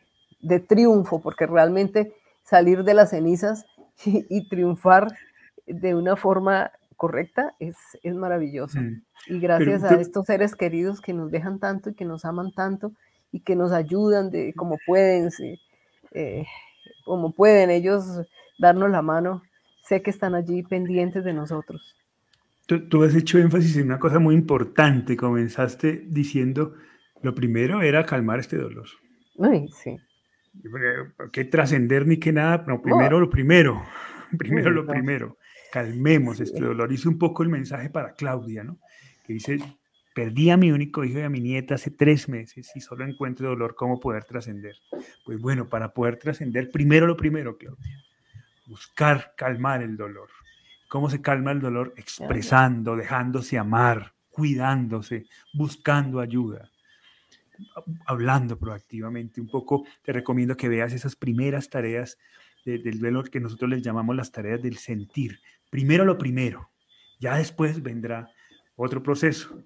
de 0.42 0.60
triunfo, 0.60 1.22
porque 1.22 1.46
realmente 1.46 2.14
salir 2.44 2.84
de 2.84 2.96
las 2.96 3.12
cenizas 3.12 3.66
y, 4.06 4.26
y 4.30 4.48
triunfar 4.48 5.10
de 5.68 5.94
una 5.94 6.16
forma 6.16 6.72
correcta 6.96 7.54
es, 7.60 7.76
es 8.04 8.16
maravilloso. 8.16 8.80
Mm. 8.80 9.02
Y 9.28 9.40
gracias 9.40 9.84
a 9.84 9.96
estos 9.96 10.26
seres 10.26 10.56
queridos 10.56 11.02
que 11.02 11.14
nos 11.14 11.32
dejan 11.32 11.60
tanto 11.60 11.90
y 11.90 11.94
que 11.94 12.06
nos 12.06 12.26
aman 12.26 12.52
tanto 12.52 12.94
y 13.32 13.42
que 13.42 13.56
nos 13.56 13.72
ayudan 13.72 14.30
de 14.30 14.54
como 14.54 14.78
pueden, 14.86 15.30
eh, 16.12 16.46
como 17.04 17.32
pueden 17.32 17.70
ellos 17.70 18.06
darnos 18.60 18.90
la 18.90 19.02
mano, 19.02 19.44
sé 19.84 20.02
que 20.02 20.10
están 20.10 20.36
allí 20.36 20.64
pendientes 20.64 21.24
de 21.24 21.34
nosotros. 21.34 21.96
Tú, 22.66 22.88
tú, 22.88 23.04
has 23.04 23.14
hecho 23.14 23.38
énfasis 23.38 23.78
en 23.78 23.86
una 23.86 24.00
cosa 24.00 24.18
muy 24.20 24.34
importante. 24.34 25.18
Comenzaste 25.18 26.06
diciendo, 26.08 26.74
lo 27.22 27.36
primero 27.36 27.82
era 27.82 28.06
calmar 28.06 28.40
este 28.40 28.58
dolor. 28.58 28.88
Ay, 29.40 29.68
sí. 29.70 29.98
Que 31.32 31.46
trascender 31.46 32.08
ni 32.08 32.18
que 32.18 32.32
nada, 32.32 32.64
pero 32.64 32.82
primero 32.82 33.20
lo 33.20 33.30
primero. 33.30 33.84
Primero 34.38 34.72
lo 34.72 34.86
primero 34.86 35.38
calmemos 35.76 36.40
este 36.40 36.62
dolor. 36.62 36.94
Hice 36.94 37.10
un 37.10 37.18
poco 37.18 37.44
el 37.44 37.50
mensaje 37.50 37.90
para 37.90 38.14
Claudia, 38.14 38.64
¿no? 38.64 38.78
Que 39.26 39.34
dice, 39.34 39.60
perdí 40.14 40.50
a 40.50 40.56
mi 40.56 40.72
único 40.72 41.04
hijo 41.04 41.20
y 41.20 41.24
a 41.24 41.30
mi 41.30 41.42
nieta 41.42 41.76
hace 41.76 41.92
tres 41.92 42.30
meses 42.30 42.72
y 42.76 42.80
solo 42.80 43.04
encuentro 43.04 43.50
dolor, 43.50 43.76
¿cómo 43.76 44.00
poder 44.00 44.24
trascender? 44.24 44.78
Pues 45.26 45.38
bueno, 45.38 45.68
para 45.68 45.94
poder 45.94 46.16
trascender, 46.16 46.72
primero 46.72 47.08
lo 47.08 47.18
primero, 47.18 47.58
Claudia, 47.58 48.02
buscar 48.68 49.34
calmar 49.36 49.82
el 49.82 49.98
dolor. 49.98 50.30
¿Cómo 50.88 51.10
se 51.10 51.22
calma 51.22 51.52
el 51.52 51.60
dolor? 51.60 51.94
Expresando, 51.98 52.96
dejándose 52.96 53.58
amar, 53.58 54.14
cuidándose, 54.30 55.26
buscando 55.54 56.22
ayuda 56.22 56.72
hablando 58.06 58.58
proactivamente. 58.58 59.42
Un 59.42 59.50
poco 59.50 59.86
te 60.04 60.14
recomiendo 60.14 60.58
que 60.58 60.70
veas 60.70 60.94
esas 60.94 61.16
primeras 61.16 61.70
tareas 61.70 62.18
del 62.66 63.00
duelo 63.00 63.24
que 63.24 63.40
nosotros 63.40 63.70
les 63.70 63.84
llamamos 63.84 64.16
las 64.16 64.32
tareas 64.32 64.62
del 64.62 64.78
sentir, 64.78 65.40
primero 65.70 66.04
lo 66.04 66.18
primero, 66.18 66.72
ya 67.20 67.38
después 67.38 67.84
vendrá 67.84 68.28
otro 68.76 69.04
proceso, 69.04 69.62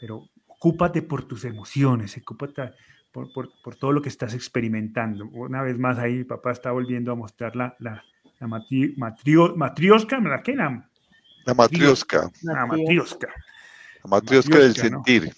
pero 0.00 0.28
ocúpate 0.48 1.02
por 1.02 1.28
tus 1.28 1.44
emociones, 1.44 2.16
ocúpate 2.16 2.72
por, 3.12 3.32
por, 3.32 3.50
por 3.62 3.76
todo 3.76 3.92
lo 3.92 4.02
que 4.02 4.08
estás 4.08 4.34
experimentando. 4.34 5.26
Una 5.26 5.62
vez 5.62 5.78
más 5.78 5.98
ahí, 5.98 6.24
papá 6.24 6.50
está 6.50 6.72
volviendo 6.72 7.12
a 7.12 7.14
mostrar 7.14 7.54
la, 7.54 7.76
la, 7.78 8.02
la 8.40 8.46
matri, 8.46 8.94
matrio, 8.96 9.54
matriosca, 9.56 10.18
¿la 10.20 10.42
qué? 10.42 10.56
La, 10.56 10.90
la 11.46 11.54
matriosca. 11.54 12.30
La 12.42 12.66
matriosca. 12.66 13.28
La 14.02 14.10
matriosca 14.10 14.58
del 14.58 14.74
sentir. 14.74 15.32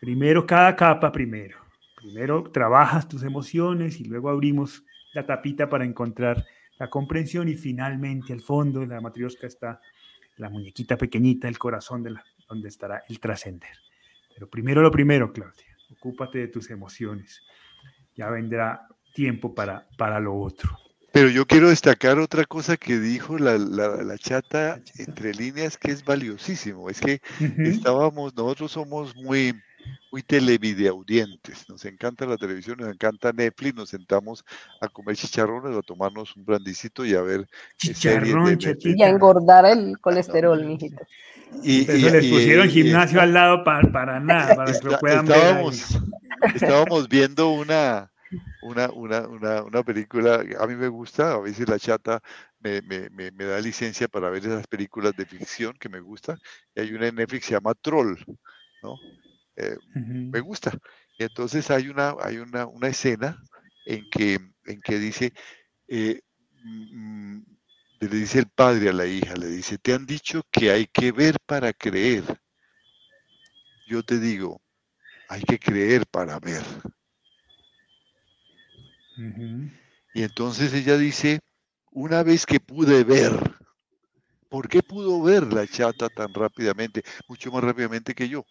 Primero 0.00 0.46
cada 0.46 0.74
capa, 0.76 1.10
primero. 1.10 1.58
Primero 1.96 2.44
trabajas 2.52 3.08
tus 3.08 3.22
emociones 3.24 4.00
y 4.00 4.04
luego 4.04 4.30
abrimos 4.30 4.84
la 5.12 5.26
tapita 5.26 5.68
para 5.68 5.84
encontrar 5.84 6.44
la 6.78 6.88
comprensión 6.88 7.48
y 7.48 7.56
finalmente 7.56 8.32
al 8.32 8.40
fondo 8.40 8.80
de 8.80 8.86
la 8.86 9.00
matriosca 9.00 9.46
está 9.46 9.80
la 10.36 10.48
muñequita 10.48 10.96
pequeñita, 10.96 11.48
el 11.48 11.58
corazón 11.58 12.04
de 12.04 12.10
la, 12.10 12.24
donde 12.48 12.68
estará 12.68 13.02
el 13.08 13.18
trascender. 13.18 13.76
Pero 14.32 14.48
primero 14.48 14.80
lo 14.80 14.90
primero, 14.92 15.32
Claudia, 15.32 15.76
ocúpate 15.90 16.38
de 16.38 16.48
tus 16.48 16.70
emociones. 16.70 17.42
Ya 18.14 18.30
vendrá 18.30 18.86
tiempo 19.12 19.52
para, 19.52 19.88
para 19.96 20.20
lo 20.20 20.36
otro. 20.36 20.70
Pero 21.12 21.30
yo 21.30 21.46
quiero 21.46 21.70
destacar 21.70 22.20
otra 22.20 22.44
cosa 22.44 22.76
que 22.76 23.00
dijo 23.00 23.38
la, 23.38 23.58
la, 23.58 24.02
la 24.04 24.18
chata 24.18 24.80
entre 24.98 25.34
líneas 25.34 25.76
que 25.76 25.90
es 25.90 26.04
valiosísimo. 26.04 26.88
Es 26.88 27.00
que 27.00 27.20
uh 27.40 27.44
-huh. 27.44 27.66
estábamos, 27.66 28.36
nosotros 28.36 28.70
somos 28.70 29.16
muy 29.16 29.60
muy 30.10 30.22
televideaudientes. 30.22 31.68
Nos 31.68 31.84
encanta 31.84 32.26
la 32.26 32.36
televisión, 32.36 32.78
nos 32.78 32.88
encanta 32.88 33.32
Netflix, 33.32 33.74
nos 33.74 33.90
sentamos 33.90 34.44
a 34.80 34.88
comer 34.88 35.16
chicharrones, 35.16 35.76
a 35.76 35.82
tomarnos 35.82 36.36
un 36.36 36.44
brandicito 36.44 37.04
y 37.04 37.14
a 37.14 37.22
ver 37.22 37.46
Chicharrón, 37.76 38.58
y 38.80 39.02
a 39.02 39.08
engordar 39.08 39.66
el 39.66 39.98
colesterol, 40.00 40.64
mijito. 40.64 41.02
Y, 41.62 41.90
y, 41.90 42.10
les 42.10 42.26
pusieron 42.26 42.68
y, 42.68 42.70
gimnasio 42.70 43.20
al 43.20 43.32
lado 43.32 43.64
para, 43.64 43.90
para 43.90 44.20
nada, 44.20 44.54
para 44.54 44.72
que 44.72 44.86
lo 44.86 44.98
puedan 44.98 45.26
estábamos, 45.26 45.92
ver. 45.92 46.54
Estábamos 46.54 47.08
viendo 47.08 47.50
una, 47.50 48.10
una, 48.62 48.90
una, 48.90 49.26
una, 49.26 49.62
una, 49.62 49.82
película, 49.82 50.44
a 50.58 50.66
mí 50.66 50.76
me 50.76 50.88
gusta, 50.88 51.32
a 51.32 51.38
veces 51.38 51.68
la 51.68 51.78
chata 51.78 52.20
me, 52.60 52.82
me, 52.82 53.08
me, 53.10 53.30
me, 53.30 53.44
da 53.44 53.60
licencia 53.60 54.08
para 54.08 54.30
ver 54.30 54.44
esas 54.44 54.66
películas 54.66 55.16
de 55.16 55.24
ficción 55.24 55.74
que 55.78 55.88
me 55.88 56.00
gusta, 56.00 56.36
y 56.74 56.80
hay 56.80 56.92
una 56.92 57.08
en 57.08 57.14
Netflix 57.14 57.40
que 57.42 57.48
se 57.48 57.54
llama 57.54 57.74
Troll, 57.74 58.16
¿no? 58.82 58.96
Eh, 59.58 59.76
uh 59.76 59.98
-huh. 59.98 60.30
me 60.32 60.40
gusta. 60.40 60.70
Y 61.18 61.24
entonces 61.24 61.68
hay 61.70 61.88
una, 61.88 62.14
hay 62.22 62.38
una, 62.38 62.66
una 62.66 62.88
escena 62.88 63.42
en 63.86 64.08
que, 64.08 64.38
en 64.66 64.80
que 64.80 64.98
dice, 65.00 65.32
eh, 65.88 66.20
mm, 66.62 67.40
le 68.00 68.08
dice 68.08 68.38
el 68.38 68.48
padre 68.48 68.90
a 68.90 68.92
la 68.92 69.06
hija, 69.06 69.34
le 69.34 69.48
dice, 69.48 69.78
te 69.78 69.94
han 69.94 70.06
dicho 70.06 70.42
que 70.52 70.70
hay 70.70 70.86
que 70.86 71.10
ver 71.10 71.36
para 71.44 71.72
creer. 71.72 72.22
Yo 73.88 74.04
te 74.04 74.20
digo, 74.20 74.62
hay 75.28 75.42
que 75.42 75.58
creer 75.58 76.06
para 76.06 76.38
ver. 76.38 76.62
Uh 79.16 79.22
-huh. 79.22 79.72
Y 80.14 80.22
entonces 80.22 80.72
ella 80.72 80.96
dice, 80.96 81.40
una 81.90 82.22
vez 82.22 82.46
que 82.46 82.60
pude 82.60 83.02
ver, 83.02 83.32
¿por 84.48 84.68
qué 84.68 84.84
pudo 84.84 85.20
ver 85.20 85.52
la 85.52 85.66
chata 85.66 86.08
tan 86.08 86.32
rápidamente? 86.32 87.02
Mucho 87.26 87.50
más 87.50 87.64
rápidamente 87.64 88.14
que 88.14 88.28
yo 88.28 88.46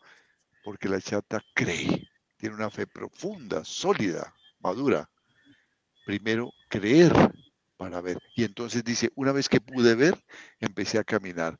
porque 0.67 0.89
la 0.89 0.99
chata 0.99 1.41
cree, 1.53 2.09
tiene 2.35 2.53
una 2.53 2.69
fe 2.69 2.85
profunda, 2.85 3.63
sólida, 3.63 4.35
madura. 4.59 5.09
Primero, 6.05 6.51
creer 6.67 7.13
para 7.77 8.01
ver. 8.01 8.19
Y 8.35 8.43
entonces 8.43 8.83
dice, 8.83 9.09
una 9.15 9.31
vez 9.31 9.47
que 9.47 9.61
pude 9.61 9.95
ver, 9.95 10.21
empecé 10.59 10.99
a 10.99 11.05
caminar. 11.05 11.57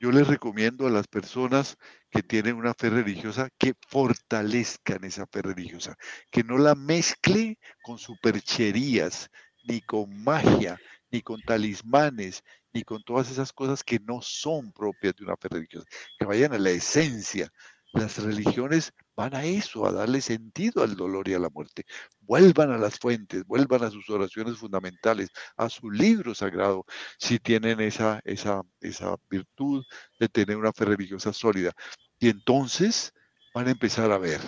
Yo 0.00 0.10
les 0.12 0.26
recomiendo 0.26 0.86
a 0.86 0.90
las 0.90 1.06
personas 1.06 1.76
que 2.10 2.22
tienen 2.22 2.56
una 2.56 2.72
fe 2.72 2.88
religiosa 2.88 3.50
que 3.58 3.74
fortalezcan 3.86 5.04
esa 5.04 5.26
fe 5.26 5.42
religiosa, 5.42 5.98
que 6.30 6.42
no 6.42 6.56
la 6.56 6.74
mezcle 6.74 7.58
con 7.82 7.98
supercherías, 7.98 9.28
ni 9.64 9.82
con 9.82 10.24
magia, 10.24 10.80
ni 11.10 11.20
con 11.20 11.42
talismanes, 11.42 12.42
ni 12.72 12.82
con 12.82 13.02
todas 13.02 13.30
esas 13.30 13.52
cosas 13.52 13.84
que 13.84 13.98
no 14.00 14.22
son 14.22 14.72
propias 14.72 15.16
de 15.16 15.24
una 15.24 15.36
fe 15.36 15.48
religiosa, 15.50 15.86
que 16.18 16.24
vayan 16.24 16.54
a 16.54 16.58
la 16.58 16.70
esencia 16.70 17.52
Las 17.92 18.18
religiones 18.18 18.92
van 19.16 19.34
a 19.34 19.44
eso, 19.44 19.86
a 19.86 19.92
darle 19.92 20.20
sentido 20.20 20.82
al 20.82 20.94
dolor 20.94 21.28
y 21.28 21.34
a 21.34 21.38
la 21.38 21.48
muerte. 21.48 21.84
Vuelvan 22.20 22.70
a 22.70 22.78
las 22.78 22.98
fuentes, 22.98 23.44
vuelvan 23.46 23.82
a 23.82 23.90
sus 23.90 24.08
oraciones 24.10 24.58
fundamentales, 24.58 25.30
a 25.56 25.70
su 25.70 25.90
libro 25.90 26.34
sagrado, 26.34 26.84
si 27.18 27.38
tienen 27.38 27.80
esa, 27.80 28.20
esa, 28.24 28.62
esa 28.80 29.16
virtud 29.30 29.84
de 30.20 30.28
tener 30.28 30.56
una 30.58 30.72
fe 30.72 30.84
religiosa 30.84 31.32
sólida. 31.32 31.72
Y 32.18 32.28
entonces 32.28 33.12
van 33.54 33.68
a 33.68 33.72
empezar 33.72 34.12
a 34.12 34.18
ver 34.18 34.40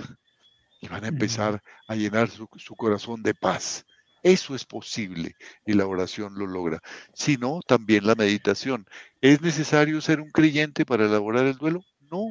y 0.81 0.89
van 0.89 1.05
a 1.05 1.09
empezar 1.09 1.63
a 1.89 1.95
llenar 1.95 2.29
su, 2.29 2.47
su 2.57 2.77
corazón 2.77 3.23
de 3.23 3.35
paz. 3.35 3.85
Eso 4.23 4.55
es 4.55 4.67
posible 4.67 5.35
y 5.65 5.73
la 5.73 5.87
oración 5.87 6.35
lo 6.37 6.47
logra. 6.47 6.81
Si 7.15 7.39
no, 7.39 7.61
también 7.67 8.07
la 8.07 8.15
meditación. 8.15 8.87
¿Es 9.23 9.41
necesario 9.41 10.01
ser 10.03 10.21
un 10.21 10.31
creyente 10.31 10.85
para 10.85 11.07
elaborar 11.07 11.47
el 11.47 11.57
duelo? 11.57 11.81
No, 12.11 12.27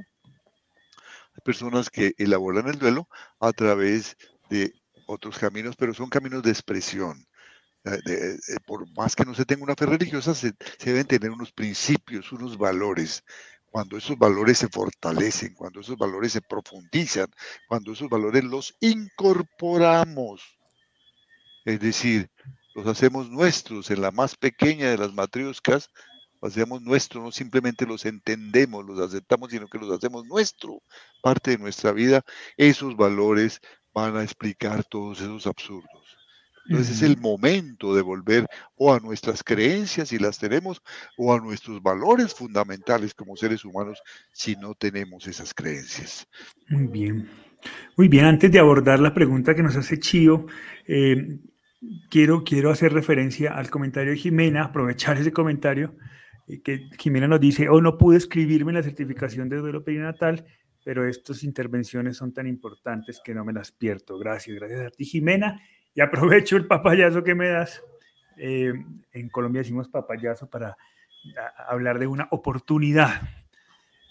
personas 1.39 1.89
que 1.89 2.13
elaboran 2.17 2.67
el 2.67 2.79
duelo 2.79 3.07
a 3.39 3.51
través 3.51 4.17
de 4.49 4.73
otros 5.07 5.37
caminos, 5.37 5.75
pero 5.75 5.93
son 5.93 6.09
caminos 6.09 6.43
de 6.43 6.51
expresión. 6.51 7.25
Eh, 7.85 7.99
eh, 8.05 8.57
por 8.65 8.87
más 8.95 9.15
que 9.15 9.23
no 9.23 9.33
se 9.33 9.45
tenga 9.45 9.63
una 9.63 9.75
fe 9.75 9.85
religiosa, 9.85 10.33
se, 10.35 10.53
deben 10.83 11.07
tener 11.07 11.31
unos 11.31 11.51
principios, 11.51 12.31
unos 12.31 12.57
valores. 12.57 13.23
Cuando 13.71 13.97
esos 13.97 14.17
valores 14.17 14.57
se 14.57 14.67
fortalecen, 14.67 15.53
cuando 15.53 15.79
esos 15.79 15.97
valores 15.97 16.33
se 16.33 16.41
profundizan, 16.41 17.27
cuando 17.67 17.93
esos 17.93 18.09
valores 18.09 18.43
los 18.43 18.75
incorporamos, 18.79 20.41
es 21.65 21.79
decir, 21.79 22.29
los 22.75 22.87
hacemos 22.87 23.29
nuestros 23.29 23.91
en 23.91 24.01
la 24.01 24.11
más 24.11 24.35
pequeña 24.35 24.89
de 24.89 24.97
las 24.97 25.13
matrioscas, 25.13 25.89
hacemos 26.41 26.81
nuestro, 26.81 27.21
no 27.21 27.31
simplemente 27.31 27.85
los 27.85 28.05
entendemos, 28.05 28.85
los 28.85 28.99
aceptamos, 28.99 29.51
sino 29.51 29.67
que 29.67 29.77
los 29.77 29.91
hacemos 29.91 30.25
nuestro, 30.25 30.81
parte 31.21 31.51
de 31.51 31.57
nuestra 31.57 31.91
vida, 31.91 32.23
esos 32.57 32.95
valores 32.95 33.61
van 33.93 34.15
a 34.17 34.23
explicar 34.23 34.83
todos 34.83 35.21
esos 35.21 35.47
absurdos. 35.47 36.19
Entonces 36.69 36.97
es 36.97 37.01
el 37.01 37.17
momento 37.17 37.95
de 37.95 38.03
volver 38.03 38.45
o 38.75 38.93
a 38.93 38.99
nuestras 38.99 39.43
creencias 39.43 40.09
si 40.09 40.19
las 40.19 40.37
tenemos 40.37 40.83
o 41.17 41.33
a 41.33 41.39
nuestros 41.39 41.81
valores 41.81 42.35
fundamentales 42.35 43.15
como 43.15 43.35
seres 43.35 43.65
humanos 43.65 43.99
si 44.33 44.55
no 44.55 44.75
tenemos 44.75 45.25
esas 45.25 45.51
creencias. 45.53 46.27
Muy 46.67 46.85
bien. 46.85 47.27
Muy 47.97 48.07
bien, 48.07 48.25
antes 48.25 48.51
de 48.51 48.59
abordar 48.59 48.99
la 48.99 49.15
pregunta 49.15 49.55
que 49.55 49.63
nos 49.63 49.75
hace 49.75 49.99
Chío, 49.99 50.45
eh, 50.87 51.39
quiero, 52.09 52.43
quiero 52.43 52.69
hacer 52.69 52.93
referencia 52.93 53.53
al 53.53 53.69
comentario 53.71 54.11
de 54.11 54.17
Jimena, 54.17 54.65
aprovechar 54.65 55.17
ese 55.17 55.31
comentario 55.31 55.95
que 56.58 56.89
Jimena 56.97 57.28
nos 57.28 57.39
dice, 57.39 57.70
oh, 57.70 57.82
no 57.82 57.97
pude 57.97 58.18
escribirme 58.18 58.74
la 58.74 58.82
certificación 58.82 59.50
de 59.50 59.58
duelo 59.58 59.84
perinatal, 59.84 60.45
pero 60.84 61.08
estas 61.08 61.43
intervenciones 61.43 62.18
son 62.18 62.34
tan 62.34 62.47
importantes 62.47 63.22
que 63.24 63.36
no 63.36 63.45
me 63.45 63.54
las 63.54 63.72
pierdo. 63.72 64.18
Gracias, 64.18 64.56
gracias 64.56 64.88
a 64.88 64.89
ti, 64.89 65.06
Jimena. 65.06 65.62
Y 65.93 66.02
aprovecho 66.02 66.58
el 66.58 66.66
papayazo 66.66 67.24
que 67.24 67.36
me 67.36 67.50
das. 67.50 67.84
Eh, 68.38 68.74
en 69.12 69.30
Colombia 69.30 69.62
decimos 69.62 69.89
papayazo 69.89 70.50
para 70.50 70.76
hablar 71.68 72.00
de 72.00 72.08
una 72.08 72.28
oportunidad. 72.32 73.22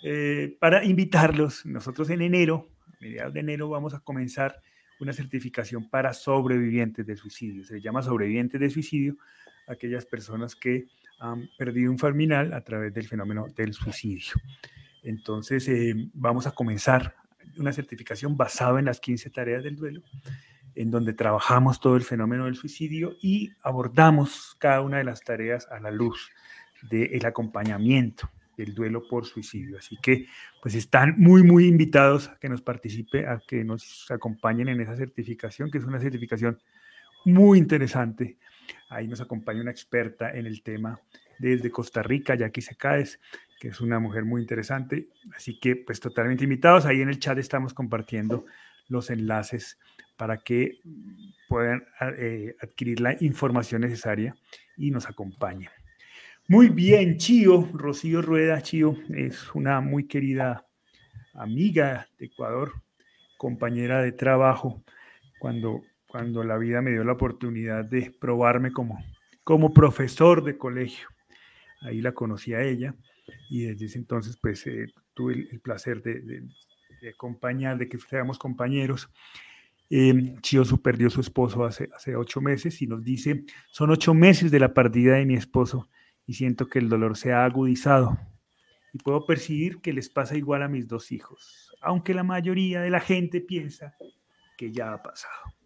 Eh, 0.05 0.57
para 0.61 0.85
invitarlos, 0.85 1.67
nosotros 1.67 2.09
en 2.11 2.23
enero, 2.23 2.69
a 2.87 2.97
mediados 3.01 3.35
de 3.35 3.41
enero, 3.41 3.69
vamos 3.69 3.95
a 3.95 4.01
comenzar 4.01 4.61
una 5.01 5.13
certificación 5.13 5.89
para 5.89 6.13
sobrevivientes 6.13 7.07
de 7.07 7.17
suicidio. 7.17 7.65
Se 7.65 7.81
llama 7.81 8.03
sobrevivientes 8.03 8.61
de 8.61 8.71
suicidio, 8.71 9.17
aquellas 9.67 10.07
personas 10.07 10.55
que 10.55 10.87
han 11.19 11.49
perdido 11.59 11.91
un 11.91 11.99
familiar 11.99 12.53
a 12.55 12.63
través 12.63 12.93
del 12.95 13.09
fenómeno 13.09 13.47
del 13.55 13.73
suicidio. 13.73 14.35
Entonces, 15.03 15.69
eh, 15.69 15.95
vamos 16.15 16.47
a 16.47 16.53
comenzar 16.53 17.15
una 17.57 17.73
certificación 17.73 18.37
basada 18.37 18.79
en 18.79 18.85
las 18.85 19.01
15 19.01 19.31
tareas 19.31 19.65
del 19.65 19.77
duelo, 19.77 20.03
en 20.75 20.91
donde 20.91 21.13
trabajamos 21.13 21.81
todo 21.81 21.97
el 21.97 22.05
fenómeno 22.05 22.45
del 22.45 22.55
suicidio 22.55 23.17
y 23.21 23.53
abordamos 23.63 24.55
cada 24.59 24.81
una 24.81 24.99
de 24.99 25.05
las 25.05 25.23
tareas 25.23 25.67
a 25.71 25.81
la 25.81 25.91
luz 25.91 26.31
del 26.83 27.25
acompañamiento 27.27 28.31
del 28.57 28.75
duelo 28.75 29.07
por 29.09 29.25
suicidio. 29.25 29.79
Así 29.79 29.97
que, 30.03 30.27
pues 30.63 30.75
están 30.75 31.15
muy, 31.17 31.43
muy 31.43 31.67
invitados 31.67 32.29
a 32.29 32.39
que 32.39 32.49
nos 32.49 32.61
participe, 32.61 33.27
a 33.27 33.41
que 33.47 33.65
nos 33.65 34.11
acompañen 34.11 34.69
en 34.69 34.81
esa 34.81 34.97
certificación, 34.97 35.71
que 35.71 35.79
es 35.79 35.85
una 35.85 36.01
certificación 36.01 36.59
muy 37.25 37.59
interesante 37.59 38.39
Ahí 38.89 39.07
nos 39.07 39.21
acompaña 39.21 39.61
una 39.61 39.71
experta 39.71 40.35
en 40.35 40.47
el 40.47 40.63
tema 40.63 41.01
desde 41.39 41.71
Costa 41.71 42.03
Rica, 42.03 42.35
Jackie 42.35 42.63
Secaes, 42.63 43.21
que 43.61 43.69
es 43.69 43.81
una 43.81 43.99
mujer 43.99 44.25
muy 44.25 44.41
interesante. 44.41 45.09
Así 45.37 45.59
que, 45.59 45.77
pues, 45.77 46.01
totalmente 46.01 46.45
invitados. 46.45 46.87
Ahí 46.87 47.03
en 47.03 47.11
el 47.11 47.19
chat 47.19 47.39
estamos 47.39 47.75
compartiendo 47.75 48.47
los 48.89 49.11
enlaces 49.11 49.79
para 50.17 50.39
que 50.39 50.79
puedan 51.49 51.85
eh, 52.17 52.57
adquirir 52.61 53.01
la 53.01 53.17
información 53.21 53.83
necesaria 53.83 54.35
y 54.77 54.91
nos 54.91 55.07
acompañen. 55.07 55.71
Muy 56.49 56.71
bien, 56.71 57.19
Chío, 57.19 57.69
Rocío 57.75 58.23
Rueda, 58.23 58.63
Chío, 58.63 58.97
es 59.15 59.55
una 59.55 59.83
muy 59.83 60.09
querida 60.09 60.67
amiga 61.35 62.09
de 62.19 62.27
Ecuador, 62.27 62.73
compañera 63.37 64.03
de 64.03 64.13
trabajo. 64.13 64.83
Cuando 65.39 65.83
cuando 66.09 66.43
la 66.43 66.57
vida 66.57 66.83
me 66.83 66.91
dio 66.91 67.05
la 67.05 67.13
oportunidad 67.13 67.85
de 67.85 68.11
probarme 68.11 68.73
como, 68.73 68.99
como 69.45 69.73
profesor 69.73 70.43
de 70.43 70.57
colegio. 70.57 71.09
Ahí 71.83 72.01
la 72.01 72.13
conocí 72.13 72.55
a 72.55 72.63
ella 72.63 72.95
y 73.51 73.65
desde 73.65 73.85
ese 73.85 73.99
entonces 73.99 74.37
pues 74.41 74.67
eh, 74.67 74.87
tuve 75.15 75.35
el, 75.51 75.61
placer 75.61 76.03
de, 76.03 76.49
acompañar, 77.15 77.79
de 77.79 77.89
que 77.89 77.99
fuéramos 77.99 78.39
compañeros. 78.39 79.11
Eh, 79.91 80.35
Chiosu 80.41 80.83
perdió 80.83 81.09
su 81.11 81.21
esposo 81.21 81.65
hace, 81.65 81.89
hace 81.95 82.17
ocho 82.17 82.41
meses 82.41 82.81
y 82.83 82.87
nos 82.87 83.05
dice, 83.05 83.45
son 83.71 83.91
ocho 83.91 84.15
meses 84.15 84.51
de 84.51 84.61
la 84.61 84.75
partida 84.75 85.17
de 85.17 85.27
mi 85.27 85.35
esposo 85.35 85.89
y 86.27 86.35
siento 86.35 86.67
que 86.67 86.79
el 86.79 86.89
dolor 86.89 87.17
se 87.17 87.33
ha 87.33 87.45
agudizado 87.45 88.19
y 88.93 88.99
puedo 88.99 89.27
percibir 89.27 89.81
que 89.81 89.93
les 89.93 90.09
pasa 90.09 90.37
igual 90.37 90.63
a 90.63 90.69
mis 90.69 90.89
dos 90.89 91.13
hijos, 91.13 91.71
aunque 91.83 92.15
la 92.15 92.23
mayoría 92.23 92.81
de 92.81 92.91
la 92.91 93.01
gente 93.01 93.41
piensa 93.41 93.95
que 94.57 94.73
ya 94.73 94.93
ha 94.93 95.03
pasado. 95.03 95.58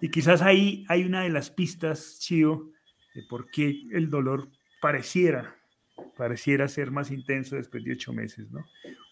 Y 0.00 0.10
quizás 0.10 0.42
ahí 0.42 0.84
hay 0.88 1.04
una 1.04 1.22
de 1.22 1.30
las 1.30 1.50
pistas, 1.50 2.18
Chío, 2.20 2.70
de 3.14 3.22
por 3.28 3.50
qué 3.50 3.82
el 3.92 4.10
dolor 4.10 4.48
pareciera, 4.80 5.56
pareciera 6.16 6.68
ser 6.68 6.90
más 6.90 7.10
intenso 7.10 7.56
después 7.56 7.84
de 7.84 7.92
ocho 7.92 8.12
meses, 8.12 8.50
¿no? 8.50 8.64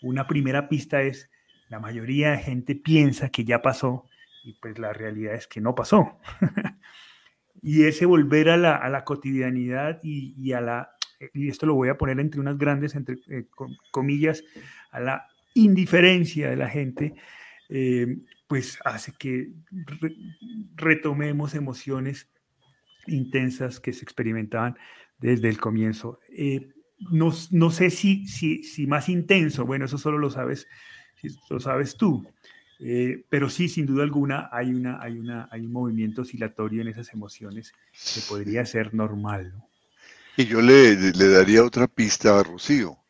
Una 0.02 0.26
primera 0.26 0.68
pista 0.68 1.02
es, 1.02 1.30
la 1.68 1.78
mayoría 1.80 2.32
de 2.32 2.38
gente 2.38 2.74
piensa 2.74 3.30
que 3.30 3.44
ya 3.44 3.62
pasó 3.62 4.04
y 4.44 4.52
pues 4.54 4.78
la 4.78 4.92
realidad 4.92 5.34
es 5.34 5.46
que 5.46 5.60
no 5.60 5.74
pasó. 5.74 6.18
y 7.62 7.84
ese 7.84 8.06
volver 8.06 8.50
a 8.50 8.56
la, 8.56 9.04
cotidianidad 9.04 10.00
y, 10.02 10.52
a 10.52 10.60
la, 10.60 10.90
y 11.32 11.48
esto 11.48 11.66
lo 11.66 11.74
voy 11.74 11.88
a 11.88 11.96
poner 11.96 12.18
entre 12.20 12.40
unas 12.40 12.58
grandes 12.58 12.94
entre, 12.94 13.16
eh, 13.28 13.46
comillas, 13.90 14.44
a 14.90 15.00
la 15.00 15.28
indiferencia 15.54 16.50
de 16.50 16.56
la 16.56 16.68
gente, 16.68 17.14
eh, 17.68 18.18
pues 18.52 18.78
hace 18.84 19.12
que 19.12 19.50
retomemos 20.76 21.54
emociones 21.54 22.28
intensas 23.06 23.80
que 23.80 23.94
se 23.94 24.04
experimentaban 24.04 24.76
desde 25.18 25.48
el 25.48 25.56
comienzo. 25.56 26.20
Eh, 26.28 26.68
no, 26.98 27.32
no, 27.50 27.70
sé 27.70 27.88
si, 27.88 28.26
si, 28.26 28.86
más 28.86 29.08
intenso, 29.08 29.64
bueno, 29.64 29.86
eso 29.86 29.96
solo 29.96 30.18
lo 30.18 30.28
sabes, 30.28 30.68
lo 31.48 31.60
sabes 31.60 31.96
tú, 31.96 32.26
eh, 32.78 33.24
pero 33.30 33.48
sí, 33.48 33.70
sin 33.70 33.86
duda 33.86 34.02
alguna, 34.02 34.50
hay, 34.52 34.74
una, 34.74 35.00
hay, 35.00 35.18
una, 35.18 35.48
hay 35.50 35.62
un 35.64 35.72
movimiento 35.72 36.20
oscilatorio 36.20 36.82
en 36.82 36.88
esas 36.88 37.10
emociones 37.14 37.72
que 38.14 38.20
podría 38.28 38.66
ser 38.66 38.92
normal. 38.92 39.54
Y 40.36 40.44
yo 40.44 40.60
le, 40.60 40.94
le 40.94 41.28
daría 41.28 41.64
otra 41.64 41.88
pista 41.88 42.38
a 42.38 42.42
Rocío. 42.42 43.01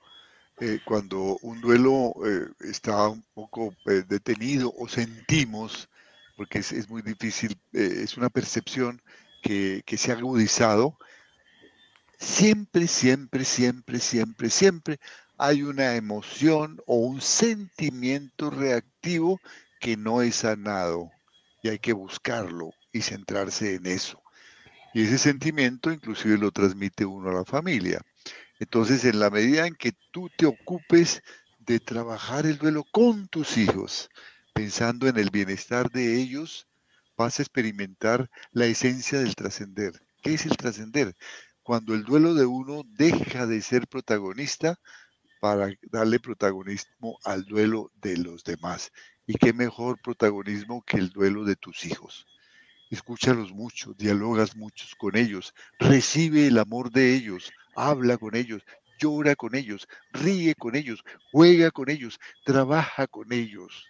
Eh, 0.65 0.79
cuando 0.85 1.39
un 1.43 1.61
duelo 1.61 2.15
eh, 2.25 2.47
está 2.61 3.09
un 3.09 3.25
poco 3.35 3.75
eh, 3.87 4.05
detenido 4.07 4.73
o 4.79 4.87
sentimos, 4.87 5.89
porque 6.37 6.61
es, 6.61 6.89
muy 6.89 7.03
difícil, 7.03 7.59
es 7.73 8.17
una 8.17 8.31
percepción 8.31 9.03
que 9.43 9.83
se 9.97 10.13
ha 10.13 10.15
agudizado, 10.15 10.97
siempre, 12.17 12.87
siempre, 12.87 13.45
siempre, 13.45 13.99
siempre, 13.99 14.51
siempre 14.51 15.01
hay 15.37 15.65
una 15.65 15.97
emoción 15.97 16.81
o 16.87 16.95
un 16.95 17.21
sentimiento 17.21 18.49
reactivo 18.49 19.41
que 19.81 19.97
no 19.97 20.23
es 20.23 20.37
sanado 20.37 21.11
y 21.65 21.71
hay 21.71 21.81
que 21.81 21.93
buscarlo 21.93 22.71
y 22.93 23.03
centrarse 23.03 23.75
en 23.75 23.87
eso. 23.87 24.23
Y 24.95 25.03
ese 25.03 25.19
sentimiento 25.19 25.91
inclusive 25.91 26.39
lo 26.39 26.53
transmite 26.53 27.05
uno 27.05 27.31
a 27.31 27.35
la 27.35 27.45
familia. 27.45 28.01
Entonces, 28.63 29.05
en 29.05 29.19
la 29.19 29.29
medida 29.29 29.67
en 29.67 29.75
que 29.75 29.91
tú 30.13 30.31
te 30.37 30.47
ocupes 30.47 31.21
de 31.59 31.81
trabajar 31.81 32.47
el 32.47 32.59
duelo 32.59 32.85
con 32.93 33.27
tus 33.27 33.57
hijos, 33.57 34.09
pensando 34.55 35.09
en 35.09 35.19
el 35.19 35.31
bienestar 35.31 35.91
de 35.91 36.21
ellos, 36.21 36.69
vas 37.17 37.41
a 37.41 37.43
experimentar 37.43 38.31
la 38.53 38.67
esencia 38.67 39.19
del 39.19 39.35
trascender. 39.35 40.01
¿Qué 40.23 40.35
es 40.35 40.47
el 40.47 40.57
trascender? 40.57 41.17
Cuando 41.65 41.93
el 41.93 42.05
duelo 42.05 42.35
de 42.35 42.47
uno 42.47 42.83
deja 42.87 43.49
de 43.49 43.61
ser 43.63 43.89
protagonista 43.89 44.79
para 45.41 45.69
darle 45.91 46.21
protagonismo 46.21 47.19
al 47.25 47.45
duelo 47.45 47.91
de 47.97 48.17
los 48.17 48.45
demás. 48.45 48.93
Y 49.27 49.35
qué 49.35 49.53
mejor 49.53 50.01
protagonismo 50.01 50.85
que 50.87 50.99
el 50.99 51.09
duelo 51.09 51.45
de 51.45 51.57
tus 51.57 51.85
hijos. 51.85 52.29
Escúchalos 52.91 53.53
mucho, 53.53 53.93
dialogas 53.95 54.55
muchos 54.55 54.95
con 54.95 55.17
ellos, 55.17 55.53
recibe 55.81 56.47
el 56.47 56.59
amor 56.59 56.93
de 56.93 57.17
ellos, 57.17 57.51
habla 57.75 58.19
con 58.19 58.35
ellos, 58.37 58.63
llora 58.99 59.35
con 59.35 59.55
ellos, 59.55 59.89
ríe 60.13 60.55
con 60.55 60.77
ellos, 60.77 61.03
juega 61.33 61.71
con 61.71 61.91
ellos, 61.91 62.19
trabaja 62.45 63.07
con 63.07 63.33
ellos, 63.33 63.85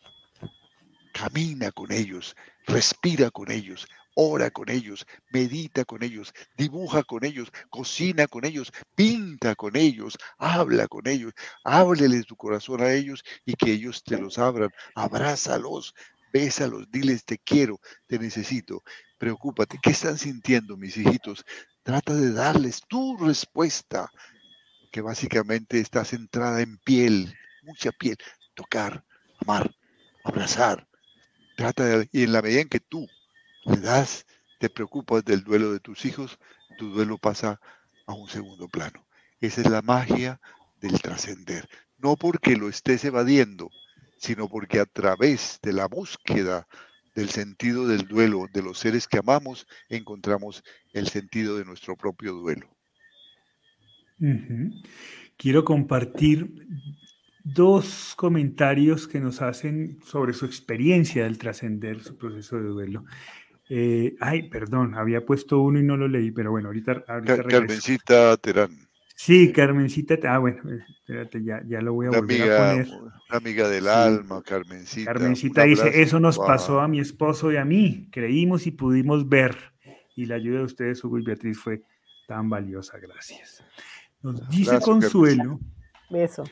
camina 1.13 1.71
con 1.71 1.93
ellos, 1.93 2.35
respira 2.67 3.31
con 3.31 3.51
ellos, 3.51 3.87
ora 4.15 4.51
con 4.51 4.69
ellos, 4.69 5.07
medita 5.31 5.85
con 5.85 6.03
ellos, 6.03 6.33
dibuja 6.57 7.03
con 7.03 7.25
ellos, 7.25 7.51
cocina 7.71 8.27
con 8.27 8.45
ellos, 8.45 8.73
pinta 8.95 9.55
con 9.55 9.77
ellos, 9.77 10.19
habla 10.39 10.89
con 10.89 11.07
ellos, 11.07 11.33
háblele 11.65 12.23
tu 12.25 12.37
corazón 12.37 12.83
a 12.83 12.93
ellos 12.93 13.23
y 13.45 13.55
que 13.55 13.73
ellos 13.73 14.03
te 14.03 14.19
los 14.19 14.39
abran, 14.39 14.71
abrázalos, 14.95 15.95
bésalos, 16.33 16.91
diles 16.91 17.25
te 17.25 17.39
quiero, 17.39 17.81
te 18.09 18.19
necesito. 18.19 18.83
Preocúpate, 19.19 19.79
¿qué 19.81 19.91
están 19.91 20.19
sintiendo 20.19 20.77
mis 20.77 20.97
hijitos? 20.97 21.45
Trata 21.83 22.15
de 22.15 22.33
darles 22.33 22.83
tu 22.87 23.17
respuesta, 23.17 24.09
que 24.93 25.01
básicamente 25.01 25.81
está 25.81 26.05
centrada 26.05 26.61
en 26.61 26.79
piel, 26.79 27.37
mucha 27.63 27.91
piel, 27.91 28.17
tocar, 28.55 29.05
amar, 29.41 29.75
abrazar. 30.23 30.87
Trata 31.57 31.85
de, 31.85 32.09
y 32.13 32.23
en 32.23 32.33
la 32.33 32.43
medida 32.43 32.61
en 32.61 32.69
que 32.69 32.79
tú 32.79 33.09
le 33.65 33.79
das, 33.79 34.27
te 34.61 34.71
preocupas 34.71 35.25
del 35.25 35.43
duelo 35.43 35.73
de 35.73 35.81
tus 35.81 36.05
hijos, 36.05 36.39
tu 36.79 36.91
duelo 36.91 37.19
pasa 37.19 37.61
a 38.07 38.13
un 38.13 38.29
segundo 38.29 38.69
plano. 38.69 39.05
Esa 39.41 39.63
es 39.63 39.69
la 39.69 39.83
magia 39.83 40.41
del 40.81 41.01
trascender. 41.03 41.69
No 41.99 42.17
porque 42.17 42.57
lo 42.57 42.69
estés 42.69 43.05
evadiendo, 43.05 43.71
sino 44.19 44.49
porque 44.49 44.79
a 44.79 44.87
través 44.87 45.59
de 45.63 45.73
la 45.73 45.87
búsqueda 45.89 46.69
del 47.15 47.29
sentido 47.29 47.87
del 47.87 48.07
duelo 48.07 48.47
de 48.53 48.63
los 48.63 48.79
seres 48.79 49.07
que 49.07 49.19
amamos, 49.19 49.67
encontramos 49.89 50.63
el 50.93 51.09
sentido 51.09 51.59
de 51.59 51.65
nuestro 51.65 51.97
propio 51.97 52.33
duelo. 52.33 52.69
Quiero 55.37 55.65
compartir 55.65 56.67
dos 57.45 58.15
comentarios 58.17 59.09
que 59.09 59.21
nos 59.21 59.43
hacen 59.43 59.99
sobre 60.05 60.33
su 60.33 60.47
experiencia 60.47 61.25
del 61.25 61.39
trascender, 61.39 62.03
su 62.03 62.17
proceso 62.17 62.57
de 62.57 62.69
duelo. 62.69 63.05
Eh, 63.69 64.15
ay, 64.21 64.49
perdón, 64.49 64.95
había 64.95 65.25
puesto 65.25 65.61
uno 65.61 65.81
y 65.81 65.83
no 65.83 65.97
lo 65.97 66.07
leí, 66.07 66.31
pero 66.31 66.51
bueno, 66.51 66.69
ahorita, 66.69 67.05
ahorita 67.09 67.45
Carmencita 67.45 68.37
Terán. 68.37 68.92
Sí, 69.25 69.53
Carmencita, 69.53 70.19
ah, 70.25 70.39
bueno, 70.39 70.59
espérate, 70.99 71.45
ya, 71.45 71.63
ya 71.69 71.81
lo 71.81 71.95
voy 71.95 72.07
a 72.07 72.11
volver 72.11 72.43
a 72.43 72.71
poner. 72.73 72.89
Una 72.89 73.39
amiga 73.39 73.69
del 73.69 73.87
alma, 73.87 74.43
Carmencita. 74.43 75.13
Carmencita 75.13 75.63
dice, 75.63 76.03
eso 76.03 76.19
nos 76.19 76.41
pasó 76.41 76.81
a 76.81 76.89
mi 76.89 76.99
esposo 76.99 77.53
y 77.53 77.57
a 77.57 77.65
mí, 77.65 78.09
creímos 78.11 78.67
y 78.67 78.73
pudimos 78.73 79.29
ver, 79.29 79.57
y 80.17 80.27
la 80.27 80.35
ayuda 80.35 80.59
de 80.59 80.65
ustedes, 80.65 81.05
Hugo 81.05 81.21
y 81.21 81.23
Beatriz, 81.23 81.57
fue 81.57 81.85
tan 82.27 82.51
valiosa, 82.51 82.99
gracias. 82.99 83.65
Nos 84.23 84.49
dice 84.49 84.81
Consuelo. 84.81 85.61
Beso. 86.11 86.43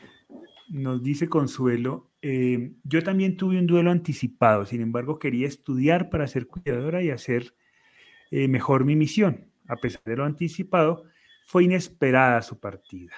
Nos 0.69 1.03
dice 1.03 1.27
Consuelo, 1.27 2.09
eh, 2.21 2.71
yo 2.85 3.03
también 3.03 3.35
tuve 3.35 3.59
un 3.59 3.67
duelo 3.67 3.91
anticipado, 3.91 4.65
sin 4.65 4.79
embargo 4.79 5.19
quería 5.19 5.45
estudiar 5.45 6.09
para 6.09 6.25
ser 6.25 6.47
cuidadora 6.47 7.03
y 7.03 7.09
hacer 7.09 7.53
eh, 8.31 8.47
mejor 8.47 8.85
mi 8.85 8.95
misión. 8.95 9.51
A 9.67 9.75
pesar 9.75 10.03
de 10.05 10.15
lo 10.15 10.23
anticipado, 10.23 11.10
fue 11.51 11.65
inesperada 11.65 12.41
su 12.43 12.61
partida. 12.61 13.13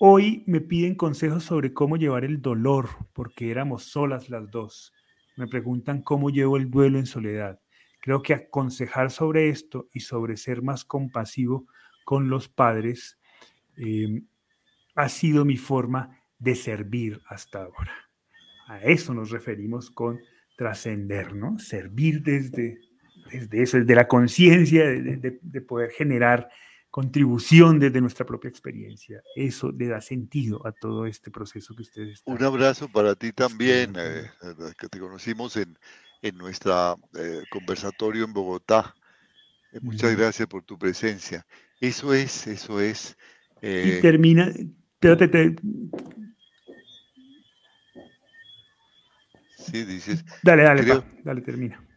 Hoy 0.00 0.42
me 0.48 0.60
piden 0.60 0.96
consejos 0.96 1.44
sobre 1.44 1.72
cómo 1.72 1.96
llevar 1.96 2.24
el 2.24 2.42
dolor, 2.42 2.88
porque 3.12 3.52
éramos 3.52 3.84
solas 3.84 4.28
las 4.28 4.50
dos. 4.50 4.92
Me 5.36 5.46
preguntan 5.46 6.02
cómo 6.02 6.30
llevo 6.30 6.56
el 6.56 6.68
duelo 6.68 6.98
en 6.98 7.06
soledad. 7.06 7.60
Creo 8.00 8.22
que 8.22 8.34
aconsejar 8.34 9.12
sobre 9.12 9.50
esto 9.50 9.86
y 9.94 10.00
sobre 10.00 10.36
ser 10.36 10.62
más 10.62 10.84
compasivo 10.84 11.68
con 12.04 12.28
los 12.28 12.48
padres 12.48 13.20
eh, 13.76 14.20
ha 14.96 15.08
sido 15.08 15.44
mi 15.44 15.58
forma 15.58 16.20
de 16.40 16.56
servir 16.56 17.20
hasta 17.28 17.62
ahora. 17.62 17.92
A 18.66 18.80
eso 18.80 19.14
nos 19.14 19.30
referimos 19.30 19.92
con 19.92 20.18
trascender, 20.56 21.36
¿no? 21.36 21.56
Servir 21.60 22.20
desde, 22.20 22.80
desde 23.30 23.62
eso, 23.62 23.78
desde 23.78 23.94
la 23.94 24.08
conciencia 24.08 24.86
de 24.88 25.60
poder 25.60 25.92
generar 25.92 26.48
contribución 26.90 27.78
desde 27.78 28.00
nuestra 28.00 28.24
propia 28.24 28.48
experiencia. 28.48 29.22
Eso 29.36 29.72
le 29.72 29.88
da 29.88 30.00
sentido 30.00 30.66
a 30.66 30.72
todo 30.72 31.06
este 31.06 31.30
proceso 31.30 31.74
que 31.74 31.82
ustedes 31.82 32.14
están. 32.14 32.34
Un 32.34 32.42
abrazo 32.42 32.88
para 32.88 33.14
ti 33.14 33.32
también, 33.32 33.94
eh, 33.96 34.30
eh, 34.42 34.72
que 34.78 34.88
te 34.88 34.98
conocimos 34.98 35.56
en, 35.56 35.78
en 36.22 36.36
nuestra 36.36 36.96
eh, 37.18 37.42
conversatorio 37.50 38.24
en 38.24 38.32
Bogotá. 38.32 38.94
muchas 39.82 40.16
gracias 40.16 40.48
por 40.48 40.64
tu 40.64 40.78
presencia. 40.78 41.46
Eso 41.80 42.14
es, 42.14 42.46
eso 42.46 42.80
es. 42.80 43.16
y 43.62 44.00
termina, 44.00 44.48
espérate, 44.48 45.28
te... 45.28 45.56
Sí, 49.56 49.84
dices. 49.84 50.24
Dale, 50.42 50.62
dale, 50.62 51.02
dale, 51.22 51.42
termina. 51.42 51.87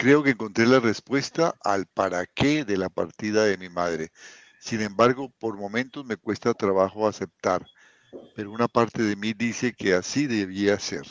Creo 0.00 0.22
que 0.22 0.30
encontré 0.30 0.66
la 0.66 0.80
respuesta 0.80 1.54
al 1.62 1.84
para 1.84 2.24
qué 2.24 2.64
de 2.64 2.78
la 2.78 2.88
partida 2.88 3.44
de 3.44 3.58
mi 3.58 3.68
madre. 3.68 4.08
Sin 4.58 4.80
embargo, 4.80 5.28
por 5.38 5.58
momentos 5.58 6.06
me 6.06 6.16
cuesta 6.16 6.54
trabajo 6.54 7.06
aceptar, 7.06 7.66
pero 8.34 8.50
una 8.50 8.66
parte 8.66 9.02
de 9.02 9.14
mí 9.14 9.34
dice 9.34 9.74
que 9.74 9.92
así 9.92 10.26
debía 10.26 10.78
ser. 10.78 11.02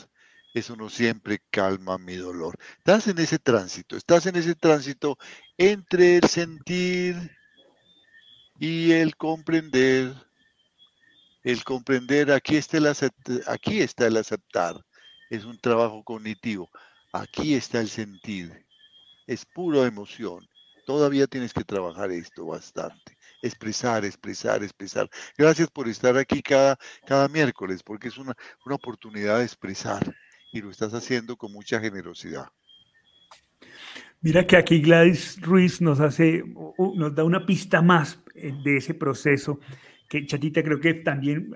Eso 0.54 0.74
no 0.74 0.90
siempre 0.90 1.40
calma 1.52 1.98
mi 1.98 2.16
dolor. 2.16 2.58
Estás 2.78 3.06
en 3.06 3.20
ese 3.20 3.38
tránsito, 3.38 3.96
estás 3.96 4.26
en 4.26 4.34
ese 4.34 4.56
tránsito 4.56 5.16
entre 5.56 6.16
el 6.16 6.24
sentir 6.24 7.14
y 8.58 8.90
el 8.90 9.14
comprender. 9.14 10.14
El 11.44 11.62
comprender, 11.62 12.32
aquí 12.32 12.56
está 12.56 12.78
el, 12.78 12.88
aquí 13.46 13.82
está 13.82 14.08
el 14.08 14.16
aceptar. 14.16 14.84
Es 15.30 15.44
un 15.44 15.60
trabajo 15.60 16.02
cognitivo. 16.02 16.68
Aquí 17.12 17.54
está 17.54 17.78
el 17.78 17.88
sentir 17.88 18.68
es 19.30 19.46
pura 19.46 19.86
emoción. 19.86 20.44
Todavía 20.86 21.28
tienes 21.28 21.54
que 21.54 21.62
trabajar 21.62 22.10
esto 22.10 22.46
bastante. 22.46 23.16
Expresar, 23.42 24.04
expresar, 24.04 24.64
expresar. 24.64 25.08
Gracias 25.38 25.70
por 25.70 25.88
estar 25.88 26.16
aquí 26.16 26.42
cada, 26.42 26.76
cada 27.06 27.28
miércoles, 27.28 27.80
porque 27.84 28.08
es 28.08 28.18
una, 28.18 28.34
una 28.66 28.74
oportunidad 28.74 29.38
de 29.38 29.44
expresar 29.44 30.02
y 30.52 30.60
lo 30.60 30.70
estás 30.70 30.92
haciendo 30.94 31.36
con 31.36 31.52
mucha 31.52 31.78
generosidad. 31.78 32.46
Mira 34.20 34.44
que 34.48 34.56
aquí 34.56 34.80
Gladys 34.80 35.40
Ruiz 35.40 35.80
nos 35.80 36.00
hace, 36.00 36.42
nos 36.96 37.14
da 37.14 37.22
una 37.22 37.46
pista 37.46 37.80
más 37.82 38.20
eh, 38.34 38.52
de 38.64 38.78
ese 38.78 38.94
proceso 38.94 39.60
que 40.08 40.26
Chatita 40.26 40.60
creo 40.64 40.80
que 40.80 40.94
también 40.94 41.54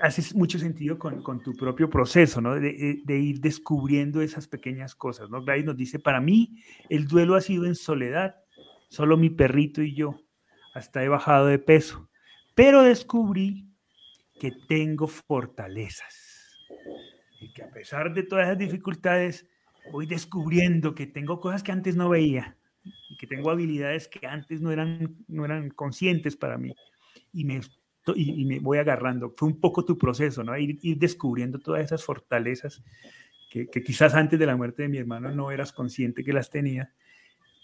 hace 0.00 0.34
mucho 0.36 0.58
sentido 0.58 0.98
con, 0.98 1.42
tu 1.42 1.54
propio 1.54 1.88
proceso, 1.88 2.40
¿no? 2.40 2.54
De, 2.54 2.68
eh, 2.68 3.02
de, 3.04 3.18
ir 3.18 3.40
descubriendo 3.40 4.20
esas 4.20 4.48
pequeñas 4.48 4.94
cosas, 4.94 5.30
¿no? 5.30 5.42
Gladys 5.42 5.64
nos 5.64 5.76
dice, 5.76 5.98
para 5.98 6.20
mí 6.20 6.56
el 6.88 7.06
duelo 7.06 7.34
ha 7.34 7.40
sido 7.40 7.64
en 7.64 7.74
soledad, 7.74 8.36
solo 8.88 9.16
mi 9.16 9.30
perrito 9.30 9.82
y 9.82 9.94
yo, 9.94 10.16
hasta 10.74 11.02
he 11.04 11.08
bajado 11.08 11.46
de 11.46 11.58
peso, 11.58 12.10
pero 12.54 12.82
descubrí 12.82 13.68
que 14.40 14.52
tengo 14.68 15.06
fortalezas. 15.06 16.58
Y 17.40 17.52
que 17.52 17.62
a 17.62 17.70
pesar 17.70 18.12
de 18.12 18.22
todas 18.22 18.46
esas 18.46 18.58
dificultades, 18.58 19.46
voy 19.92 20.06
descubriendo 20.06 20.94
que 20.94 21.06
tengo 21.06 21.40
cosas 21.40 21.62
que 21.62 21.72
antes 21.72 21.96
no 21.96 22.08
veía 22.08 22.56
y 23.08 23.16
que 23.16 23.26
tengo 23.26 23.50
habilidades 23.50 24.08
que 24.08 24.26
antes 24.26 24.60
no 24.60 24.70
eran, 24.70 25.16
no 25.28 25.44
eran 25.44 25.70
conscientes 25.70 26.36
para 26.36 26.58
mí. 26.58 26.74
Y 27.32 27.44
me 27.44 27.60
y, 28.14 28.44
me 28.44 28.58
voy 28.58 28.78
agarrando. 28.78 29.32
Fue 29.36 29.48
un 29.48 29.60
poco 29.60 29.84
tu 29.84 29.96
proceso, 29.96 30.44
¿no? 30.44 30.56
Ir, 30.56 30.78
ir 30.82 30.98
descubriendo 30.98 31.58
todas 31.58 31.84
esas 31.84 32.04
fortalezas 32.04 32.82
que, 33.70 33.82
quizás 33.82 34.14
antes 34.14 34.38
de 34.38 34.46
la 34.46 34.56
muerte 34.56 34.82
de 34.82 34.88
mi 34.88 34.98
hermano 34.98 35.30
no 35.30 35.50
eras 35.50 35.72
consciente 35.72 36.24
que 36.24 36.32
las 36.32 36.50
tenía 36.50 36.92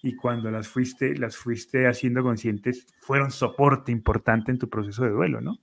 y 0.02 0.14
cuando 0.14 0.50
las 0.50 0.68
fuiste, 0.68 1.16
las 1.16 1.36
fuiste 1.36 1.86
haciendo 1.86 2.22
conscientes, 2.22 2.86
fueron 3.00 3.30
soporte 3.30 3.90
importante 3.92 4.50
en 4.50 4.58
tu 4.58 4.68
proceso 4.68 5.04
de 5.04 5.10
duelo, 5.10 5.40
¿no? 5.40 5.58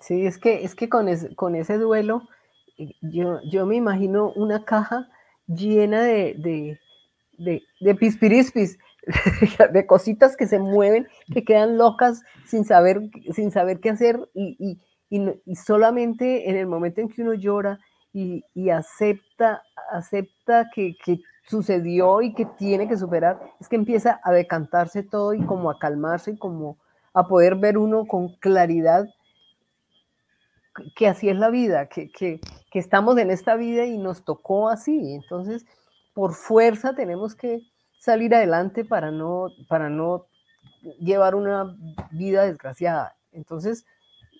Sí, 0.00 0.26
es 0.26 0.38
que, 0.38 0.64
es 0.64 0.74
que 0.74 0.88
con, 0.88 1.06
con 1.36 1.54
ese 1.54 1.78
duelo, 1.78 2.22
eh, 2.78 2.94
yo, 3.02 3.40
yo 3.50 3.66
me 3.66 3.76
imagino 3.76 4.32
una 4.32 4.64
caja 4.64 5.08
llena 5.46 6.02
de, 6.02 6.78
de, 7.38 7.62
de 7.80 7.94
pispirispis, 7.94 8.78
de 9.72 9.86
cositas 9.86 10.36
que 10.36 10.46
se 10.46 10.58
mueven, 10.58 11.06
que 11.32 11.44
quedan 11.44 11.78
locas 11.78 12.22
sin 12.44 12.64
saber, 12.64 13.02
sin 13.32 13.50
saber 13.50 13.80
qué 13.80 13.90
hacer 13.90 14.28
y, 14.34 14.80
solamente 15.54 16.50
en 16.50 16.56
el 16.56 16.66
momento 16.66 17.00
en 17.00 17.08
que 17.08 17.22
uno 17.22 17.34
llora 17.34 17.78
y, 18.12 18.42
acepta, 18.70 19.62
acepta 19.92 20.68
que, 20.74 20.96
sucedió 21.48 22.22
y 22.22 22.34
que 22.34 22.44
tiene 22.44 22.88
que 22.88 22.96
superar, 22.96 23.40
es 23.60 23.68
que 23.68 23.76
empieza 23.76 24.20
a 24.24 24.32
decantarse 24.32 25.04
todo 25.04 25.32
y 25.32 25.44
como 25.46 25.70
a 25.70 25.78
calmarse 25.78 26.32
y 26.32 26.38
como 26.38 26.76
a 27.14 27.28
poder 27.28 27.54
ver 27.54 27.78
uno 27.78 28.04
con 28.08 28.34
claridad 28.40 29.06
que 30.96 31.06
así 31.06 31.28
es 31.28 31.36
la 31.36 31.50
vida, 31.50 31.88
que, 31.88 32.10
que, 32.10 32.40
que 32.72 32.78
estamos 32.80 33.16
en 33.18 33.30
esta 33.30 33.54
vida 33.54 33.84
y 33.84 33.96
nos 33.96 34.24
tocó 34.24 34.68
así. 34.68 35.14
Entonces, 35.14 35.64
por 36.14 36.34
fuerza 36.34 36.94
tenemos 36.94 37.36
que 37.36 37.62
salir 37.98 38.34
adelante 38.34 38.84
para 38.84 39.10
no, 39.10 39.48
para 39.68 39.90
no 39.90 40.26
llevar 41.00 41.34
una 41.34 41.76
vida 42.10 42.44
desgraciada. 42.44 43.16
Entonces, 43.32 43.84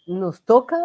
nos 0.07 0.42
toca 0.44 0.76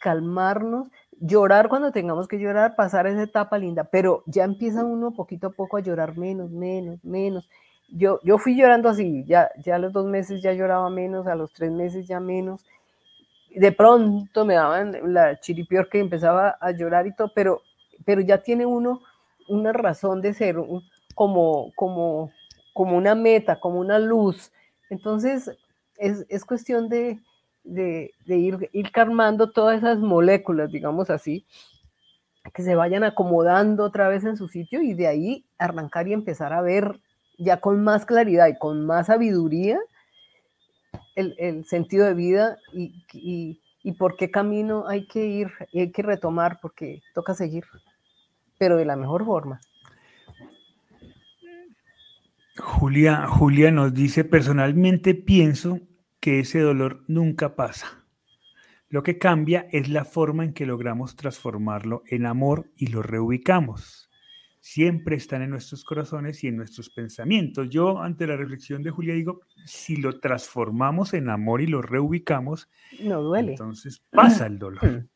calmarnos, 0.00 0.88
llorar 1.20 1.68
cuando 1.68 1.92
tengamos 1.92 2.28
que 2.28 2.38
llorar, 2.38 2.76
pasar 2.76 3.06
esa 3.06 3.22
etapa 3.22 3.58
linda, 3.58 3.84
pero 3.84 4.22
ya 4.26 4.44
empieza 4.44 4.84
uno 4.84 5.12
poquito 5.12 5.48
a 5.48 5.50
poco 5.50 5.76
a 5.76 5.80
llorar 5.80 6.16
menos, 6.16 6.50
menos, 6.50 7.04
menos. 7.04 7.48
Yo, 7.88 8.20
yo 8.22 8.38
fui 8.38 8.56
llorando 8.56 8.88
así, 8.88 9.24
ya, 9.26 9.50
ya 9.58 9.76
a 9.76 9.78
los 9.78 9.92
dos 9.92 10.06
meses 10.06 10.42
ya 10.42 10.52
lloraba 10.52 10.88
menos, 10.90 11.26
a 11.26 11.34
los 11.34 11.52
tres 11.52 11.70
meses 11.70 12.06
ya 12.06 12.20
menos. 12.20 12.64
De 13.54 13.70
pronto 13.72 14.46
me 14.46 14.54
daban 14.54 15.12
la 15.12 15.38
chiripior 15.40 15.88
que 15.88 16.00
empezaba 16.00 16.56
a 16.60 16.70
llorar 16.70 17.06
y 17.06 17.14
todo, 17.14 17.30
pero, 17.34 17.60
pero 18.04 18.22
ya 18.22 18.38
tiene 18.38 18.64
uno 18.64 19.00
una 19.48 19.72
razón 19.72 20.22
de 20.22 20.32
ser, 20.32 20.56
como, 21.14 21.72
como, 21.74 22.30
como 22.72 22.96
una 22.96 23.14
meta, 23.14 23.60
como 23.60 23.80
una 23.80 23.98
luz. 23.98 24.52
Entonces, 24.90 25.50
es, 25.96 26.26
es 26.28 26.44
cuestión 26.44 26.88
de, 26.88 27.20
de, 27.64 28.12
ir, 28.26 28.68
ir 28.72 28.90
calmando 28.90 29.50
todas 29.50 29.78
esas 29.78 29.98
moléculas, 29.98 30.70
digamos 30.70 31.10
así, 31.10 31.46
que 32.54 32.62
se 32.62 32.74
vayan 32.74 33.04
acomodando 33.04 33.84
otra 33.84 34.08
vez 34.08 34.24
en 34.24 34.36
su 34.36 34.48
sitio 34.48 34.82
y 34.82 34.94
de 34.94 35.06
ahí 35.06 35.46
arrancar 35.58 36.08
y 36.08 36.12
empezar 36.12 36.52
a 36.52 36.60
ver 36.60 37.00
ya 37.38 37.60
con 37.60 37.82
más 37.82 38.04
claridad 38.04 38.48
y 38.48 38.58
con 38.58 38.84
más 38.84 39.06
sabiduría 39.06 39.78
el, 41.14 41.34
el 41.38 41.64
sentido 41.66 42.06
de 42.06 42.14
vida 42.14 42.58
y, 42.72 43.04
y, 43.12 43.60
y, 43.82 43.92
por 43.92 44.16
qué 44.16 44.30
camino 44.30 44.86
hay 44.88 45.06
que 45.06 45.24
ir 45.26 45.48
hay 45.72 45.90
que 45.92 46.02
retomar 46.02 46.58
porque 46.60 47.00
toca 47.14 47.34
seguir, 47.34 47.64
pero 48.58 48.76
de 48.76 48.84
la 48.84 48.96
mejor 48.96 49.24
forma. 49.24 49.60
Julia, 52.62 53.26
Julia 53.26 53.72
nos 53.72 53.92
dice, 53.92 54.22
personalmente 54.24 55.16
pienso 55.16 55.80
que 56.20 56.38
ese 56.38 56.60
dolor 56.60 57.04
nunca 57.08 57.56
pasa. 57.56 58.06
Lo 58.88 59.02
que 59.02 59.18
cambia 59.18 59.66
es 59.72 59.88
la 59.88 60.04
forma 60.04 60.44
en 60.44 60.52
que 60.52 60.64
logramos 60.64 61.16
transformarlo 61.16 62.04
en 62.06 62.24
amor 62.24 62.70
y 62.76 62.86
lo 62.86 63.02
reubicamos. 63.02 64.10
Siempre 64.60 65.16
están 65.16 65.42
en 65.42 65.50
nuestros 65.50 65.82
corazones 65.82 66.44
y 66.44 66.48
en 66.48 66.56
nuestros 66.56 66.88
pensamientos. 66.88 67.68
Yo, 67.68 68.00
ante 68.00 68.28
la 68.28 68.36
reflexión 68.36 68.80
de 68.84 68.90
Julia, 68.90 69.14
digo, 69.14 69.40
si 69.66 69.96
lo 69.96 70.20
transformamos 70.20 71.14
en 71.14 71.30
amor 71.30 71.62
y 71.62 71.66
lo 71.66 71.82
reubicamos, 71.82 72.70
no 73.00 73.22
duele. 73.22 73.52
Entonces 73.52 74.04
pasa 74.08 74.46
el 74.46 74.60
dolor. 74.60 75.08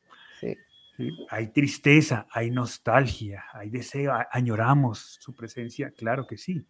Hay 1.30 1.52
tristeza, 1.52 2.26
hay 2.32 2.50
nostalgia, 2.50 3.44
hay 3.52 3.70
deseo, 3.70 4.14
añoramos 4.32 5.18
su 5.20 5.32
presencia, 5.32 5.92
claro 5.92 6.26
que 6.26 6.38
sí 6.38 6.66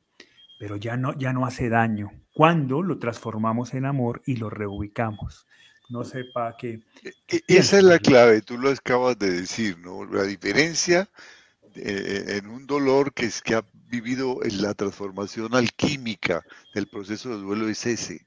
pero 0.59 0.77
ya 0.77 0.97
no, 0.97 1.17
ya 1.17 1.33
no 1.33 1.47
hace 1.47 1.69
daño 1.69 2.13
cuando 2.33 2.83
lo 2.83 2.99
transformamos 2.99 3.75
en 3.75 3.87
amor 3.87 4.23
y 4.27 4.37
lo 4.37 4.51
reubicamos. 4.51 5.47
No 5.89 6.05
sepa 6.05 6.57
que... 6.59 6.83
E, 7.03 7.13
e, 7.29 7.43
esa 7.47 7.79
es 7.79 7.85
la 7.85 7.99
clave, 7.99 8.43
tú 8.43 8.59
lo 8.59 8.71
acabas 8.71 9.19
de 9.19 9.31
decir, 9.31 9.79
¿no? 9.79 10.05
La 10.05 10.25
diferencia 10.25 11.09
eh, 11.77 12.39
en 12.39 12.49
un 12.49 12.67
dolor 12.67 13.13
que, 13.15 13.27
es, 13.27 13.41
que 13.41 13.55
ha 13.55 13.65
vivido 13.89 14.43
en 14.43 14.61
la 14.61 14.75
transformación 14.75 15.55
alquímica 15.55 16.45
del 16.75 16.89
proceso 16.89 17.31
de 17.31 17.37
duelo 17.37 17.69
es 17.69 17.87
ese. 17.87 18.27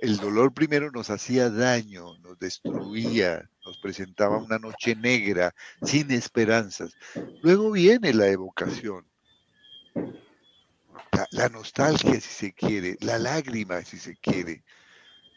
El 0.00 0.18
dolor 0.18 0.52
primero 0.52 0.90
nos 0.92 1.08
hacía 1.10 1.48
daño, 1.48 2.18
nos 2.18 2.38
destruía, 2.38 3.48
nos 3.64 3.78
presentaba 3.78 4.36
una 4.36 4.58
noche 4.58 4.94
negra, 4.94 5.54
sin 5.82 6.10
esperanzas. 6.10 6.94
Luego 7.42 7.72
viene 7.72 8.12
la 8.12 8.28
evocación 8.28 9.06
la, 11.30 11.48
nostalgia, 11.48 12.20
si 12.20 12.20
se 12.20 12.52
quiere, 12.52 12.96
la 13.00 13.18
lágrima, 13.18 13.82
si 13.82 13.98
se 13.98 14.16
quiere. 14.16 14.64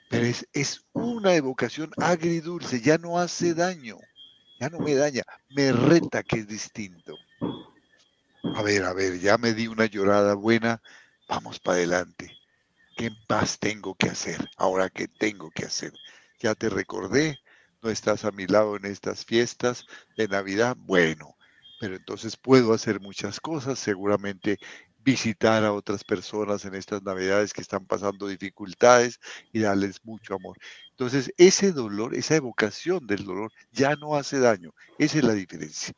Pero 0.09 0.25
es, 0.25 0.47
es 0.53 0.85
una 0.93 1.35
evocación 1.35 1.91
agridulce, 1.97 2.81
ya 2.81 2.97
no 2.97 3.19
hace 3.19 3.53
daño, 3.53 3.97
ya 4.59 4.69
no 4.69 4.79
me 4.79 4.95
daña, 4.95 5.23
me 5.49 5.71
reta 5.71 6.23
que 6.23 6.37
es 6.37 6.47
distinto. 6.47 7.15
A 8.55 8.61
ver, 8.63 8.83
a 8.83 8.93
ver, 8.93 9.19
ya 9.19 9.37
me 9.37 9.53
di 9.53 9.67
una 9.67 9.85
llorada 9.85 10.33
buena, 10.33 10.81
vamos 11.27 11.59
para 11.59 11.77
adelante. 11.77 12.31
¿Qué 12.97 13.11
más 13.29 13.59
tengo 13.59 13.95
que 13.95 14.09
hacer? 14.09 14.49
Ahora, 14.57 14.89
¿qué 14.89 15.07
tengo 15.07 15.51
que 15.51 15.65
hacer? 15.65 15.93
Ya 16.39 16.55
te 16.55 16.69
recordé, 16.69 17.37
no 17.81 17.89
estás 17.89 18.25
a 18.25 18.31
mi 18.31 18.47
lado 18.47 18.75
en 18.75 18.85
estas 18.85 19.23
fiestas 19.25 19.85
de 20.17 20.27
Navidad, 20.27 20.75
bueno, 20.77 21.35
pero 21.79 21.95
entonces 21.95 22.35
puedo 22.35 22.73
hacer 22.73 22.99
muchas 22.99 23.39
cosas, 23.39 23.79
seguramente 23.79 24.59
visitar 25.09 25.63
a 25.65 25.73
otras 25.73 26.03
personas 26.03 26.65
en 26.65 26.75
estas 26.75 27.01
navidades 27.01 27.51
que 27.51 27.61
están 27.61 27.83
pasando 27.87 28.27
dificultades 28.27 29.19
y 29.51 29.59
darles 29.59 30.05
mucho 30.05 30.35
amor. 30.35 30.55
Entonces, 30.91 31.33
ese 31.37 31.71
dolor, 31.71 32.13
esa 32.13 32.35
evocación 32.35 33.07
del 33.07 33.25
dolor 33.25 33.51
ya 33.71 33.95
no 33.95 34.15
hace 34.15 34.37
daño. 34.37 34.71
Esa 34.99 35.17
es 35.17 35.23
la 35.23 35.33
diferencia. 35.33 35.95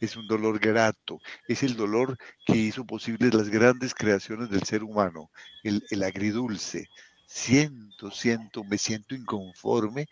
Es 0.00 0.16
un 0.16 0.26
dolor 0.26 0.58
grato, 0.58 1.18
es 1.48 1.62
el 1.62 1.76
dolor 1.76 2.18
que 2.44 2.56
hizo 2.56 2.84
posible 2.84 3.30
las 3.32 3.48
grandes 3.48 3.94
creaciones 3.94 4.50
del 4.50 4.64
ser 4.64 4.82
humano, 4.82 5.30
el, 5.62 5.82
el 5.88 6.02
agridulce. 6.02 6.88
Siento, 7.26 8.10
siento, 8.10 8.64
me 8.64 8.76
siento 8.76 9.14
inconforme, 9.14 10.08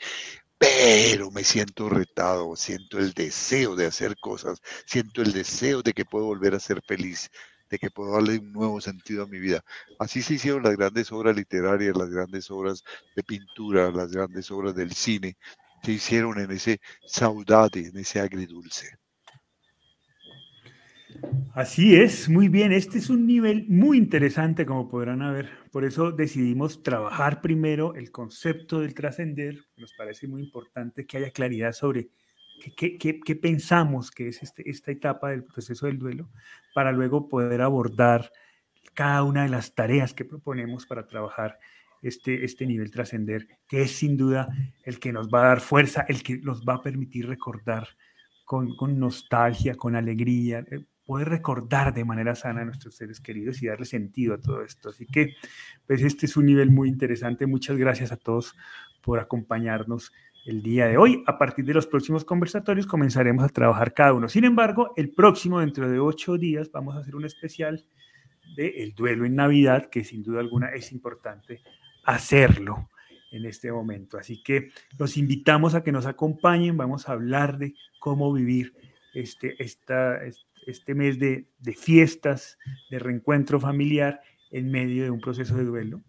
pero 0.56 1.30
me 1.30 1.44
siento 1.44 1.90
retado, 1.90 2.56
siento 2.56 2.98
el 2.98 3.12
deseo 3.12 3.76
de 3.76 3.86
hacer 3.86 4.16
cosas, 4.18 4.62
siento 4.86 5.20
el 5.20 5.32
deseo 5.32 5.82
de 5.82 5.92
que 5.92 6.06
puedo 6.06 6.24
volver 6.26 6.54
a 6.54 6.60
ser 6.60 6.80
feliz, 6.86 7.30
de 7.70 7.78
que 7.78 7.90
puedo 7.90 8.12
darle 8.12 8.38
un 8.38 8.52
nuevo 8.52 8.80
sentido 8.80 9.24
a 9.24 9.26
mi 9.26 9.38
vida. 9.38 9.62
Así 9.98 10.22
se 10.22 10.34
hicieron 10.34 10.62
las 10.62 10.76
grandes 10.76 11.10
obras 11.12 11.36
literarias, 11.36 11.96
las 11.96 12.10
grandes 12.10 12.50
obras 12.50 12.82
de 13.14 13.22
pintura, 13.22 13.90
las 13.90 14.10
grandes 14.10 14.50
obras 14.50 14.74
del 14.74 14.92
cine, 14.92 15.36
se 15.82 15.92
hicieron 15.92 16.38
en 16.38 16.50
ese 16.50 16.80
saudade, 17.06 17.86
en 17.86 17.96
ese 17.96 18.20
agridulce. 18.20 18.98
Así 21.54 21.96
es, 21.96 22.28
muy 22.28 22.48
bien. 22.48 22.72
Este 22.72 22.98
es 22.98 23.10
un 23.10 23.26
nivel 23.26 23.66
muy 23.68 23.98
interesante, 23.98 24.64
como 24.64 24.88
podrán 24.88 25.18
ver. 25.32 25.50
Por 25.72 25.84
eso 25.84 26.12
decidimos 26.12 26.82
trabajar 26.82 27.40
primero 27.40 27.94
el 27.94 28.10
concepto 28.10 28.80
del 28.80 28.94
trascender. 28.94 29.58
Nos 29.76 29.92
parece 29.94 30.28
muy 30.28 30.42
importante 30.42 31.06
que 31.06 31.18
haya 31.18 31.30
claridad 31.30 31.72
sobre 31.72 32.10
qué, 32.60 33.34
pensamos 33.36 34.10
que 34.10 34.28
es 34.28 34.42
este, 34.42 34.68
esta 34.68 34.90
etapa 34.90 35.30
del 35.30 35.44
proceso 35.44 35.86
del 35.86 35.98
duelo, 35.98 36.30
para 36.74 36.92
luego 36.92 37.28
poder 37.28 37.62
abordar 37.62 38.30
cada 38.94 39.22
una 39.22 39.42
de 39.42 39.48
las 39.48 39.74
tareas 39.74 40.14
que 40.14 40.24
proponemos 40.24 40.86
para 40.86 41.06
trabajar 41.06 41.58
este, 42.02 42.44
este 42.44 42.66
nivel 42.66 42.90
trascender, 42.90 43.46
que 43.66 43.82
es 43.82 43.92
sin 43.92 44.16
duda 44.16 44.48
el 44.84 44.98
que 44.98 45.12
nos 45.12 45.28
va 45.28 45.42
a 45.42 45.48
dar 45.48 45.60
fuerza, 45.60 46.04
el 46.08 46.22
que 46.22 46.38
nos 46.38 46.64
va 46.64 46.74
a 46.74 46.82
permitir 46.82 47.26
recordar 47.26 47.88
con, 48.44 48.74
con 48.76 48.98
nostalgia, 48.98 49.74
con 49.74 49.96
alegría, 49.96 50.64
eh, 50.70 50.84
poder 51.04 51.28
recordar 51.28 51.92
de 51.92 52.04
manera 52.04 52.34
sana 52.36 52.62
a 52.62 52.64
nuestros 52.64 52.94
seres 52.94 53.20
queridos 53.20 53.60
y 53.62 53.66
darle 53.66 53.84
sentido 53.84 54.34
a 54.34 54.38
todo 54.40 54.62
esto. 54.62 54.90
Así 54.90 55.06
que, 55.06 55.34
pues 55.86 56.02
este 56.02 56.26
es 56.26 56.36
un 56.36 56.46
nivel 56.46 56.70
muy 56.70 56.88
interesante. 56.88 57.46
Muchas 57.46 57.76
gracias 57.76 58.12
a 58.12 58.16
todos 58.16 58.54
por 59.02 59.18
acompañarnos 59.18 60.12
el 60.44 60.62
día 60.62 60.86
de 60.86 60.96
hoy. 60.96 61.22
A 61.26 61.38
partir 61.38 61.64
de 61.64 61.74
los 61.74 61.86
próximos 61.86 62.24
conversatorios 62.24 62.86
comenzaremos 62.86 63.44
a 63.44 63.48
trabajar 63.48 63.92
cada 63.92 64.14
uno. 64.14 64.28
Sin 64.28 64.44
embargo, 64.44 64.92
el 64.96 65.10
próximo, 65.10 65.60
dentro 65.60 65.90
de 65.90 65.98
ocho 65.98 66.38
días, 66.38 66.70
vamos 66.72 66.96
a 66.96 67.00
hacer 67.00 67.16
un 67.16 67.24
especial 67.24 67.84
del 68.56 68.72
el 68.76 68.94
duelo 68.94 69.24
en 69.24 69.36
Navidad, 69.36 69.88
que 69.90 70.04
sin 70.04 70.22
duda 70.22 70.40
alguna 70.40 70.70
es 70.70 70.92
importante 70.92 71.60
hacerlo 72.04 72.88
en 73.30 73.46
este 73.46 73.70
momento. 73.70 74.18
Así 74.18 74.42
que 74.42 74.70
los 74.98 75.16
invitamos 75.16 75.74
a 75.74 75.82
que 75.82 75.92
nos 75.92 76.06
acompañen. 76.06 76.76
Vamos 76.76 77.08
a 77.08 77.12
hablar 77.12 77.58
de 77.58 77.74
cómo 78.00 78.32
vivir 78.32 78.74
este, 79.14 79.56
este 79.62 80.94
mes 80.94 81.18
de, 81.18 81.48
de 81.58 81.72
fiestas, 81.72 82.58
de 82.90 82.98
reencuentro 82.98 83.60
familiar 83.60 84.20
en 84.50 84.70
medio 84.70 85.04
de 85.04 85.10
un 85.10 85.20
proceso 85.20 85.56
de 85.56 85.64
duelo. 85.64 86.02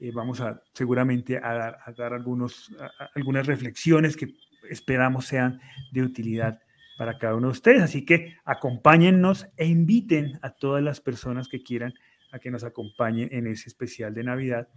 Eh, 0.00 0.10
vamos 0.12 0.40
a 0.40 0.62
seguramente 0.72 1.38
a 1.38 1.54
dar, 1.54 1.78
a 1.84 1.92
dar 1.92 2.12
algunos, 2.12 2.70
algunas 3.14 3.46
reflexiones 3.46 4.16
que 4.16 4.34
esperamos 4.68 5.26
sean 5.26 5.60
de 5.92 6.02
utilidad 6.02 6.60
para 6.96 7.18
cada 7.18 7.34
uno 7.34 7.48
de 7.48 7.52
ustedes. 7.52 7.82
Así 7.82 8.04
que 8.04 8.36
acompáñennos 8.44 9.46
e 9.56 9.66
inviten 9.66 10.38
a 10.42 10.50
todas 10.50 10.82
las 10.82 11.00
personas 11.00 11.48
que 11.48 11.62
quieran 11.62 11.94
a 12.32 12.38
que 12.38 12.50
nos 12.50 12.64
acompañen 12.64 13.28
en 13.32 13.46
ese 13.46 13.68
especial 13.68 14.14
de 14.14 14.24
Navidad 14.24 14.68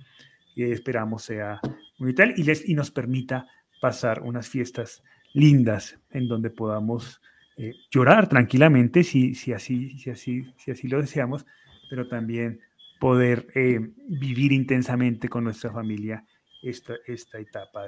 y 0.56 0.64
esperamos 0.64 1.24
sea 1.24 1.60
muy 1.98 2.08
vital 2.08 2.34
y, 2.38 2.44
les, 2.44 2.68
y 2.68 2.74
nos 2.74 2.92
permita 2.92 3.48
pasar 3.82 4.22
unas 4.22 4.48
fiestas 4.48 5.04
lindas 5.34 5.98
en 6.12 6.28
donde 6.28 6.50
podamos 6.50 7.22
eh, 7.58 7.74
llorar 7.92 8.28
tranquilamente 8.28 9.04
si, 9.04 9.36
si, 9.36 9.54
así, 9.54 9.98
si, 10.00 10.10
así, 10.10 10.54
si 10.58 10.72
así 10.72 10.88
lo 10.88 11.02
deseamos, 11.02 11.46
pero 11.90 12.08
también 12.08 12.60
poder 13.00 13.48
eh, 13.56 13.80
vivir 14.08 14.52
intensamente 14.52 15.30
con 15.30 15.44
nuestra 15.44 15.72
familia 15.72 16.24
esta, 16.62 16.94
esta 17.08 17.40
etapa 17.40 17.86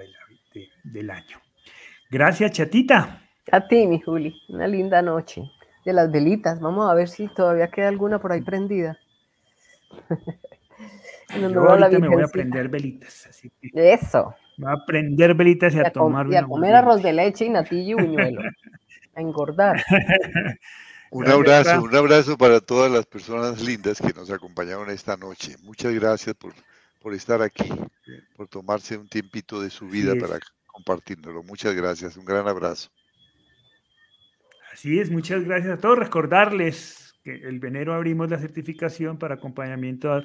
del 0.83 1.09
año. 1.09 1.37
Gracias, 2.09 2.51
chatita. 2.51 3.21
A 3.51 3.67
ti, 3.67 3.87
mi 3.87 3.99
Juli. 3.99 4.33
Una 4.49 4.67
linda 4.67 5.01
noche. 5.01 5.43
De 5.85 5.93
las 5.93 6.11
velitas. 6.11 6.59
Vamos 6.59 6.89
a 6.89 6.93
ver 6.93 7.07
si 7.07 7.27
todavía 7.33 7.69
queda 7.69 7.87
alguna 7.87 8.19
por 8.19 8.31
ahí 8.31 8.41
prendida. 8.41 8.97
Yo 11.39 11.69
ahorita 11.69 11.99
me 11.99 12.09
voy 12.09 12.23
a 12.23 12.27
prender 12.27 12.67
velitas. 12.67 13.27
Así 13.27 13.51
Eso. 13.73 14.35
Voy 14.57 14.71
a 14.71 14.85
prender 14.85 15.33
velitas 15.33 15.73
y, 15.73 15.79
a, 15.79 15.89
tomar. 15.91 16.27
Y 16.29 16.35
a 16.35 16.43
comer 16.43 16.75
arroz 16.75 17.01
de 17.01 17.13
leche 17.13 17.45
y 17.45 17.49
natillo 17.49 17.97
y 17.97 18.05
buñuelo. 18.05 18.41
a 19.15 19.21
engordar. 19.21 19.83
Un 21.11 21.27
abrazo, 21.27 21.81
un 21.81 21.93
abrazo 21.93 22.37
para 22.37 22.61
todas 22.61 22.89
las 22.89 23.05
personas 23.05 23.61
lindas 23.61 23.99
que 23.99 24.13
nos 24.13 24.31
acompañaron 24.31 24.89
esta 24.89 25.17
noche. 25.17 25.57
Muchas 25.61 25.93
gracias 25.93 26.33
por, 26.35 26.53
por 27.01 27.13
estar 27.13 27.41
aquí, 27.41 27.69
por 28.37 28.47
tomarse 28.47 28.95
un 28.95 29.09
tiempito 29.09 29.61
de 29.61 29.69
su 29.69 29.89
vida 29.89 30.15
para 30.15 30.39
compartirlo. 30.67 31.43
Muchas 31.43 31.75
gracias, 31.75 32.15
un 32.15 32.23
gran 32.23 32.47
abrazo. 32.47 32.89
Así 34.71 34.99
es, 34.99 35.11
muchas 35.11 35.43
gracias 35.43 35.73
a 35.73 35.81
todos. 35.81 35.99
Recordarles 35.99 37.13
que 37.25 37.33
el 37.33 37.59
venero 37.59 37.93
abrimos 37.93 38.29
la 38.29 38.39
certificación 38.39 39.19
para 39.19 39.35
acompañamiento 39.35 40.23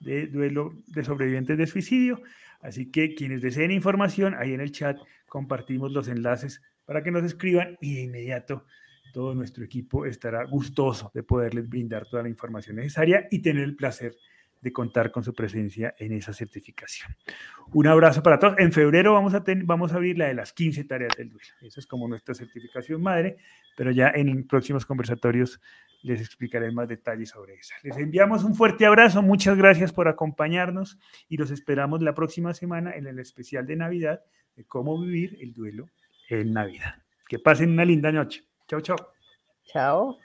de 0.00 0.26
duelo 0.26 0.72
de 0.88 1.04
sobrevivientes 1.04 1.56
de 1.56 1.68
suicidio. 1.68 2.20
Así 2.60 2.90
que 2.90 3.14
quienes 3.14 3.42
deseen 3.42 3.70
información, 3.70 4.34
ahí 4.34 4.54
en 4.54 4.60
el 4.60 4.72
chat 4.72 4.98
compartimos 5.28 5.92
los 5.92 6.08
enlaces 6.08 6.60
para 6.84 7.04
que 7.04 7.12
nos 7.12 7.22
escriban 7.22 7.76
y 7.80 7.94
de 7.94 8.00
inmediato 8.02 8.64
todo 9.16 9.34
nuestro 9.34 9.64
equipo 9.64 10.04
estará 10.04 10.44
gustoso 10.44 11.10
de 11.14 11.22
poderles 11.22 11.66
brindar 11.66 12.04
toda 12.06 12.22
la 12.22 12.28
información 12.28 12.76
necesaria 12.76 13.26
y 13.30 13.38
tener 13.38 13.64
el 13.64 13.74
placer 13.74 14.14
de 14.60 14.74
contar 14.74 15.10
con 15.10 15.24
su 15.24 15.32
presencia 15.32 15.94
en 15.98 16.12
esa 16.12 16.34
certificación. 16.34 17.16
Un 17.72 17.86
abrazo 17.86 18.22
para 18.22 18.38
todos. 18.38 18.58
En 18.58 18.72
febrero 18.72 19.14
vamos 19.14 19.32
a, 19.32 19.42
vamos 19.64 19.92
a 19.92 19.94
abrir 19.94 20.18
la 20.18 20.26
de 20.26 20.34
las 20.34 20.52
15 20.52 20.84
tareas 20.84 21.16
del 21.16 21.30
duelo. 21.30 21.48
Esa 21.62 21.80
es 21.80 21.86
como 21.86 22.06
nuestra 22.06 22.34
certificación 22.34 23.00
madre, 23.00 23.38
pero 23.74 23.90
ya 23.90 24.10
en 24.14 24.46
próximos 24.46 24.84
conversatorios 24.84 25.62
les 26.02 26.20
explicaré 26.20 26.70
más 26.70 26.86
detalles 26.86 27.30
sobre 27.30 27.54
esa. 27.54 27.74
Les 27.84 27.96
enviamos 27.96 28.44
un 28.44 28.54
fuerte 28.54 28.84
abrazo, 28.84 29.22
muchas 29.22 29.56
gracias 29.56 29.94
por 29.94 30.08
acompañarnos 30.08 30.98
y 31.26 31.38
los 31.38 31.50
esperamos 31.50 32.02
la 32.02 32.14
próxima 32.14 32.52
semana 32.52 32.94
en 32.94 33.06
el 33.06 33.18
especial 33.18 33.64
de 33.64 33.76
Navidad 33.76 34.20
de 34.56 34.64
cómo 34.64 35.00
vivir 35.00 35.38
el 35.40 35.54
duelo 35.54 35.88
en 36.28 36.52
Navidad. 36.52 36.96
Que 37.26 37.38
pasen 37.38 37.70
una 37.70 37.86
linda 37.86 38.12
noche. 38.12 38.44
Chao, 38.68 38.80
chao. 38.80 38.96
Chao. 39.72 40.18